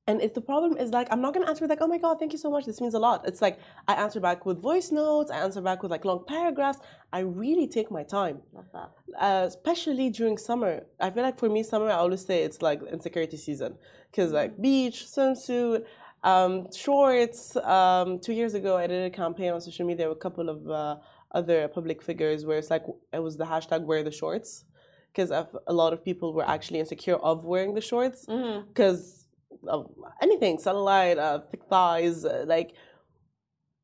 and 0.08 0.21
if 0.21 0.34
the 0.34 0.41
problem 0.41 0.75
is 0.78 0.89
like 0.91 1.08
I'm 1.12 1.21
not 1.21 1.34
gonna 1.34 1.47
answer 1.47 1.67
like, 1.67 1.80
oh 1.82 1.88
my 1.88 1.97
god, 1.97 2.17
thank 2.19 2.34
you 2.34 2.39
so 2.39 2.49
much. 2.49 2.65
This 2.65 2.82
means 2.82 2.93
a 2.93 2.99
lot. 2.99 3.28
It's 3.28 3.41
like 3.41 3.60
I 3.88 3.93
answer 3.93 4.19
back 4.19 4.45
with 4.45 4.62
voice 4.62 4.91
notes, 4.91 5.32
I 5.32 5.38
answer 5.39 5.62
back 5.62 5.82
with 5.84 5.91
like 5.91 6.04
long 6.04 6.25
paragraphs. 6.28 6.80
I 7.13 7.19
really 7.19 7.67
take 7.67 7.89
my 7.91 8.04
time. 8.04 8.41
Love 8.54 8.65
that. 8.73 8.91
Uh, 9.19 9.45
especially 9.47 10.10
during 10.10 10.38
summer. 10.38 10.82
I 10.99 11.10
feel 11.12 11.23
like 11.23 11.38
for 11.39 11.49
me, 11.49 11.63
summer, 11.63 11.89
I 11.89 11.95
always 11.95 12.25
say 12.25 12.43
it's 12.43 12.62
like 12.62 12.82
insecurity 12.84 13.38
season. 13.38 13.75
Because, 14.12 14.32
like, 14.32 14.60
beach, 14.60 15.06
swimsuit, 15.06 15.84
um, 16.23 16.71
shorts. 16.73 17.56
Um, 17.58 18.19
two 18.19 18.34
years 18.34 18.54
ago, 18.56 18.75
I 18.78 18.88
did 18.88 19.06
a 19.06 19.15
campaign 19.15 19.52
on 19.52 19.62
social 19.62 19.86
media 19.86 20.08
with 20.10 20.17
a 20.17 20.19
couple 20.19 20.49
of 20.49 20.67
uh, 20.69 20.95
other 21.32 21.68
public 21.68 22.02
figures 22.02 22.46
where 22.46 22.58
it's 22.58 22.70
like, 22.70 22.84
it 23.13 23.20
was 23.20 23.38
the 23.38 23.46
hashtag 23.46 23.84
wear 23.84 24.04
the 24.04 24.12
shorts. 24.12 24.65
Because 25.12 25.32
a 25.32 25.74
lot 25.74 25.92
of 25.94 26.04
people 26.04 26.34
were 26.34 26.48
actually 26.48 26.80
insecure 26.80 27.15
of 27.15 27.44
wearing 27.44 27.74
the 27.74 27.82
shorts. 27.82 28.26
Because 28.28 29.26
of 29.68 29.89
anything, 30.22 30.58
cellulite, 30.58 31.18
uh, 31.18 31.39
thick 31.50 31.63
thighs, 31.70 32.26
uh, 32.26 32.46
like, 32.48 32.74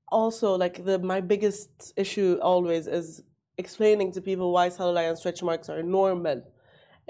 also 0.09 0.55
like 0.55 0.85
the 0.85 0.99
my 0.99 1.19
biggest 1.19 1.91
issue 1.97 2.37
always 2.41 2.85
is 2.85 3.23
explaining 3.57 4.11
to 4.11 4.21
people 4.21 4.51
why 4.53 4.69
cellulite 4.69 5.09
and 5.09 5.17
stretch 5.17 5.41
marks 5.41 5.67
are 5.67 5.81
normal. 5.81 6.43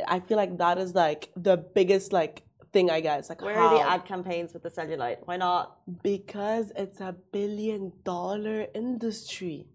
I 0.07 0.19
feel 0.21 0.37
like 0.37 0.57
that 0.59 0.77
is 0.77 0.95
like 0.95 1.29
the 1.35 1.57
biggest 1.57 2.13
like 2.13 2.43
thing 2.71 2.89
I 2.89 3.01
get. 3.01 3.19
It's 3.19 3.29
like 3.29 3.41
Where 3.41 3.57
are 3.57 3.77
the 3.77 3.83
how? 3.83 3.95
ad 3.95 4.05
campaigns 4.05 4.53
with 4.53 4.63
the 4.63 4.69
cellulite? 4.69 5.17
Why 5.25 5.37
not? 5.37 5.77
because 6.03 6.71
it's 6.75 7.01
a 7.01 7.15
billion 7.31 7.91
dollar 8.03 8.67
industry. 8.73 9.67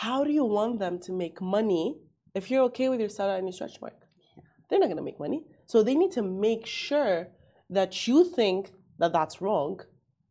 How 0.00 0.24
do 0.24 0.30
you 0.30 0.44
want 0.44 0.78
them 0.78 0.98
to 1.06 1.12
make 1.12 1.40
money 1.40 1.96
if 2.34 2.50
you're 2.50 2.64
okay 2.64 2.90
with 2.90 3.00
your 3.00 3.08
cellulite 3.08 3.38
and 3.38 3.46
your 3.48 3.54
stretch 3.54 3.80
mark? 3.80 3.96
They're 4.68 4.78
not 4.78 4.90
gonna 4.90 5.00
make 5.00 5.18
money. 5.18 5.46
So 5.64 5.82
they 5.82 5.94
need 5.94 6.12
to 6.12 6.22
make 6.22 6.66
sure 6.66 7.28
that 7.70 8.06
you 8.06 8.22
think 8.22 8.72
that 8.98 9.14
that's 9.14 9.40
wrong, 9.40 9.80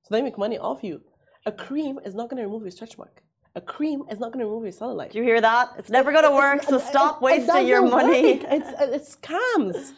so 0.03 0.09
they 0.11 0.21
make 0.21 0.37
money 0.37 0.59
off 0.59 0.83
you. 0.83 1.01
A 1.47 1.51
cream 1.51 1.99
is 2.05 2.13
not 2.13 2.29
gonna 2.29 2.43
remove 2.43 2.61
your 2.61 2.69
stretch 2.69 2.95
mark. 2.99 3.23
A 3.55 3.61
cream 3.61 4.03
is 4.11 4.19
not 4.19 4.31
gonna 4.31 4.45
remove 4.45 4.65
your 4.65 4.71
cellulite. 4.71 5.13
Do 5.13 5.17
you 5.17 5.23
hear 5.23 5.41
that? 5.41 5.71
It's 5.79 5.89
never 5.89 6.11
going 6.11 6.25
to 6.25 6.35
work, 6.43 6.61
so 6.61 6.77
stop 6.77 7.23
wasting 7.23 7.65
your 7.65 7.81
money. 7.81 8.37
work. 8.37 8.45
It's 8.51 8.71
it's 8.79 9.15
scams. 9.15 9.93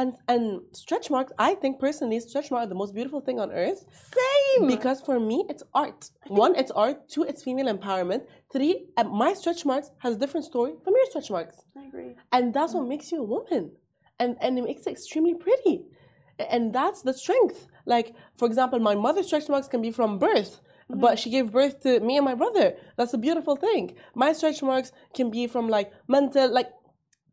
And 0.00 0.10
and 0.32 0.44
stretch 0.82 1.06
marks, 1.10 1.32
I 1.38 1.50
think 1.62 1.80
personally, 1.86 2.18
stretch 2.20 2.48
marks 2.52 2.66
are 2.66 2.68
the 2.74 2.80
most 2.82 2.94
beautiful 2.98 3.20
thing 3.26 3.38
on 3.44 3.50
earth 3.50 3.80
Same. 4.18 4.68
because 4.74 4.98
for 5.08 5.18
me 5.30 5.44
it's 5.50 5.64
art. 5.74 6.00
One, 6.28 6.52
it's 6.60 6.70
art. 6.84 6.96
Two, 7.12 7.24
it's 7.30 7.42
female 7.42 7.68
empowerment. 7.76 8.22
Three, 8.52 8.74
uh, 8.96 9.04
my 9.04 9.30
stretch 9.40 9.62
marks 9.70 9.88
has 10.04 10.14
a 10.14 10.18
different 10.22 10.46
story 10.52 10.72
from 10.84 10.92
your 10.98 11.06
stretch 11.12 11.30
marks, 11.36 11.56
I 11.76 11.82
agree. 11.88 12.12
and 12.34 12.44
that's 12.54 12.72
what 12.74 12.86
makes 12.92 13.06
you 13.12 13.18
a 13.24 13.28
woman, 13.34 13.62
and 14.20 14.30
and 14.40 14.50
it 14.58 14.64
makes 14.68 14.86
it 14.86 14.92
extremely 14.96 15.34
pretty, 15.46 15.76
and 16.54 16.72
that's 16.78 17.00
the 17.02 17.14
strength. 17.22 17.66
Like 17.84 18.08
for 18.38 18.46
example, 18.50 18.78
my 18.90 18.94
mother's 18.94 19.26
stretch 19.26 19.48
marks 19.48 19.68
can 19.72 19.82
be 19.82 19.90
from 19.98 20.10
birth. 20.18 20.60
But 20.90 21.18
she 21.18 21.28
gave 21.28 21.52
birth 21.52 21.74
to 21.82 22.00
me 22.00 22.16
and 22.16 22.24
my 22.24 22.34
brother. 22.42 22.66
That's 22.96 23.12
a 23.12 23.18
beautiful 23.18 23.56
thing. 23.56 23.94
My 24.14 24.32
stretch 24.32 24.62
marks 24.62 24.90
can 25.16 25.28
be 25.30 25.46
from 25.46 25.68
like 25.68 25.92
mental, 26.08 26.46
like 26.58 26.70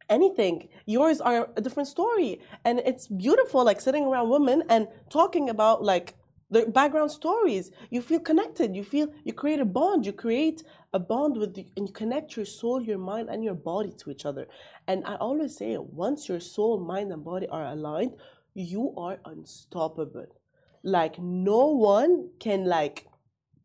anything. 0.09 0.69
Yours 0.85 1.21
are 1.21 1.49
a 1.55 1.61
different 1.61 1.87
story. 1.87 2.41
And 2.63 2.79
it's 2.85 3.07
beautiful, 3.07 3.63
like 3.63 3.81
sitting 3.81 4.05
around 4.05 4.29
women 4.29 4.63
and 4.69 4.87
talking 5.09 5.49
about 5.49 5.83
like 5.83 6.15
the 6.51 6.65
background 6.67 7.11
stories. 7.11 7.71
You 7.89 8.01
feel 8.01 8.19
connected. 8.19 8.75
You 8.75 8.83
feel 8.83 9.07
you 9.23 9.33
create 9.33 9.59
a 9.59 9.65
bond. 9.65 10.05
You 10.05 10.13
create 10.13 10.63
a 10.93 10.99
bond 10.99 11.37
with 11.37 11.55
the, 11.55 11.65
and 11.75 11.87
you 11.87 11.93
connect 11.93 12.35
your 12.35 12.45
soul, 12.45 12.81
your 12.81 12.97
mind, 12.97 13.29
and 13.29 13.43
your 13.43 13.55
body 13.55 13.93
to 13.97 14.11
each 14.11 14.25
other. 14.25 14.47
And 14.87 15.03
I 15.05 15.15
always 15.15 15.57
say, 15.57 15.77
once 15.77 16.29
your 16.29 16.39
soul, 16.39 16.79
mind, 16.79 17.11
and 17.11 17.23
body 17.23 17.47
are 17.49 17.65
aligned, 17.65 18.13
you 18.53 18.93
are 18.97 19.19
unstoppable. 19.25 20.27
Like 20.83 21.19
no 21.19 21.67
one 21.67 22.29
can 22.39 22.65
like 22.65 23.07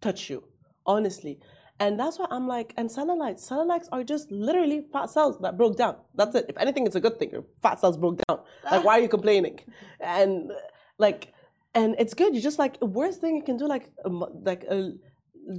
touch 0.01 0.31
you, 0.31 0.45
honestly. 0.87 1.39
And 1.81 1.99
that's 1.99 2.19
why 2.19 2.27
I'm 2.31 2.47
like, 2.47 2.75
and 2.77 2.91
cellulites, 2.91 3.49
cellulites 3.51 3.89
are 3.91 4.05
just 4.05 4.31
literally 4.31 4.83
fat 4.93 5.09
cells 5.09 5.39
that 5.41 5.57
broke 5.57 5.79
down. 5.79 5.97
That's 6.15 6.35
it. 6.35 6.45
If 6.51 6.59
anything, 6.59 6.87
it's 6.87 6.95
a 6.95 7.01
good 7.01 7.19
thing. 7.19 7.31
Your 7.31 7.45
fat 7.63 7.81
cells 7.81 7.97
broke 7.97 8.21
down. 8.29 8.41
Like, 8.71 8.85
why 8.85 8.99
are 8.99 9.01
you 9.01 9.09
complaining? 9.09 9.59
And 10.01 10.53
like, 10.99 11.33
and 11.75 11.97
it's 11.99 12.13
good. 12.15 12.35
You 12.35 12.43
just 12.43 12.59
like 12.59 12.79
the 12.81 12.87
worst 12.87 13.21
thing 13.23 13.35
you 13.35 13.43
can 13.43 13.57
do, 13.57 13.67
like, 13.67 13.91
um, 14.05 14.25
like 14.43 14.65
a 14.65 14.93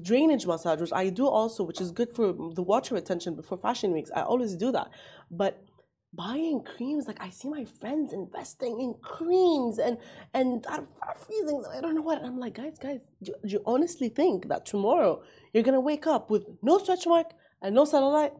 drainage 0.04 0.46
massage, 0.46 0.80
which 0.80 0.94
I 0.94 1.10
do 1.10 1.28
also, 1.28 1.64
which 1.64 1.82
is 1.82 1.92
good 1.92 2.10
for 2.12 2.34
the 2.54 2.62
water 2.62 2.94
retention 2.94 3.36
before 3.36 3.58
fashion 3.58 3.92
weeks. 3.92 4.12
I 4.16 4.22
always 4.22 4.56
do 4.56 4.72
that. 4.72 4.90
But 5.32 5.64
buying 6.14 6.62
creams, 6.64 7.08
like 7.08 7.22
I 7.22 7.30
see 7.30 7.50
my 7.50 7.66
friends 7.66 8.12
investing 8.14 8.82
in 8.82 8.96
creams 9.02 9.80
and 9.80 9.98
and 10.34 10.66
freezing. 11.26 11.64
I 11.72 11.82
don't 11.82 11.96
know 11.96 12.02
what. 12.02 12.18
And 12.20 12.28
I'm 12.28 12.40
like, 12.40 12.56
guys, 12.56 12.78
guys, 12.80 13.00
do, 13.24 13.34
do 13.44 13.50
you 13.50 13.62
honestly 13.66 14.10
think 14.10 14.48
that 14.50 14.66
tomorrow 14.66 15.24
you're 15.54 15.64
gonna 15.64 15.80
wake 15.80 16.08
up 16.08 16.30
with 16.30 16.46
no 16.62 16.78
stretch 16.80 17.06
mark 17.08 17.28
and 17.62 17.74
no 17.76 17.84
cellulite? 17.86 18.34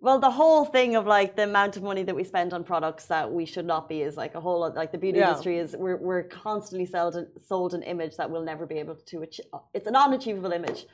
Well, 0.00 0.20
the 0.20 0.30
whole 0.30 0.64
thing 0.64 0.94
of 0.94 1.06
like 1.06 1.34
the 1.34 1.42
amount 1.42 1.76
of 1.76 1.82
money 1.82 2.04
that 2.04 2.14
we 2.14 2.22
spend 2.22 2.52
on 2.52 2.62
products 2.62 3.06
that 3.06 3.32
we 3.32 3.44
should 3.44 3.66
not 3.66 3.88
be 3.88 4.02
is 4.02 4.16
like 4.16 4.36
a 4.36 4.40
whole 4.40 4.60
lot. 4.60 4.76
Like 4.76 4.92
the 4.92 4.98
beauty 4.98 5.18
Yeah. 5.18 5.30
industry 5.30 5.58
is, 5.58 5.74
we're, 5.76 5.96
we're 5.96 6.22
constantly 6.22 6.86
sold, 6.86 7.16
sold 7.44 7.74
an 7.74 7.82
image 7.82 8.16
that 8.16 8.30
we'll 8.30 8.44
never 8.44 8.64
be 8.64 8.76
able 8.76 8.94
to 8.94 9.22
achieve. 9.22 9.46
It's 9.74 9.88
an 9.88 9.96
unachievable 9.96 10.52
image. 10.52 10.86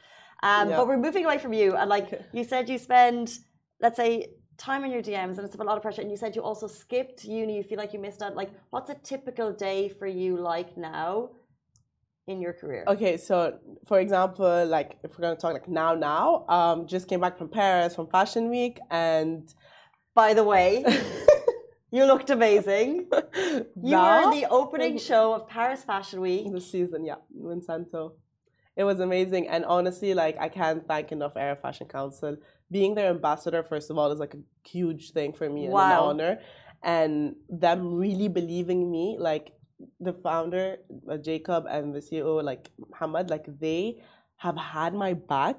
Um, 0.42 0.70
Yeah. 0.70 0.76
But 0.78 0.86
we're 0.88 0.96
moving 0.96 1.26
away 1.26 1.36
from 1.36 1.52
you. 1.52 1.76
And 1.76 1.90
like 1.90 2.18
you 2.32 2.44
said, 2.44 2.70
you 2.70 2.78
spend, 2.78 3.38
let's 3.78 3.98
say, 3.98 4.28
time 4.56 4.84
in 4.84 4.90
your 4.90 5.02
DMs 5.02 5.38
and 5.38 5.40
it's 5.40 5.54
a 5.54 5.62
lot 5.62 5.76
of 5.76 5.82
pressure. 5.82 6.02
And 6.02 6.10
you 6.10 6.16
said 6.16 6.36
you 6.36 6.42
also 6.42 6.66
skipped 6.66 7.24
uni. 7.24 7.56
You 7.56 7.62
feel 7.62 7.78
like 7.78 7.92
you 7.92 7.98
missed 7.98 8.22
out. 8.22 8.36
Like, 8.36 8.50
what's 8.70 8.90
a 8.90 8.94
typical 8.94 9.52
day 9.52 9.88
for 9.88 10.06
you 10.06 10.36
like 10.36 10.76
now 10.76 11.30
in 12.26 12.40
your 12.40 12.52
career? 12.52 12.84
Okay, 12.88 13.16
so 13.16 13.58
for 13.86 14.00
example, 14.00 14.66
like 14.66 14.98
if 15.02 15.18
we're 15.18 15.22
gonna 15.22 15.36
talk 15.36 15.52
like 15.52 15.68
now, 15.68 15.94
now, 15.94 16.44
um, 16.48 16.86
just 16.86 17.08
came 17.08 17.20
back 17.20 17.36
from 17.38 17.48
Paris 17.48 17.94
from 17.94 18.06
Fashion 18.08 18.48
Week, 18.50 18.78
and 18.90 19.52
By 20.14 20.32
the 20.32 20.44
way, 20.44 20.84
you 21.90 22.04
looked 22.04 22.30
amazing. 22.30 23.08
You 23.80 23.98
were 23.98 24.22
in 24.22 24.30
the 24.30 24.46
opening 24.50 24.98
show 24.98 25.34
of 25.34 25.48
Paris 25.48 25.84
Fashion 25.84 26.20
Week. 26.20 26.50
the 26.50 26.60
season, 26.60 27.04
yeah, 27.04 27.16
Weinsanto. 27.36 28.12
It 28.76 28.82
was 28.82 28.98
amazing, 28.98 29.46
and 29.48 29.64
honestly, 29.64 30.14
like 30.14 30.36
I 30.40 30.48
can't 30.48 30.86
thank 30.88 31.12
enough 31.12 31.36
Arab 31.36 31.62
Fashion 31.62 31.86
Council. 31.86 32.36
Being 32.76 32.92
their 32.98 33.08
ambassador, 33.16 33.62
first 33.72 33.88
of 33.90 33.94
all, 33.98 34.08
is 34.14 34.20
like 34.24 34.34
a 34.40 34.42
huge 34.74 35.04
thing 35.16 35.30
for 35.38 35.46
me 35.56 35.62
and 35.66 35.72
Wow. 35.78 35.84
an 35.90 36.08
honor, 36.10 36.32
and 36.96 37.12
them 37.64 37.80
really 38.04 38.28
believing 38.40 38.80
me, 38.96 39.04
like 39.30 39.46
the 40.08 40.14
founder 40.26 40.66
uh, 41.12 41.16
Jacob 41.28 41.62
and 41.74 41.94
the 41.96 42.02
CEO 42.06 42.32
like 42.52 42.64
Muhammad, 42.90 43.30
like 43.34 43.46
they 43.66 43.80
have 44.46 44.56
had 44.76 44.92
my 45.04 45.12
back, 45.34 45.58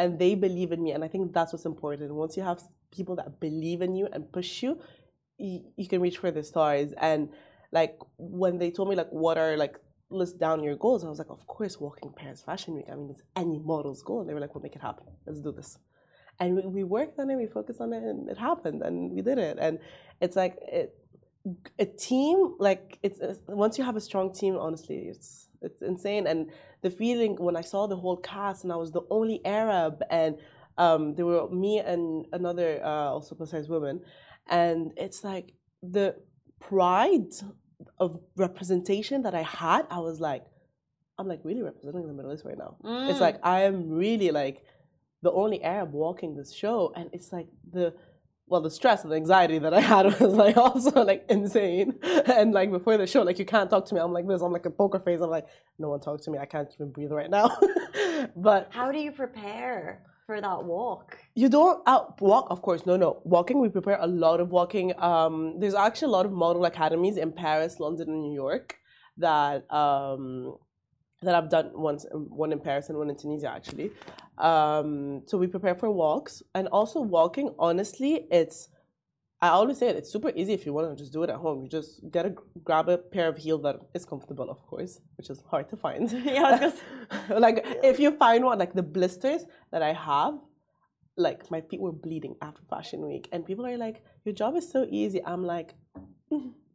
and 0.00 0.18
they 0.22 0.32
believe 0.46 0.70
in 0.76 0.80
me, 0.86 0.90
and 0.94 1.02
I 1.06 1.08
think 1.12 1.32
that's 1.36 1.52
what's 1.52 1.68
important. 1.74 2.08
Once 2.24 2.36
you 2.38 2.44
have 2.50 2.60
people 2.96 3.16
that 3.20 3.28
believe 3.46 3.80
in 3.86 3.92
you 3.98 4.06
and 4.12 4.20
push 4.38 4.50
you, 4.64 4.72
you, 5.38 5.54
you 5.76 5.88
can 5.92 6.00
reach 6.06 6.18
for 6.18 6.30
the 6.30 6.42
stars. 6.52 6.92
And 7.10 7.20
like 7.72 7.94
when 8.18 8.58
they 8.58 8.70
told 8.70 8.88
me 8.90 8.96
like 9.02 9.10
what 9.24 9.36
are 9.44 9.56
like 9.64 9.76
list 10.10 10.38
down 10.38 10.62
your 10.62 10.76
goals, 10.76 11.04
I 11.04 11.08
was 11.08 11.18
like, 11.18 11.30
of 11.38 11.42
course, 11.46 11.74
walking 11.80 12.12
Paris 12.20 12.40
Fashion 12.48 12.74
Week. 12.76 12.86
I 12.90 12.94
mean, 12.94 13.10
it's 13.10 13.24
any 13.34 13.58
model's 13.58 14.02
goal. 14.02 14.20
And 14.20 14.28
they 14.28 14.34
were 14.34 14.40
like, 14.44 14.54
we'll 14.54 14.62
make 14.68 14.76
it 14.76 14.82
happen. 14.90 15.06
Let's 15.26 15.40
do 15.40 15.52
this. 15.52 15.78
And 16.40 16.56
we, 16.56 16.62
we 16.78 16.84
worked 16.84 17.18
on 17.20 17.30
it, 17.30 17.36
we 17.36 17.46
focused 17.46 17.80
on 17.80 17.92
it, 17.92 18.02
and 18.02 18.28
it 18.28 18.38
happened, 18.38 18.82
and 18.82 19.12
we 19.12 19.22
did 19.22 19.38
it. 19.38 19.56
And 19.60 19.78
it's 20.20 20.36
like 20.36 20.56
it. 20.80 20.88
a 21.78 21.84
team 22.10 22.36
like 22.58 22.98
it's, 23.06 23.18
it's 23.20 23.38
once 23.48 23.76
you 23.78 23.84
have 23.84 23.96
a 23.96 24.00
strong 24.10 24.32
team 24.40 24.54
honestly 24.66 24.98
it's 25.12 25.48
it's 25.66 25.80
insane 25.82 26.24
and 26.26 26.40
the 26.86 26.90
feeling 27.00 27.32
when 27.46 27.54
i 27.62 27.64
saw 27.72 27.80
the 27.86 27.98
whole 28.02 28.16
cast 28.32 28.58
and 28.64 28.72
i 28.72 28.78
was 28.84 28.90
the 28.98 29.04
only 29.18 29.38
arab 29.44 29.94
and 30.20 30.32
um, 30.84 31.02
there 31.16 31.26
were 31.26 31.46
me 31.64 31.72
and 31.92 32.04
another 32.32 32.70
uh, 32.82 33.10
also 33.14 33.34
plus 33.34 33.50
size 33.50 33.68
woman 33.68 33.96
and 34.62 34.78
it's 35.04 35.20
like 35.30 35.46
the 35.96 36.08
pride 36.68 37.32
of 38.04 38.18
representation 38.46 39.16
that 39.26 39.34
i 39.34 39.42
had 39.42 39.82
i 39.90 39.98
was 40.08 40.16
like 40.28 40.44
i'm 41.18 41.28
like 41.32 41.40
really 41.44 41.62
representing 41.70 42.06
the 42.06 42.14
middle 42.18 42.32
east 42.32 42.44
right 42.50 42.58
now 42.66 42.72
it's 43.10 43.18
Mm. 43.18 43.26
like 43.28 43.38
i 43.42 43.58
am 43.68 43.78
really 44.04 44.30
like 44.30 44.58
the 45.26 45.32
only 45.32 45.58
arab 45.62 45.90
walking 45.92 46.30
this 46.36 46.50
show 46.62 46.92
and 46.96 47.06
it's 47.12 47.30
like 47.36 47.48
the 47.72 47.86
well, 48.46 48.60
the 48.60 48.70
stress 48.70 49.02
and 49.02 49.12
the 49.12 49.16
anxiety 49.16 49.58
that 49.58 49.72
I 49.72 49.80
had 49.80 50.04
was 50.20 50.34
like 50.34 50.56
also 50.56 51.04
like 51.04 51.24
insane. 51.28 51.94
And 52.26 52.52
like 52.52 52.70
before 52.70 52.96
the 52.96 53.06
show, 53.06 53.22
like 53.22 53.38
you 53.38 53.44
can't 53.44 53.70
talk 53.70 53.86
to 53.86 53.94
me. 53.94 54.00
I'm 54.00 54.12
like 54.12 54.26
this. 54.26 54.42
I'm 54.42 54.52
like 54.52 54.66
a 54.66 54.70
poker 54.70 54.98
face. 54.98 55.20
I'm 55.20 55.30
like, 55.30 55.46
no 55.78 55.88
one 55.88 56.00
talk 56.00 56.20
to 56.22 56.30
me. 56.30 56.38
I 56.38 56.46
can't 56.46 56.68
even 56.74 56.90
breathe 56.90 57.12
right 57.12 57.30
now. 57.30 57.56
but 58.36 58.68
How 58.70 58.92
do 58.92 58.98
you 58.98 59.12
prepare 59.12 60.02
for 60.26 60.40
that 60.40 60.64
walk? 60.64 61.18
you 61.34 61.48
don't 61.48 61.82
out 61.86 62.20
walk, 62.20 62.46
of 62.50 62.60
course. 62.62 62.86
No, 62.86 62.96
no. 62.96 63.20
Walking, 63.24 63.60
we 63.60 63.68
prepare 63.68 63.98
a 64.00 64.06
lot 64.06 64.40
of 64.40 64.50
walking. 64.50 64.92
Um, 65.00 65.58
there's 65.58 65.74
actually 65.74 66.08
a 66.12 66.16
lot 66.18 66.26
of 66.26 66.32
model 66.32 66.64
academies 66.64 67.16
in 67.16 67.32
Paris, 67.32 67.80
London, 67.80 68.08
and 68.10 68.22
New 68.22 68.34
York 68.34 68.76
that 69.18 69.70
um, 69.72 70.56
that 71.24 71.34
I've 71.34 71.50
done 71.50 71.70
once, 71.74 72.06
one 72.12 72.52
in 72.52 72.60
Paris 72.60 72.88
and 72.88 72.98
one 72.98 73.10
in 73.10 73.16
Tunisia 73.16 73.50
actually. 73.50 73.90
Um, 74.38 75.22
so 75.26 75.38
we 75.38 75.46
prepare 75.46 75.74
for 75.74 75.90
walks, 75.90 76.42
and 76.54 76.68
also 76.68 77.00
walking. 77.00 77.54
Honestly, 77.58 78.26
it's 78.30 78.68
I 79.44 79.48
always 79.48 79.76
say 79.76 79.88
it. 79.88 79.96
It's 79.96 80.10
super 80.10 80.32
easy 80.34 80.54
if 80.54 80.64
you 80.64 80.72
want 80.72 80.96
to 80.96 80.96
just 80.96 81.12
do 81.12 81.22
it 81.22 81.28
at 81.28 81.36
home. 81.36 81.62
You 81.62 81.68
just 81.68 82.00
get 82.10 82.24
a 82.24 82.34
grab 82.62 82.88
a 82.88 82.96
pair 82.96 83.28
of 83.28 83.36
heels 83.36 83.62
that 83.64 83.76
is 83.92 84.06
comfortable, 84.06 84.48
of 84.48 84.64
course, 84.66 85.00
which 85.18 85.28
is 85.28 85.42
hard 85.50 85.68
to 85.68 85.76
find. 85.76 86.10
Yeah, 86.24 86.58
was 86.58 86.80
like 87.28 87.62
if 87.82 88.00
you 88.00 88.10
find 88.12 88.44
one, 88.44 88.58
like 88.58 88.72
the 88.72 88.82
blisters 88.82 89.44
that 89.70 89.82
I 89.82 89.92
have, 89.92 90.38
like 91.16 91.50
my 91.50 91.60
feet 91.60 91.80
were 91.80 91.92
bleeding 91.92 92.36
after 92.40 92.62
fashion 92.70 93.06
week, 93.06 93.28
and 93.32 93.44
people 93.44 93.66
are 93.66 93.76
like, 93.76 94.02
"Your 94.24 94.34
job 94.34 94.56
is 94.56 94.70
so 94.70 94.86
easy." 94.88 95.22
I'm 95.24 95.44
like, 95.44 95.74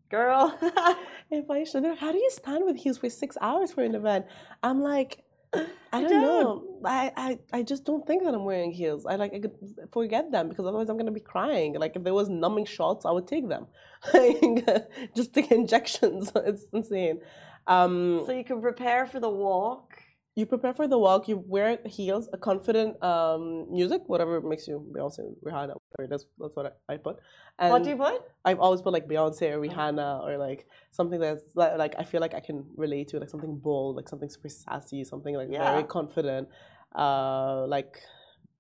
girl. 0.09 0.57
if 1.31 1.49
I 1.49 1.63
should, 1.63 1.85
how 1.97 2.11
do 2.11 2.17
you 2.17 2.29
stand 2.31 2.65
with 2.65 2.77
heels 2.77 2.97
for 2.97 3.09
six 3.09 3.37
hours 3.41 3.71
for 3.71 3.83
an 3.83 3.95
event? 3.95 4.25
I'm 4.63 4.81
like, 4.81 5.23
I 5.53 6.01
don't, 6.01 6.09
don't. 6.09 6.21
know. 6.21 6.63
I, 6.85 7.11
I, 7.15 7.39
I 7.51 7.63
just 7.63 7.83
don't 7.83 8.05
think 8.05 8.23
that 8.23 8.33
I'm 8.33 8.45
wearing 8.45 8.71
heels. 8.71 9.05
I 9.05 9.15
like 9.15 9.33
I 9.33 9.39
could 9.39 9.55
forget 9.91 10.31
them 10.31 10.49
because 10.49 10.65
otherwise 10.65 10.89
I'm 10.89 10.97
gonna 10.97 11.11
be 11.11 11.19
crying. 11.19 11.73
Like 11.75 11.95
if 11.95 12.03
there 12.03 12.13
was 12.13 12.29
numbing 12.29 12.65
shots, 12.65 13.05
I 13.05 13.11
would 13.11 13.27
take 13.27 13.47
them. 13.49 13.67
Just 15.15 15.33
take 15.33 15.51
injections. 15.51 16.31
It's 16.35 16.65
insane. 16.73 17.21
Um, 17.67 18.23
so 18.25 18.31
you 18.31 18.43
can 18.43 18.61
prepare 18.61 19.05
for 19.05 19.19
the 19.19 19.29
walk. 19.29 20.01
You 20.39 20.45
prepare 20.45 20.73
for 20.73 20.87
the 20.87 20.97
walk. 20.97 21.27
You 21.27 21.43
wear 21.45 21.79
heels, 21.85 22.29
a 22.33 22.37
confident 22.37 23.01
um, 23.03 23.67
music, 23.71 24.01
whatever 24.07 24.41
makes 24.41 24.67
you 24.67 24.85
Beyonce, 24.95 25.35
Rihanna, 25.45 25.75
is. 25.99 26.09
That's 26.09 26.55
what 26.55 26.65
I, 26.89 26.93
I 26.93 26.97
put. 26.97 27.17
And 27.59 27.71
what 27.71 27.83
do 27.83 27.89
you 27.89 27.97
put? 27.97 28.21
I've 28.45 28.59
always 28.59 28.81
put 28.81 28.93
like 28.93 29.07
Beyonce 29.07 29.51
or 29.51 29.59
Rihanna 29.59 30.23
or 30.25 30.37
like 30.37 30.67
something 30.91 31.19
that's 31.19 31.43
like, 31.55 31.77
like 31.77 31.95
I 31.99 32.03
feel 32.03 32.21
like 32.21 32.33
I 32.33 32.39
can 32.39 32.65
relate 32.75 33.09
to, 33.09 33.19
like 33.19 33.29
something 33.29 33.57
bold, 33.57 33.97
like 33.97 34.07
something 34.07 34.29
super 34.29 34.49
sassy, 34.49 35.03
something 35.03 35.35
like 35.35 35.49
Yeah. 35.51 35.71
very 35.71 35.83
confident, 35.83 36.47
uh, 36.95 37.65
like 37.67 38.01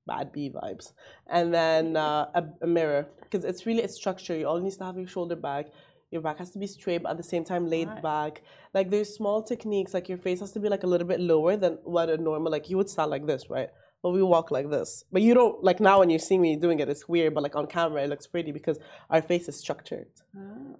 bad 0.05 0.31
B 0.31 0.49
vibes. 0.49 0.93
And 1.27 1.53
then 1.53 1.95
uh, 1.95 2.25
a, 2.33 2.43
a 2.61 2.67
mirror 2.67 3.07
because 3.21 3.45
it's 3.45 3.65
really 3.65 3.83
it's 3.83 3.95
structure. 3.95 4.35
You 4.35 4.47
all 4.47 4.59
need 4.59 4.73
to 4.73 4.83
have 4.83 4.97
your 4.97 5.07
shoulder 5.07 5.35
back. 5.35 5.67
Your 6.11 6.21
back 6.21 6.39
has 6.39 6.49
to 6.51 6.59
be 6.59 6.65
straight, 6.67 7.03
but 7.03 7.11
at 7.11 7.17
the 7.17 7.23
same 7.23 7.43
time 7.43 7.67
laid 7.69 7.87
Right. 7.87 8.01
back. 8.01 8.41
Like 8.73 8.89
there's 8.89 9.13
small 9.13 9.43
techniques. 9.43 9.93
Like 9.93 10.09
your 10.09 10.17
face 10.17 10.39
has 10.39 10.51
to 10.53 10.59
be 10.59 10.69
like 10.69 10.83
a 10.83 10.87
little 10.87 11.07
bit 11.07 11.19
lower 11.19 11.55
than 11.55 11.73
what 11.83 12.09
a 12.09 12.17
normal. 12.17 12.51
Like 12.51 12.69
you 12.69 12.77
would 12.77 12.89
stand 12.89 13.11
like 13.11 13.27
this, 13.27 13.49
right? 13.49 13.69
But 14.01 14.11
we 14.11 14.23
walk 14.23 14.49
like 14.49 14.69
this. 14.71 15.03
But 15.11 15.21
you 15.21 15.33
don't 15.33 15.63
like 15.63 15.79
now 15.79 15.99
when 15.99 16.09
you 16.09 16.17
see 16.19 16.37
me 16.37 16.55
doing 16.55 16.79
it, 16.79 16.89
it's 16.89 17.07
weird. 17.07 17.33
But 17.35 17.43
like 17.43 17.55
on 17.55 17.67
camera, 17.67 18.03
it 18.03 18.09
looks 18.09 18.25
pretty 18.27 18.51
because 18.51 18.79
our 19.09 19.21
face 19.21 19.47
is 19.47 19.57
structured. 19.57 20.07
Oh. 20.35 20.77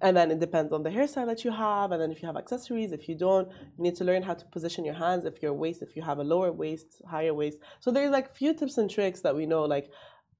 And 0.00 0.16
then 0.16 0.30
it 0.30 0.38
depends 0.38 0.72
on 0.72 0.84
the 0.84 0.90
hairstyle 0.90 1.26
that 1.26 1.44
you 1.44 1.50
have, 1.50 1.90
and 1.90 2.00
then 2.00 2.12
if 2.12 2.22
you 2.22 2.28
have 2.28 2.36
accessories, 2.36 2.92
if 2.92 3.08
you 3.08 3.16
don't, 3.16 3.48
you 3.76 3.82
need 3.82 3.96
to 3.96 4.04
learn 4.04 4.22
how 4.22 4.34
to 4.34 4.44
position 4.46 4.84
your 4.84 4.94
hands. 4.94 5.24
If 5.24 5.42
your 5.42 5.52
waist, 5.52 5.82
if 5.82 5.96
you 5.96 6.02
have 6.02 6.18
a 6.18 6.22
lower 6.22 6.52
waist, 6.52 7.02
higher 7.10 7.34
waist. 7.34 7.58
So 7.80 7.90
there's 7.90 8.12
like 8.12 8.32
few 8.32 8.54
tips 8.54 8.78
and 8.78 8.88
tricks 8.88 9.22
that 9.22 9.34
we 9.34 9.44
know. 9.44 9.64
Like 9.64 9.90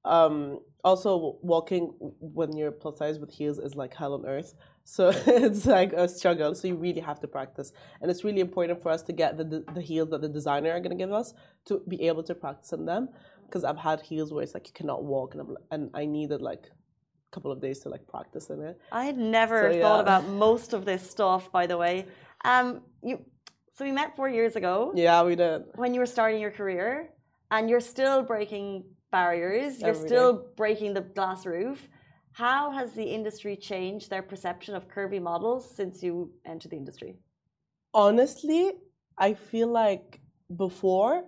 um, 0.04 0.60
also 0.84 1.38
walking 1.42 1.92
when 2.20 2.56
you're 2.56 2.70
plus 2.70 2.98
size 2.98 3.18
with 3.18 3.30
heels 3.32 3.58
is 3.58 3.74
like 3.74 3.94
hell 3.94 4.14
on 4.14 4.24
earth. 4.26 4.54
So 4.84 5.08
it's 5.26 5.66
like 5.66 5.92
a 5.92 6.08
struggle. 6.08 6.54
So 6.54 6.68
you 6.68 6.76
really 6.76 7.00
have 7.00 7.20
to 7.20 7.28
practice, 7.28 7.72
and 8.00 8.10
it's 8.10 8.24
really 8.24 8.40
important 8.40 8.82
for 8.82 8.90
us 8.90 9.02
to 9.02 9.12
get 9.12 9.36
the 9.36 9.44
the, 9.44 9.64
the 9.74 9.80
heels 9.82 10.10
that 10.10 10.20
the 10.22 10.28
designer 10.28 10.70
are 10.72 10.80
gonna 10.80 10.94
give 10.94 11.12
us 11.12 11.34
to 11.66 11.82
be 11.88 12.06
able 12.06 12.22
to 12.24 12.34
practice 12.34 12.72
in 12.72 12.86
them. 12.86 13.08
Because 13.46 13.64
I've 13.64 13.78
had 13.78 14.00
heels 14.02 14.32
where 14.32 14.42
it's 14.42 14.54
like 14.54 14.66
you 14.66 14.72
cannot 14.74 15.04
walk, 15.04 15.34
and 15.34 15.40
I'm 15.42 15.56
and 15.70 15.90
I 15.94 16.04
needed 16.04 16.40
like 16.42 16.64
a 16.66 17.30
couple 17.34 17.50
of 17.50 17.60
days 17.60 17.80
to 17.80 17.88
like 17.88 18.06
practice 18.06 18.48
in 18.50 18.62
it. 18.62 18.78
I 18.92 19.04
had 19.04 19.18
never 19.18 19.72
So, 19.72 19.80
thought 19.80 19.96
yeah. 19.96 20.00
about 20.02 20.26
most 20.28 20.72
of 20.72 20.84
this 20.84 21.08
stuff, 21.10 21.50
by 21.52 21.66
the 21.66 21.76
way. 21.76 22.06
Um, 22.44 22.82
you, 23.02 23.24
so 23.74 23.84
we 23.84 23.92
met 23.92 24.16
four 24.16 24.28
years 24.28 24.54
ago 24.56 24.92
Yeah, 24.94 25.22
we 25.22 25.34
did. 25.36 25.64
when 25.76 25.92
you 25.94 26.00
were 26.00 26.06
starting 26.06 26.40
your 26.40 26.50
career, 26.50 27.10
and 27.50 27.68
you're 27.70 27.80
still 27.94 28.22
breaking 28.22 28.84
barriers. 29.10 29.80
You're 29.80 29.90
Every 29.90 30.08
still 30.08 30.46
breaking 30.56 30.94
the 30.94 31.00
glass 31.00 31.46
roof. 31.46 31.88
How 32.32 32.70
has 32.70 32.92
the 32.92 33.04
industry 33.04 33.56
changed 33.56 34.10
their 34.10 34.22
perception 34.22 34.74
of 34.74 34.88
curvy 34.88 35.20
models 35.20 35.68
since 35.74 36.02
you 36.02 36.32
entered 36.44 36.70
the 36.70 36.76
industry? 36.76 37.16
Honestly, 37.92 38.72
I 39.16 39.34
feel 39.34 39.68
like 39.68 40.20
before, 40.56 41.24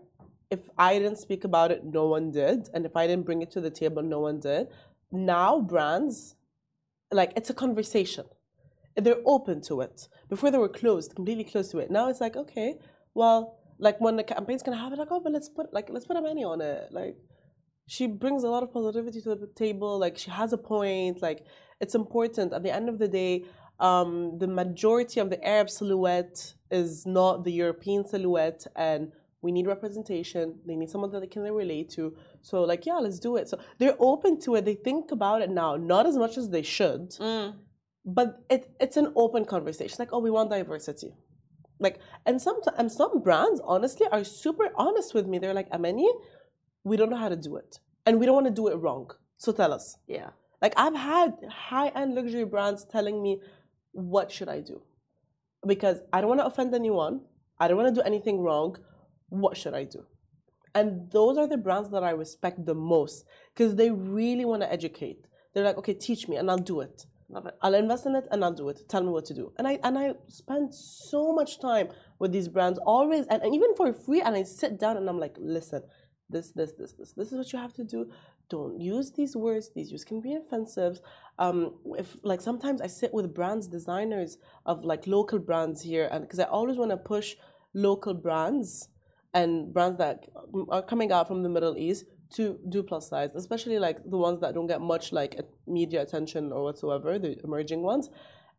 if 0.51 0.61
I 0.79 0.99
didn't 0.99 1.19
speak 1.19 1.45
about 1.45 1.73
it, 1.73 1.85
no 1.85 2.07
one 2.07 2.31
did. 2.31 2.69
And 2.75 2.87
if 2.87 2.97
I 2.97 3.07
didn't 3.07 3.27
bring 3.27 3.43
it 3.43 3.51
to 3.53 3.61
the 3.61 3.71
table, 3.71 4.03
no 4.03 4.21
one 4.21 4.39
did. 4.41 4.69
Now, 5.11 5.61
brands, 5.61 6.37
like, 7.11 7.33
it's 7.37 7.51
a 7.51 7.55
conversation. 7.55 8.27
They're 8.97 9.23
open 9.25 9.63
to 9.63 9.81
it. 9.81 10.09
Before 10.29 10.51
they 10.51 10.59
were 10.59 10.69
closed, 10.69 11.15
completely 11.15 11.45
closed 11.45 11.71
to 11.73 11.79
it. 11.79 11.91
Now 11.91 12.09
it's 12.09 12.21
like, 12.21 12.37
okay, 12.37 12.77
well, 13.15 13.59
like 13.79 14.01
when 14.01 14.17
the 14.17 14.23
campaign's 14.23 14.63
gonna 14.63 14.77
happen, 14.77 14.99
like, 14.99 15.09
oh, 15.11 15.21
but 15.21 15.33
let's 15.33 15.49
put 15.49 15.73
like 15.73 15.89
let's 15.91 16.07
put 16.07 16.17
Ameni 16.17 16.45
on 16.45 16.61
it. 16.61 16.89
Like 16.91 17.17
she 17.91 18.07
brings 18.07 18.45
a 18.45 18.49
lot 18.49 18.63
of 18.63 18.73
positivity 18.73 19.21
to 19.21 19.35
the 19.35 19.49
table. 19.49 19.99
Like 19.99 20.17
she 20.17 20.31
has 20.31 20.53
a 20.53 20.59
point. 20.59 21.21
Like 21.21 21.45
it's 21.81 21.97
important. 21.97 22.53
At 22.53 22.63
the 22.63 22.73
end 22.73 22.89
of 22.89 23.01
the 23.01 23.09
day, 23.09 23.47
um, 23.81 24.39
the 24.39 24.47
majority 24.47 25.19
of 25.19 25.29
the 25.29 25.45
Arab 25.45 25.69
silhouette 25.69 26.55
is 26.71 27.05
not 27.05 27.43
the 27.43 27.51
European 27.51 28.07
silhouette, 28.07 28.65
and 28.77 29.11
we 29.43 29.51
need 29.51 29.67
representation. 29.67 30.61
They 30.69 30.77
need 30.77 30.89
someone 30.89 31.11
that 31.11 31.21
they 31.21 31.27
can 31.27 31.43
relate 31.43 31.91
to. 31.97 32.15
So 32.43 32.63
like, 32.63 32.87
yeah, 32.87 32.99
let's 33.05 33.19
do 33.19 33.35
it. 33.35 33.49
So 33.49 33.59
they're 33.79 33.97
open 33.99 34.39
to 34.43 34.55
it. 34.55 34.65
They 34.65 34.77
think 34.77 35.11
about 35.11 35.43
it 35.43 35.51
now, 35.51 35.75
not 35.75 36.07
as 36.07 36.17
much 36.17 36.39
as 36.39 36.49
they 36.49 36.63
should, 36.63 37.17
but 38.05 38.29
it, 38.49 38.71
it's 38.79 38.99
an 38.99 39.13
open 39.17 39.45
conversation. 39.45 39.97
Like, 39.99 40.13
oh, 40.13 40.21
we 40.21 40.31
want 40.31 40.51
diversity. 40.51 41.13
Like, 41.81 41.99
and 42.25 42.41
some 42.41 42.61
and 42.79 42.93
some 42.93 43.21
brands 43.21 43.61
honestly 43.65 44.07
are 44.13 44.23
super 44.23 44.69
honest 44.77 45.13
with 45.13 45.27
me. 45.27 45.39
They're 45.39 45.55
like, 45.55 45.71
Ameni, 45.73 46.07
we 46.85 46.97
don't 46.97 47.11
know 47.11 47.17
how 47.17 47.29
to 47.29 47.37
do 47.37 47.57
it, 47.57 47.79
and 48.07 48.19
we 48.19 48.27
don't 48.27 48.35
want 48.35 48.47
to 48.47 48.53
do 48.53 48.69
it 48.69 48.77
wrong. 48.77 49.11
So 49.37 49.53
tell 49.53 49.73
us. 49.73 49.97
Yeah. 50.07 50.31
Like 50.63 50.75
I've 50.77 50.95
had 50.95 51.35
high-end 51.51 52.15
luxury 52.15 52.45
brands 52.45 52.85
telling 52.85 53.23
me, 53.23 53.41
"What 53.93 54.31
should 54.31 54.49
I 54.49 54.61
do?" 54.61 54.83
Because 55.67 56.01
I 56.13 56.21
don't 56.21 56.29
want 56.29 56.41
to 56.41 56.47
offend 56.47 56.75
anyone. 56.75 57.23
I 57.59 57.69
don't 57.69 57.77
want 57.77 57.95
to 57.95 58.01
do 58.01 58.07
anything 58.07 58.41
wrong. 58.41 58.77
What 59.29 59.57
should 59.57 59.75
I 59.75 59.85
do? 59.85 60.05
And 60.75 61.11
those 61.11 61.37
are 61.37 61.49
the 61.49 61.57
brands 61.57 61.91
that 61.91 62.05
I 62.05 62.11
respect 62.11 62.65
the 62.65 62.75
most 62.75 63.25
because 63.53 63.75
they 63.75 63.91
really 63.91 64.45
want 64.45 64.63
to 64.63 64.73
educate. 64.73 65.27
They're 65.53 65.65
like, 65.65 65.79
"Okay, 65.79 65.95
teach 65.95 66.29
me, 66.29 66.37
and 66.37 66.51
I'll 66.51 66.59
do 66.59 66.81
it. 66.81 67.07
Love 67.29 67.47
it. 67.47 67.57
I'll 67.63 67.75
invest 67.75 68.07
in 68.07 68.15
it, 68.15 68.27
and 68.31 68.45
I'll 68.45 68.53
do 68.53 68.69
it. 68.69 68.89
Tell 68.89 69.03
me 69.03 69.11
what 69.11 69.25
to 69.27 69.35
do." 69.35 69.53
And 69.57 69.67
I 69.67 69.79
and 69.83 69.99
I 69.99 70.15
spend 70.29 70.75
so 70.75 71.33
much 71.33 71.59
time 71.61 71.89
with 72.19 72.33
these 72.33 72.49
brands 72.49 72.79
always, 72.85 73.27
and, 73.27 73.43
and 73.43 73.55
even 73.55 73.75
for 73.77 73.93
free. 73.93 74.21
And 74.21 74.37
I 74.37 74.43
sit 74.43 74.79
down 74.79 74.97
and 74.97 75.09
I'm 75.09 75.19
like, 75.19 75.37
"Listen, 75.39 75.83
this, 76.31 76.51
this, 76.51 76.73
this, 76.73 76.93
this. 76.93 77.13
This 77.13 77.29
is 77.33 77.39
what 77.39 77.53
you 77.53 77.59
have 77.59 77.75
to 77.75 77.85
do. 77.85 78.11
Don't 78.49 78.81
use 78.81 79.13
these 79.13 79.37
words. 79.37 79.71
These 79.75 79.91
words 79.93 80.05
can 80.05 80.21
be 80.21 80.35
offensive. 80.35 81.01
Um, 81.39 81.75
if 81.99 82.17
like 82.23 82.41
sometimes 82.41 82.81
I 82.81 82.87
sit 82.87 83.13
with 83.13 83.35
brands, 83.35 83.69
designers 83.69 84.39
of 84.67 84.85
like 84.85 85.07
local 85.07 85.39
brands 85.39 85.83
here, 85.83 86.09
and 86.11 86.23
because 86.23 86.39
I 86.39 86.45
always 86.45 86.77
want 86.77 86.91
to 86.91 86.97
push 86.97 87.37
local 87.75 88.15
brands 88.15 88.89
and 89.33 89.73
brands 89.73 89.99
that 89.99 90.27
are 90.71 90.83
coming 90.83 91.13
out 91.13 91.29
from 91.29 91.43
the 91.43 91.49
Middle 91.49 91.77
East 91.79 92.05
to 92.31 92.59
do 92.69 92.83
plus 92.83 93.09
size, 93.09 93.31
especially 93.35 93.79
like 93.79 93.99
the 94.09 94.17
ones 94.17 94.41
that 94.41 94.55
don't 94.55 94.67
get 94.67 94.81
much 94.81 95.13
like 95.13 95.41
media 95.67 96.03
attention 96.03 96.53
or 96.53 96.65
whatsoever, 96.65 97.19
the 97.19 97.37
emerging 97.45 97.83
ones. 97.83 98.09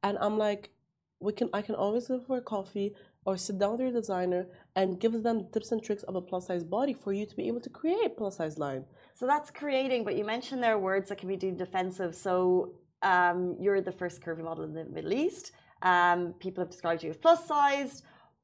And 0.03 0.17
I'm 0.19 0.37
like, 0.37 0.71
we 1.19 1.33
can 1.33 1.49
I 1.53 1.61
can 1.61 1.75
always 1.75 2.07
go 2.07 2.19
for 2.19 2.37
a 2.37 2.41
coffee 2.41 2.95
or 3.25 3.37
sit 3.37 3.59
down 3.59 3.71
with 3.73 3.81
your 3.81 3.91
designer 3.91 4.47
and 4.75 4.99
give 4.99 5.11
them 5.11 5.37
the 5.39 5.47
tips 5.53 5.71
and 5.71 5.83
tricks 5.83 6.03
of 6.03 6.15
a 6.15 6.21
plus 6.21 6.47
size 6.47 6.63
body 6.63 6.93
for 6.93 7.13
you 7.13 7.25
to 7.25 7.35
be 7.35 7.47
able 7.47 7.61
to 7.61 7.69
create 7.69 8.17
plus 8.17 8.37
size 8.37 8.57
line. 8.57 8.83
So 9.13 9.27
that's 9.27 9.51
creating, 9.51 10.03
but 10.03 10.15
you 10.15 10.23
mentioned 10.25 10.63
there 10.63 10.73
are 10.73 10.79
words 10.79 11.09
that 11.09 11.17
can 11.19 11.27
be 11.29 11.35
deemed 11.35 11.61
offensive. 11.61 12.15
So 12.15 12.73
um, 13.03 13.55
you're 13.59 13.81
the 13.81 13.91
first 13.91 14.21
curvy 14.21 14.43
model 14.43 14.63
in 14.63 14.73
the 14.73 14.85
Middle 14.85 15.13
East. 15.13 15.51
Um, 15.83 16.33
people 16.39 16.63
have 16.63 16.71
described 16.71 17.03
you 17.03 17.09
as 17.11 17.17
plus 17.17 17.47
sized. 17.47 18.03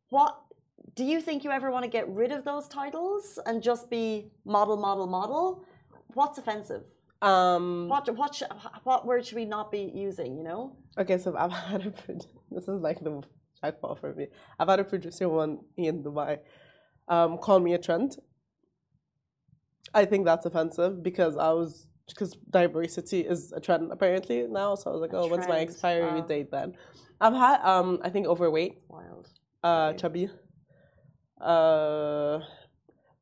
What 0.10 0.38
do 0.96 1.04
you 1.04 1.22
think 1.22 1.44
you 1.44 1.52
ever 1.52 1.72
want 1.72 1.84
to 1.84 1.90
get 1.90 2.08
rid 2.10 2.32
of 2.32 2.44
those 2.44 2.68
titles 2.68 3.40
and 3.46 3.62
just 3.62 3.90
be 3.90 4.32
model, 4.46 4.78
model, 4.78 5.08
model? 5.08 5.64
What's 6.14 6.38
offensive? 6.38 6.84
Um, 7.22 7.88
What 7.90 8.08
what 8.16 8.36
sh- 8.36 8.44
what 8.84 9.06
word 9.08 9.26
should 9.26 9.38
we 9.38 9.46
not 9.46 9.72
be 9.72 9.92
using? 9.94 10.38
You 10.38 10.44
know. 10.44 10.76
okay, 11.00 11.18
so 11.18 11.36
I've 11.36 11.52
had 11.72 11.86
a 11.88 11.94
this 12.52 12.68
is 12.68 12.82
like 12.82 13.00
the 13.04 13.24
jackpot 13.62 14.00
for 14.00 14.14
me. 14.14 14.28
I've 14.60 14.68
had 14.68 14.80
a 14.80 14.84
producer 14.84 15.28
one 15.30 15.60
in 15.78 16.04
Dubai 16.04 16.40
um, 17.08 17.38
call 17.38 17.60
me 17.60 17.74
a 17.74 17.78
trend. 17.78 18.18
I 19.94 20.06
think 20.06 20.26
that's 20.26 20.46
offensive 20.46 21.02
because 21.02 21.38
I 21.38 21.52
was 21.52 21.88
because 22.08 22.34
diversity 22.50 23.22
is 23.22 23.52
a 23.52 23.60
trend 23.60 23.92
apparently 23.92 24.46
now. 24.50 24.76
So 24.76 24.90
I 24.90 24.94
was 24.94 25.02
like, 25.02 25.14
A 25.14 25.18
oh, 25.18 25.28
what's 25.28 25.48
my 25.48 25.60
expiry 25.60 26.22
date 26.28 26.52
then? 26.52 26.74
I've 27.20 27.34
had 27.34 27.62
um, 27.64 28.00
I 28.04 28.10
think 28.10 28.28
overweight, 28.28 28.80
Wild. 28.90 29.28
uh, 29.64 29.94
chubby. 29.94 30.30
Uh, 31.40 32.40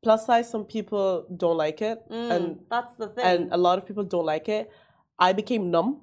plus 0.02 0.26
size, 0.26 0.48
some 0.50 0.64
people 0.64 1.26
don't 1.36 1.56
like 1.56 1.82
it, 1.82 1.98
and 2.10 2.56
Mm, 2.56 2.58
that's 2.70 2.94
the 2.96 3.08
thing. 3.08 3.24
and 3.24 3.52
a 3.52 3.56
lot 3.56 3.78
of 3.78 3.86
people 3.86 4.04
don't 4.04 4.24
like 4.24 4.48
it. 4.48 4.70
I 5.18 5.32
became 5.32 5.70
numb 5.70 6.00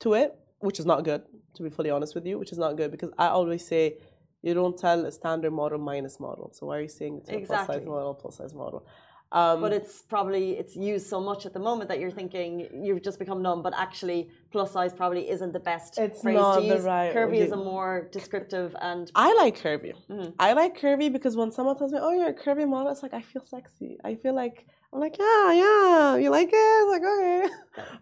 to 0.00 0.14
it, 0.14 0.36
which 0.60 0.78
is 0.78 0.86
not 0.86 1.04
good, 1.04 1.22
to 1.54 1.62
be 1.62 1.70
fully 1.70 1.90
honest 1.90 2.14
with 2.14 2.26
you, 2.26 2.38
which 2.38 2.52
is 2.52 2.58
not 2.58 2.76
good 2.76 2.90
because 2.90 3.10
I 3.18 3.28
always 3.28 3.66
say 3.66 3.98
you 4.42 4.54
don't 4.54 4.76
tell 4.78 5.04
a 5.06 5.12
standard 5.12 5.52
model 5.52 5.78
minus 5.78 6.18
model. 6.20 6.50
So 6.54 6.66
why 6.66 6.78
are 6.78 6.82
you 6.82 6.88
saying 6.88 7.18
it's 7.18 7.30
a 7.30 7.40
plus 7.40 7.66
size 7.66 7.84
model, 7.84 8.14
plus 8.14 8.36
size 8.36 8.54
model? 8.54 8.86
Um, 9.30 9.60
but 9.60 9.74
it's 9.74 10.00
probably 10.00 10.52
it's 10.52 10.74
used 10.74 11.06
so 11.06 11.20
much 11.20 11.44
at 11.44 11.52
the 11.52 11.58
moment 11.60 11.90
that 11.90 11.98
you're 12.00 12.10
thinking 12.10 12.66
you've 12.82 13.02
just 13.02 13.18
become 13.18 13.42
numb. 13.42 13.60
But 13.62 13.74
actually, 13.76 14.30
plus 14.50 14.72
size 14.72 14.94
probably 14.94 15.28
isn't 15.28 15.52
the 15.52 15.60
best 15.60 15.98
It's 15.98 16.22
phrase 16.22 16.36
not 16.36 16.54
to 16.54 16.60
the 16.62 16.76
use. 16.76 16.82
right- 16.84 17.14
Curvy 17.14 17.36
is 17.46 17.52
a 17.52 17.56
more 17.56 18.08
descriptive 18.10 18.74
and 18.80 19.10
I 19.14 19.34
like 19.34 19.58
curvy. 19.58 19.92
Mhm. 20.08 20.32
I 20.38 20.54
like 20.54 20.80
curvy 20.80 21.12
because 21.12 21.36
when 21.36 21.50
someone 21.52 21.76
tells 21.76 21.92
me, 21.92 21.98
"Oh, 22.00 22.10
you're 22.10 22.28
a 22.28 22.32
curvy 22.34 22.66
model," 22.66 22.90
it's 22.90 23.02
like 23.02 23.12
I 23.12 23.20
feel 23.20 23.44
sexy. 23.44 23.98
I 24.02 24.14
feel 24.14 24.34
like 24.34 24.66
I'm 24.92 25.00
like, 25.00 25.18
yeah, 25.18 25.52
yeah, 25.52 26.16
you 26.16 26.30
like 26.30 26.48
it? 26.48 26.54
It's 26.54 26.90
like 26.90 27.02
okay. 27.02 27.48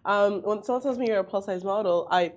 Um, 0.05 0.41
when 0.43 0.63
someone 0.63 0.81
tells 0.81 0.97
me 0.97 1.07
you're 1.07 1.19
a 1.19 1.23
plus 1.23 1.45
size 1.45 1.63
model, 1.63 2.07
I 2.09 2.33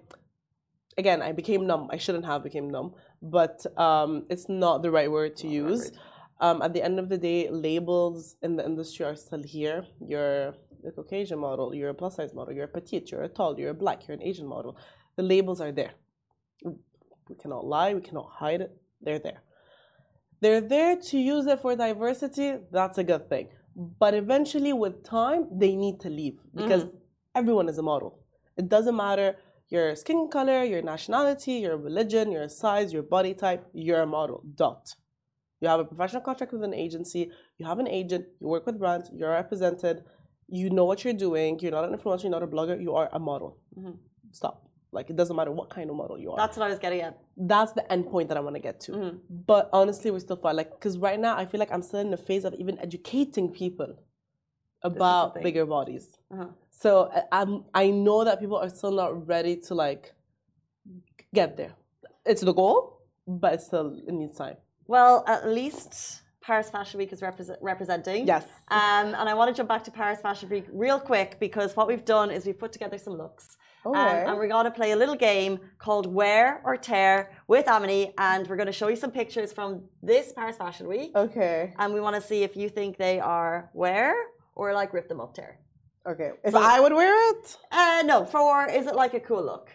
again 0.99 1.23
I 1.23 1.33
became 1.33 1.67
numb. 1.67 1.89
I 1.91 1.99
shouldn't 1.99 2.25
have 2.25 2.43
became 2.43 2.69
numb, 2.69 2.95
but 3.23 3.65
um, 3.79 4.27
it's 4.29 4.49
not 4.49 4.83
the 4.83 4.91
right 4.91 5.11
word 5.11 5.37
to 5.39 5.47
Not 5.47 5.53
use. 5.53 5.93
Um, 6.41 6.63
at 6.63 6.73
the 6.73 6.83
end 6.83 6.99
of 6.99 7.09
the 7.09 7.19
day, 7.19 7.49
labels 7.51 8.37
in 8.43 8.57
the 8.57 8.65
industry 8.65 9.05
are 9.07 9.15
still 9.15 9.43
here. 9.43 9.85
You're 10.01 10.55
a 10.87 10.91
Caucasian 10.95 11.39
model, 11.39 11.75
you're 11.75 11.91
a 11.91 11.95
plus 11.95 12.17
size 12.17 12.35
model, 12.35 12.55
you're 12.55 12.65
a 12.65 12.69
petite, 12.69 13.11
you're 13.11 13.23
a 13.23 13.29
tall, 13.29 13.59
you're 13.59 13.71
a 13.71 13.75
black, 13.75 14.09
you're 14.09 14.17
an 14.17 14.23
Asian 14.23 14.47
model. 14.47 14.77
The 15.17 15.23
labels 15.23 15.61
are 15.61 15.71
there. 15.71 15.93
We 16.65 17.37
cannot 17.37 17.67
lie, 17.67 17.95
we 17.95 18.01
cannot 18.01 18.31
hide 18.33 18.63
it. 18.63 18.77
They're 19.03 19.19
there. 19.19 19.43
They're 20.41 20.63
there 20.63 20.97
to 20.97 21.19
use 21.19 21.47
it 21.47 21.61
for 21.61 21.77
diversity. 21.77 22.55
That's 22.73 22.97
a 22.99 23.05
good 23.05 23.29
thing. 23.29 23.49
But 23.99 24.13
eventually, 24.15 24.73
with 24.73 25.03
time, 25.05 25.49
they 25.63 25.75
need 25.75 26.01
to 26.01 26.11
leave 26.11 26.39
because 26.55 26.85
everyone 27.35 27.69
is 27.69 27.79
a 27.79 27.83
model. 27.83 28.19
It 28.57 28.69
doesn't 28.69 28.97
matter 28.97 29.37
your 29.69 29.95
skin 29.97 30.29
color, 30.29 30.65
your 30.65 30.83
nationality, 30.83 31.53
your 31.67 31.77
religion, 31.77 32.33
your 32.33 32.49
size, 32.49 32.93
your 32.93 33.03
body 33.03 33.35
type, 33.35 33.65
you're 33.73 34.03
a 34.03 34.07
model. 34.07 34.43
Dot. 34.57 34.95
You 35.61 35.69
have 35.69 35.81
a 35.81 35.85
professional 35.85 36.23
contract 36.23 36.53
with 36.53 36.65
an 36.65 36.75
agency, 36.75 37.31
you 37.59 37.67
have 37.67 37.79
an 37.79 37.87
agent, 37.87 38.27
you 38.41 38.49
work 38.49 38.67
with 38.67 38.79
brands, 38.79 39.11
you're 39.13 39.31
represented, 39.31 40.05
you 40.49 40.71
know 40.71 40.85
what 40.85 41.05
you're 41.05 41.13
doing, 41.27 41.59
you're 41.61 41.71
not 41.71 41.85
an 41.85 41.97
influencer, 41.97 42.25
you're 42.25 42.33
not 42.39 42.43
a 42.43 42.47
blogger, 42.47 42.81
you 42.83 42.95
are 42.95 43.09
a 43.13 43.19
model. 43.19 43.59
Mhm. 43.79 43.99
Stop. 44.33 44.70
Like 44.93 45.09
it 45.09 45.17
doesn't 45.17 45.37
matter 45.37 45.53
what 45.53 45.71
kind 45.71 45.89
of 45.89 45.97
model 45.97 46.19
you 46.19 46.31
are. 46.33 46.37
That's 46.37 46.57
what 46.57 46.67
I 46.67 46.71
was 46.71 46.79
getting 46.81 47.01
at. 47.01 47.19
That's 47.37 47.73
the 47.73 47.91
end 47.93 48.07
point 48.11 48.29
that 48.29 48.37
I 48.37 48.41
want 48.41 48.57
to 48.57 48.61
get 48.61 48.81
to. 48.81 48.93
Mhm. 48.93 49.21
But 49.47 49.71
honestly, 49.73 50.11
we 50.11 50.19
still 50.21 50.37
far 50.37 50.53
like 50.53 50.71
because 50.71 50.99
right 50.99 51.19
now 51.21 51.37
I 51.37 51.47
feel 51.47 51.61
like 51.61 51.73
I'm 51.73 51.83
still 51.83 52.01
in 52.01 52.11
the 52.11 52.17
phase 52.17 52.45
of 52.45 52.55
even 52.55 52.79
educating 52.81 53.51
people 53.53 53.95
about 54.83 55.41
bigger 55.43 55.67
bodies. 55.67 56.09
Uh-huh. 56.33 56.47
So 56.71 57.11
I- 57.15 57.25
I'm 57.41 57.65
I 57.75 57.91
know 57.91 58.25
that 58.25 58.41
people 58.41 58.57
are 58.57 58.69
still 58.71 58.93
not 58.93 59.27
ready 59.29 59.57
to 59.67 59.75
like 59.75 60.13
get 61.35 61.57
there. 61.57 61.75
It's 62.27 62.43
the 62.43 62.53
goal, 62.53 62.99
but 63.27 63.55
it's 63.55 63.67
still 63.67 63.89
it 64.09 64.13
needs 64.13 64.37
time. 64.37 64.57
Well, 64.87 65.23
at 65.29 65.47
least 65.49 66.23
Paris 66.43 66.69
Fashion 66.71 66.99
Week 66.99 67.13
is 67.13 67.23
represent, 67.23 67.59
representing. 67.63 68.27
Yes. 68.27 68.45
Um, 68.71 69.15
and 69.19 69.29
I 69.29 69.35
want 69.35 69.49
to 69.51 69.55
jump 69.55 69.69
back 69.69 69.85
to 69.85 69.91
Paris 69.91 70.21
Fashion 70.21 70.49
Week 70.49 70.67
real 70.73 70.99
quick 70.99 71.39
because 71.39 71.77
what 71.77 71.87
we've 71.87 72.05
done 72.05 72.31
is 72.31 72.45
we've 72.47 72.59
put 72.59 72.73
together 72.73 72.99
some 72.99 73.13
looks. 73.15 73.47
Um, 73.85 73.95
and 73.97 74.37
we're 74.37 74.49
going 74.49 74.65
to 74.67 74.71
play 74.71 74.91
a 74.93 74.97
little 74.97 75.15
game 75.17 75.59
called 75.79 76.07
Wear 76.13 76.61
or 76.65 76.77
Tear 76.77 77.33
with 77.49 77.67
Ameni. 77.67 78.13
And 78.19 78.47
we're 78.47 78.57
going 78.57 78.67
to 78.67 78.73
show 78.73 78.89
you 78.89 78.97
some 78.97 79.11
pictures 79.11 79.53
from 79.53 79.83
this 80.03 80.33
Paris 80.33 80.57
Fashion 80.57 80.87
Week. 80.89 81.13
okay. 81.17 81.73
And 81.79 81.95
we 81.95 82.01
want 82.01 82.17
to 82.17 82.23
see 82.23 82.43
if 82.43 82.57
you 82.57 82.69
think 82.69 82.97
they 82.99 83.19
are 83.21 83.71
wear 83.73 84.15
or 84.55 84.75
like 84.75 84.93
rip 84.93 85.09
them 85.09 85.21
up 85.21 85.35
tear. 85.35 85.59
Okay. 86.07 86.31
If 86.45 86.53
So- 86.53 86.61
I 86.63 86.81
would 86.81 86.93
wear 86.93 87.15
it, 87.31 87.57
Uh, 87.73 88.03
no, 88.05 88.25
for 88.25 88.67
is 88.69 88.87
it 88.87 88.95
like 88.95 89.15
a 89.15 89.21
cool 89.21 89.43
look 89.43 89.71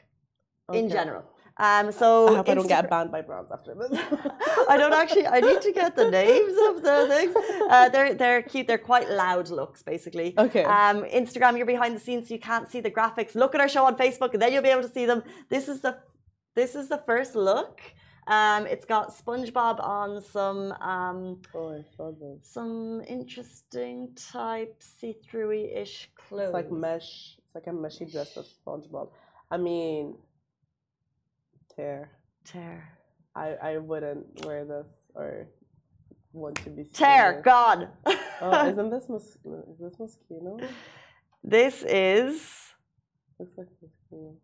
in 0.72 0.90
general? 0.90 1.24
Um, 1.58 1.92
so 1.92 2.28
I 2.28 2.36
hope 2.38 2.50
I 2.50 2.54
don't 2.54 2.68
get 2.68 2.90
banned 2.90 3.12
by 3.12 3.22
brands 3.22 3.50
after 3.52 3.76
this. 3.76 3.92
I 4.70 4.76
don't 4.78 4.94
actually. 4.94 5.26
I 5.26 5.40
need 5.40 5.62
to 5.62 5.72
get 5.72 5.96
the 5.96 6.10
names 6.10 6.56
of 6.68 6.84
the 6.84 7.08
things. 7.08 7.36
Uh, 7.70 7.88
they're 7.90 8.14
they're 8.14 8.42
cute. 8.42 8.68
They're 8.68 8.78
quite 8.78 9.10
loud 9.10 9.50
looks, 9.50 9.82
basically. 9.82 10.34
Okay. 10.38 10.66
Um, 10.66 11.04
Instagram, 11.06 11.56
you're 11.56 11.66
behind 11.66 11.96
the 11.96 12.00
scenes, 12.00 12.28
so 12.28 12.34
you 12.34 12.42
can't 12.42 12.70
see 12.70 12.82
the 12.82 12.92
graphics. 12.92 13.36
Look 13.36 13.56
at 13.56 13.62
our 13.62 13.70
show 13.70 13.86
on 13.86 13.96
Facebook, 13.96 14.34
and 14.34 14.42
then 14.42 14.52
you'll 14.52 14.64
be 14.64 14.70
able 14.70 14.82
to 14.84 14.94
see 14.94 15.06
them. 15.06 15.24
This 15.50 15.70
is 15.70 15.80
the 15.80 15.98
this 16.56 16.76
is 16.76 16.90
the 16.90 17.02
first 17.06 17.36
look. 17.36 17.80
Um, 18.28 18.66
it's 18.66 18.86
got 18.86 19.16
SpongeBob 19.16 19.80
on 19.86 20.22
some 20.22 20.72
um, 20.82 21.42
oh, 21.54 21.78
I 21.78 21.84
saw 21.96 22.12
this. 22.12 22.40
some 22.42 23.02
interesting 23.08 24.10
type 24.16 24.76
see-through 24.80 25.54
ish 25.54 26.10
clothes. 26.16 26.48
It's 26.48 26.54
like 26.54 26.72
mesh. 26.72 27.38
It's 27.46 27.54
like 27.54 27.68
a 27.68 27.70
meshy 27.70 28.12
dress 28.12 28.36
of 28.36 28.46
SpongeBob. 28.66 29.10
I 29.52 29.58
mean, 29.58 30.16
tear. 31.76 32.12
Tear. 32.46 32.90
I 33.36 33.56
I 33.62 33.78
wouldn't 33.78 34.46
wear 34.46 34.66
this 34.66 34.88
or 35.14 35.48
want 36.34 36.56
to 36.64 36.70
be. 36.70 36.84
seen 36.84 36.92
Tear. 36.94 37.42
God. 37.44 37.90
Oh, 38.42 38.68
isn't 38.72 38.90
this 38.90 39.08
Mos- 39.10 39.38
is 39.72 39.78
this 39.80 39.96
Moschino? 40.00 40.68
this 41.44 41.84
is. 41.84 42.42
Looks 43.40 43.54
like 43.58 43.68
Moschino. 43.84 44.36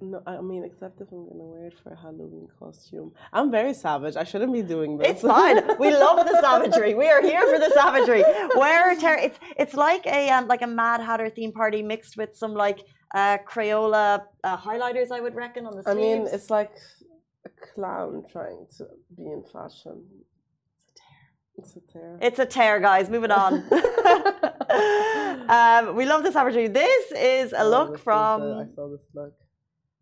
No, 0.00 0.20
I 0.26 0.40
mean, 0.40 0.64
except 0.64 1.00
if 1.02 1.08
I'm 1.12 1.28
gonna 1.28 1.44
wear 1.44 1.66
it 1.66 1.74
for 1.82 1.92
a 1.92 1.96
Halloween 1.96 2.48
costume. 2.58 3.12
I'm 3.32 3.50
very 3.50 3.74
savage. 3.74 4.16
I 4.16 4.24
shouldn't 4.24 4.52
be 4.52 4.62
doing 4.62 4.96
this. 4.96 5.08
It's 5.10 5.20
fine. 5.22 5.58
We 5.78 5.90
love 6.06 6.26
the 6.26 6.40
savagery. 6.40 6.94
We 6.94 7.08
are 7.08 7.20
here 7.22 7.42
for 7.52 7.58
the 7.58 7.70
savagery. 7.74 8.24
Where 8.56 8.96
ter- 8.98 9.18
it's 9.26 9.38
it's 9.56 9.74
like 9.74 10.04
a 10.06 10.30
um, 10.30 10.48
like 10.48 10.62
a 10.62 10.66
Mad 10.66 11.02
Hatter 11.02 11.28
theme 11.30 11.52
party 11.52 11.82
mixed 11.82 12.16
with 12.16 12.34
some 12.36 12.54
like 12.54 12.80
uh, 13.14 13.38
Crayola 13.50 14.22
uh, 14.44 14.56
highlighters. 14.56 15.10
I 15.10 15.20
would 15.20 15.34
reckon 15.34 15.66
on 15.66 15.76
the 15.76 15.82
sleeves. 15.82 15.96
I 15.98 16.00
mean, 16.00 16.26
it's 16.32 16.50
like 16.50 16.72
a 17.46 17.50
clown 17.74 18.24
trying 18.30 18.66
to 18.78 18.84
be 19.16 19.24
in 19.24 19.42
fashion. 19.52 20.04
It's 21.58 21.76
a 21.76 21.80
tear. 21.92 22.18
It's 22.22 22.38
a 22.38 22.46
tear, 22.46 22.80
guys. 22.80 23.10
Moving 23.10 23.30
on. 23.30 23.52
um, 25.48 25.94
we 25.96 26.06
love 26.06 26.22
this 26.22 26.36
opportunity. 26.36 26.72
This 26.72 27.12
is 27.12 27.52
a 27.52 27.62
Oh, 27.62 27.68
look 27.70 27.94
is 27.96 28.00
from 28.00 28.40
the- 28.40 28.66
I 28.70 28.74
saw 28.74 28.88
this 28.88 29.00
look. 29.14 29.34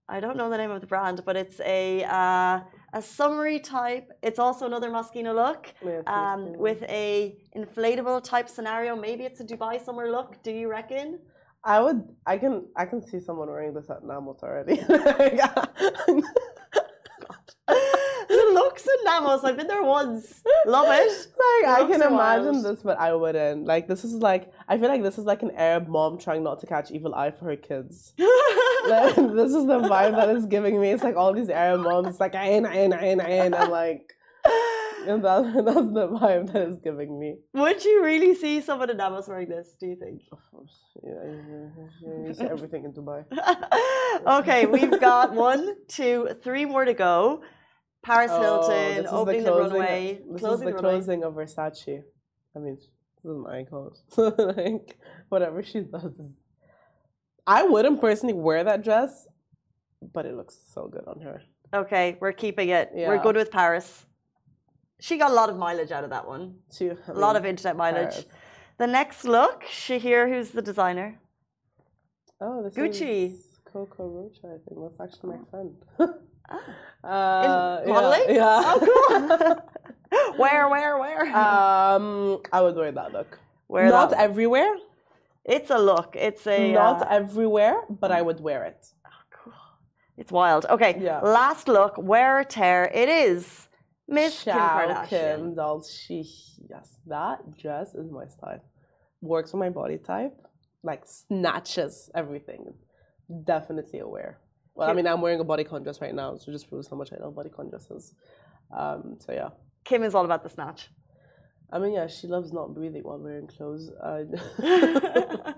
I 0.09 0.19
don't 0.19 0.37
know 0.37 0.51
the 0.51 0.57
name 0.59 0.73
of 0.73 0.81
the 0.81 0.89
brand, 0.89 1.23
but 1.25 1.37
it's 1.37 1.61
a 1.61 2.03
uh, 2.05 2.61
a 2.93 3.01
summery 3.01 3.61
type. 3.61 4.09
It's 4.25 4.41
also 4.41 4.67
another 4.67 4.91
Moschino 4.91 5.33
look. 5.33 5.73
Um, 6.09 6.53
with 6.59 6.83
a 6.83 7.37
inflatable 7.57 8.25
type 8.25 8.49
scenario, 8.49 8.97
maybe 8.97 9.23
it's 9.25 9.39
a 9.41 9.45
Dubai 9.45 9.81
summer 9.85 10.11
look. 10.11 10.43
Do 10.43 10.51
you 10.51 10.69
reckon? 10.69 11.21
I 11.63 11.81
would. 11.81 12.03
I 12.27 12.39
can. 12.39 12.67
I 12.77 12.87
can 12.87 13.03
see 13.03 13.21
someone 13.21 13.49
wearing 13.49 13.75
this 13.75 13.91
at 13.91 14.03
Nammos 14.03 14.43
already. 14.43 14.77
the 14.81 16.25
looks 18.55 18.87
in 18.87 19.07
Nammos. 19.07 19.45
I've 19.45 19.57
been 19.57 19.67
there 19.67 19.83
once. 19.83 20.43
Love 20.67 20.87
it. 20.89 21.27
Like 21.63 21.71
I 21.71 21.87
can 21.87 22.03
imagine 22.03 22.63
wild. 22.63 22.65
this, 22.65 22.83
but 22.83 22.99
I 22.99 23.15
wouldn't. 23.15 23.67
Like 23.67 23.89
this 23.89 24.05
is 24.05 24.15
like 24.15 24.53
I 24.69 24.79
feel 24.79 24.89
like 24.89 25.03
this 25.03 25.19
is 25.19 25.25
like 25.25 25.43
an 25.43 25.51
Arab 25.53 25.89
mom 25.89 26.19
trying 26.19 26.43
not 26.43 26.61
to 26.61 26.67
catch 26.67 26.91
evil 26.91 27.15
eye 27.15 27.31
for 27.31 27.47
her 27.47 27.57
kids. 27.57 28.15
Like, 28.89 29.15
this 29.15 29.53
is 29.53 29.67
the 29.67 29.79
vibe 29.79 30.17
that 30.17 30.31
is 30.31 30.47
giving 30.47 30.81
me. 30.81 30.91
It's 30.91 31.03
like 31.03 31.15
all 31.15 31.35
these 31.35 31.51
Arab 31.51 31.83
moms, 31.83 32.19
like 32.19 32.35
ain 32.35 32.65
ain 32.65 32.95
ain 32.95 33.21
ain. 33.21 33.53
I'm 33.53 33.71
like, 33.71 34.15
and 35.07 35.25
that, 35.25 35.43
that's 35.67 35.89
the 35.99 36.09
vibe 36.09 36.53
that 36.53 36.69
is 36.69 36.79
giving 36.79 37.19
me. 37.19 37.37
Would 37.55 37.85
you 37.85 38.05
really 38.05 38.35
see 38.35 38.61
someone 38.61 38.91
in 38.91 38.97
Nammos 38.99 39.29
wearing 39.29 39.49
this? 39.49 39.77
Do 39.81 39.87
you 39.87 39.97
think? 39.97 40.23
Of 40.33 40.39
course, 40.51 40.77
yeah, 41.03 41.13
yeah, 41.25 41.67
yeah, 42.03 42.27
you 42.29 42.35
see 42.35 42.45
everything 42.45 42.85
in 42.85 42.93
Dubai. 42.93 43.25
okay, 44.41 44.67
we've 44.67 45.01
got 45.01 45.33
one, 45.33 45.77
two, 45.89 46.29
three 46.43 46.65
more 46.65 46.85
to 46.85 46.95
go. 46.95 47.43
Paris 48.03 48.31
Oh, 48.33 48.41
Hilton 48.41 49.07
opening 49.11 49.45
the, 49.45 49.51
closing- 49.51 49.79
runway, 49.79 50.21
This 50.31 50.41
closing 50.41 50.69
is 50.69 50.75
the 50.75 50.81
the 50.81 50.83
runway. 50.83 50.91
closing 50.91 51.25
of 51.25 51.35
Versace. 51.35 52.03
I 52.57 52.59
mean, 52.59 52.77
this 52.77 52.85
is 53.25 53.37
an 53.37 53.45
icon. 53.47 53.91
like 54.57 54.99
whatever 55.29 55.63
she 55.63 55.81
does 55.81 56.13
I 57.47 57.63
wouldn't 57.65 58.01
personally 58.01 58.35
wear 58.35 58.65
that 58.65 58.83
dress, 58.85 59.27
but 60.15 60.25
it 60.25 60.35
looks 60.35 60.57
so 60.75 60.89
good 60.89 61.05
on 61.07 61.21
her. 61.21 61.43
Okay, 61.75 62.17
we're 62.21 62.33
keeping 62.33 62.69
it. 62.71 62.91
We're 62.95 63.19
good 63.23 63.37
with 63.37 63.51
Paris. 63.51 64.07
She 65.01 65.17
got 65.19 65.31
a 65.31 65.35
lot 65.35 65.49
of 65.49 65.57
mileage 65.57 65.91
out 65.93 66.05
of 66.05 66.11
that 66.11 66.27
one. 66.27 66.55
She, 66.73 66.89
A 66.89 66.97
lot 67.13 67.37
of 67.37 67.45
internet 67.47 67.77
mileage. 67.77 68.11
Paris. 68.13 68.27
The 68.79 68.87
next 68.87 69.25
look, 69.25 69.65
Shahir, 69.65 70.29
who's 70.29 70.51
the 70.51 70.63
designer? 70.63 71.19
Oh, 72.41 72.63
this 72.63 72.75
Gucci. 72.75 73.33
is 73.33 73.47
Coco 73.71 74.07
Rocha, 74.07 74.47
I 74.55 74.59
think. 74.67 74.81
That's 74.81 75.01
actually 75.01 75.37
my 75.37 75.45
friend. 75.51 75.75
Ah. 77.05 77.79
uh, 77.81 77.83
In 77.85 77.89
modeling? 77.91 78.35
Yeah. 78.35 78.63
Oh, 78.65 78.79
cool. 78.89 80.33
where, 80.37 80.69
where, 80.69 80.99
where? 80.99 81.23
um, 81.37 82.41
I 82.53 82.61
would 82.61 82.77
wear 82.77 82.93
that 82.93 83.13
look. 83.13 83.39
Wear 83.69 83.89
Not 83.89 84.11
that. 84.11 84.21
everywhere. 84.21 84.75
it's 85.45 85.71
a 85.71 85.79
look. 85.79 86.17
It's 86.17 86.47
a. 86.47 86.73
Not 86.73 87.03
uh, 87.03 87.07
everywhere, 87.11 87.83
but 87.89 88.11
I 88.11 88.21
would 88.23 88.41
wear 88.41 88.65
it. 88.65 88.87
cool. 89.31 89.53
It's 90.17 90.33
wild. 90.33 90.67
Okay. 90.69 90.99
Yeah. 91.01 91.21
Last 91.21 91.69
look, 91.69 91.97
wear 91.99 92.43
tear. 92.45 92.91
It 92.93 93.09
is 93.09 93.69
Miss 94.11 94.43
Kim 94.43 94.57
Kardashian. 94.57 95.09
Kim 95.09 95.55
Doll. 95.55 95.83
She, 95.85 96.25
yes, 96.69 96.97
that 97.07 97.57
dress 97.57 97.95
is 97.95 98.11
my 98.11 98.27
style. 98.27 98.61
Works 99.23 99.53
with 99.53 99.61
my 99.61 99.71
body 99.71 99.99
type. 99.99 100.37
Like 100.83 101.05
snatches 101.07 102.11
everything. 102.15 102.75
Definitely 103.45 104.01
a 104.01 104.09
wear. 104.09 104.39
Well, 104.75 104.91
I 104.91 104.95
mean, 104.95 105.07
I'm 105.07 105.21
wearing 105.21 105.41
a 105.41 105.45
bodycon 105.45 105.85
dress 105.85 106.01
right 106.01 106.15
now, 106.15 106.37
so 106.37 106.51
just 106.51 106.69
proves 106.69 106.89
how 106.89 106.97
much 106.97 107.13
I 107.13 107.17
love 107.23 107.35
bodycon 107.35 107.71
dresses. 107.71 108.15
Um, 108.77 109.17
so 109.21 109.33
yeah. 109.33 109.51
Kim 109.85 110.03
is 110.03 110.15
all 110.15 110.25
about 110.25 110.43
the 110.43 110.51
snatch. 110.51 110.89
I 111.73 111.79
mean, 111.79 111.93
yeah, 111.93 112.09
she 112.09 112.27
loves 112.27 112.53
not 112.53 112.75
breathing 112.75 113.03
while 113.03 113.19
wearing 113.19 113.47
clothes. 113.47 113.91
Uh, 114.03 114.25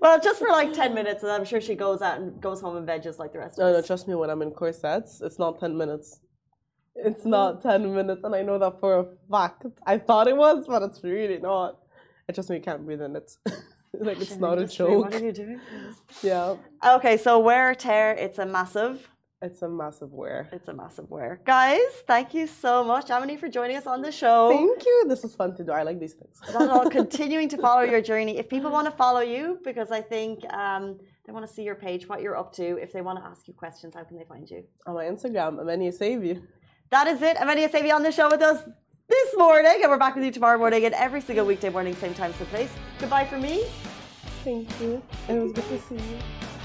well, 0.00 0.20
just 0.20 0.38
for 0.38 0.48
like 0.48 0.72
10 0.72 0.94
minutes, 0.94 1.24
and 1.24 1.32
I'm 1.32 1.44
sure 1.44 1.60
she 1.60 1.74
goes 1.74 2.02
out 2.02 2.20
and 2.20 2.40
goes 2.40 2.60
home 2.60 2.76
and 2.76 2.86
veggies 2.86 3.18
like 3.18 3.32
the 3.32 3.40
rest 3.40 3.58
no, 3.58 3.66
of 3.66 3.72
no, 3.72 3.78
us. 3.80 3.86
trust 3.86 4.06
me, 4.06 4.14
when 4.14 4.30
I'm 4.30 4.42
in 4.42 4.52
corsets, 4.52 5.20
it's 5.22 5.40
not 5.40 5.58
10 5.58 5.76
minutes. 5.76 6.20
It's 6.94 7.24
not 7.24 7.62
10 7.62 7.94
minutes, 7.94 8.22
and 8.24 8.34
I 8.34 8.42
know 8.42 8.58
that 8.58 8.78
for 8.80 8.98
a 9.00 9.06
fact. 9.30 9.64
I 9.86 9.98
thought 9.98 10.28
it 10.28 10.36
was, 10.36 10.66
but 10.66 10.82
it's 10.82 11.02
really 11.02 11.38
not. 11.38 11.78
It 12.28 12.34
just 12.34 12.50
me 12.50 12.60
can't 12.60 12.84
breathe 12.84 13.00
in 13.02 13.16
it. 13.16 13.36
like, 13.98 14.20
it's 14.20 14.36
not 14.36 14.58
a 14.58 14.66
joke. 14.66 15.04
What 15.06 15.14
are 15.14 15.24
you 15.24 15.32
doing? 15.32 15.60
Yeah, 16.22 16.56
Okay, 16.84 17.16
so 17.16 17.38
wear 17.38 17.74
tear. 17.74 18.12
It's 18.12 18.38
a 18.38 18.46
massive. 18.46 19.08
it's 19.40 19.62
a 19.62 19.68
massive 19.68 20.12
wear. 20.12 20.48
It's 20.52 20.68
a 20.68 20.72
massive 20.74 21.10
wear. 21.10 21.40
Guys, 21.44 21.80
thank 22.06 22.32
you 22.34 22.46
so 22.46 22.84
much, 22.84 23.10
Ameni, 23.10 23.36
for 23.38 23.48
joining 23.48 23.76
us 23.76 23.86
on 23.86 24.00
the 24.02 24.12
show. 24.12 24.50
Thank 24.50 24.84
you. 24.84 25.04
This 25.08 25.22
was 25.22 25.34
fun 25.34 25.56
to 25.56 25.64
do. 25.64 25.72
I 25.72 25.82
like 25.82 25.98
these 25.98 26.12
things. 26.12 26.40
All 26.54 26.88
continuing 27.00 27.48
to 27.48 27.56
follow 27.56 27.82
your 27.82 28.02
journey. 28.02 28.38
If 28.38 28.48
people 28.48 28.70
want 28.70 28.86
to 28.90 28.92
follow 29.04 29.20
you, 29.20 29.58
because 29.64 29.90
I 29.90 30.00
think 30.00 30.44
um, 30.52 31.00
they 31.24 31.32
want 31.32 31.46
to 31.46 31.52
see 31.52 31.64
your 31.64 31.74
page, 31.74 32.08
what 32.08 32.20
you're 32.22 32.36
up 32.36 32.52
to. 32.54 32.76
If 32.84 32.92
they 32.92 33.00
want 33.00 33.18
to 33.18 33.24
ask 33.24 33.48
you 33.48 33.54
questions, 33.54 33.94
how 33.96 34.04
can 34.04 34.16
they 34.18 34.24
find 34.24 34.48
you? 34.48 34.62
On 34.86 34.94
my 34.94 35.06
Instagram, 35.06 35.52
Esseibi. 35.90 36.40
That 36.92 37.06
is 37.06 37.22
it. 37.22 37.40
Ameni 37.40 37.66
Esseibi 37.66 37.90
on 37.90 38.02
the 38.02 38.12
show 38.12 38.28
with 38.28 38.42
us 38.42 38.62
this 39.08 39.34
morning, 39.38 39.80
and 39.80 39.90
we're 39.90 39.96
back 39.96 40.14
with 40.14 40.26
you 40.26 40.30
tomorrow 40.30 40.58
morning 40.58 40.84
and 40.84 40.92
every 40.92 41.22
single 41.22 41.46
weekday 41.46 41.70
morning, 41.70 41.96
same 41.96 42.12
time, 42.12 42.34
same 42.34 42.46
place. 42.48 42.70
Goodbye 42.98 43.24
from 43.24 43.40
me. 43.40 43.64
Thank 44.44 44.68
you. 44.78 45.02
It 45.26 45.32
was 45.32 45.52
good 45.52 45.66
to 45.68 45.78
see 45.78 45.94
you. 45.94 46.18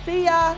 See 0.05 0.25
ya. 0.25 0.57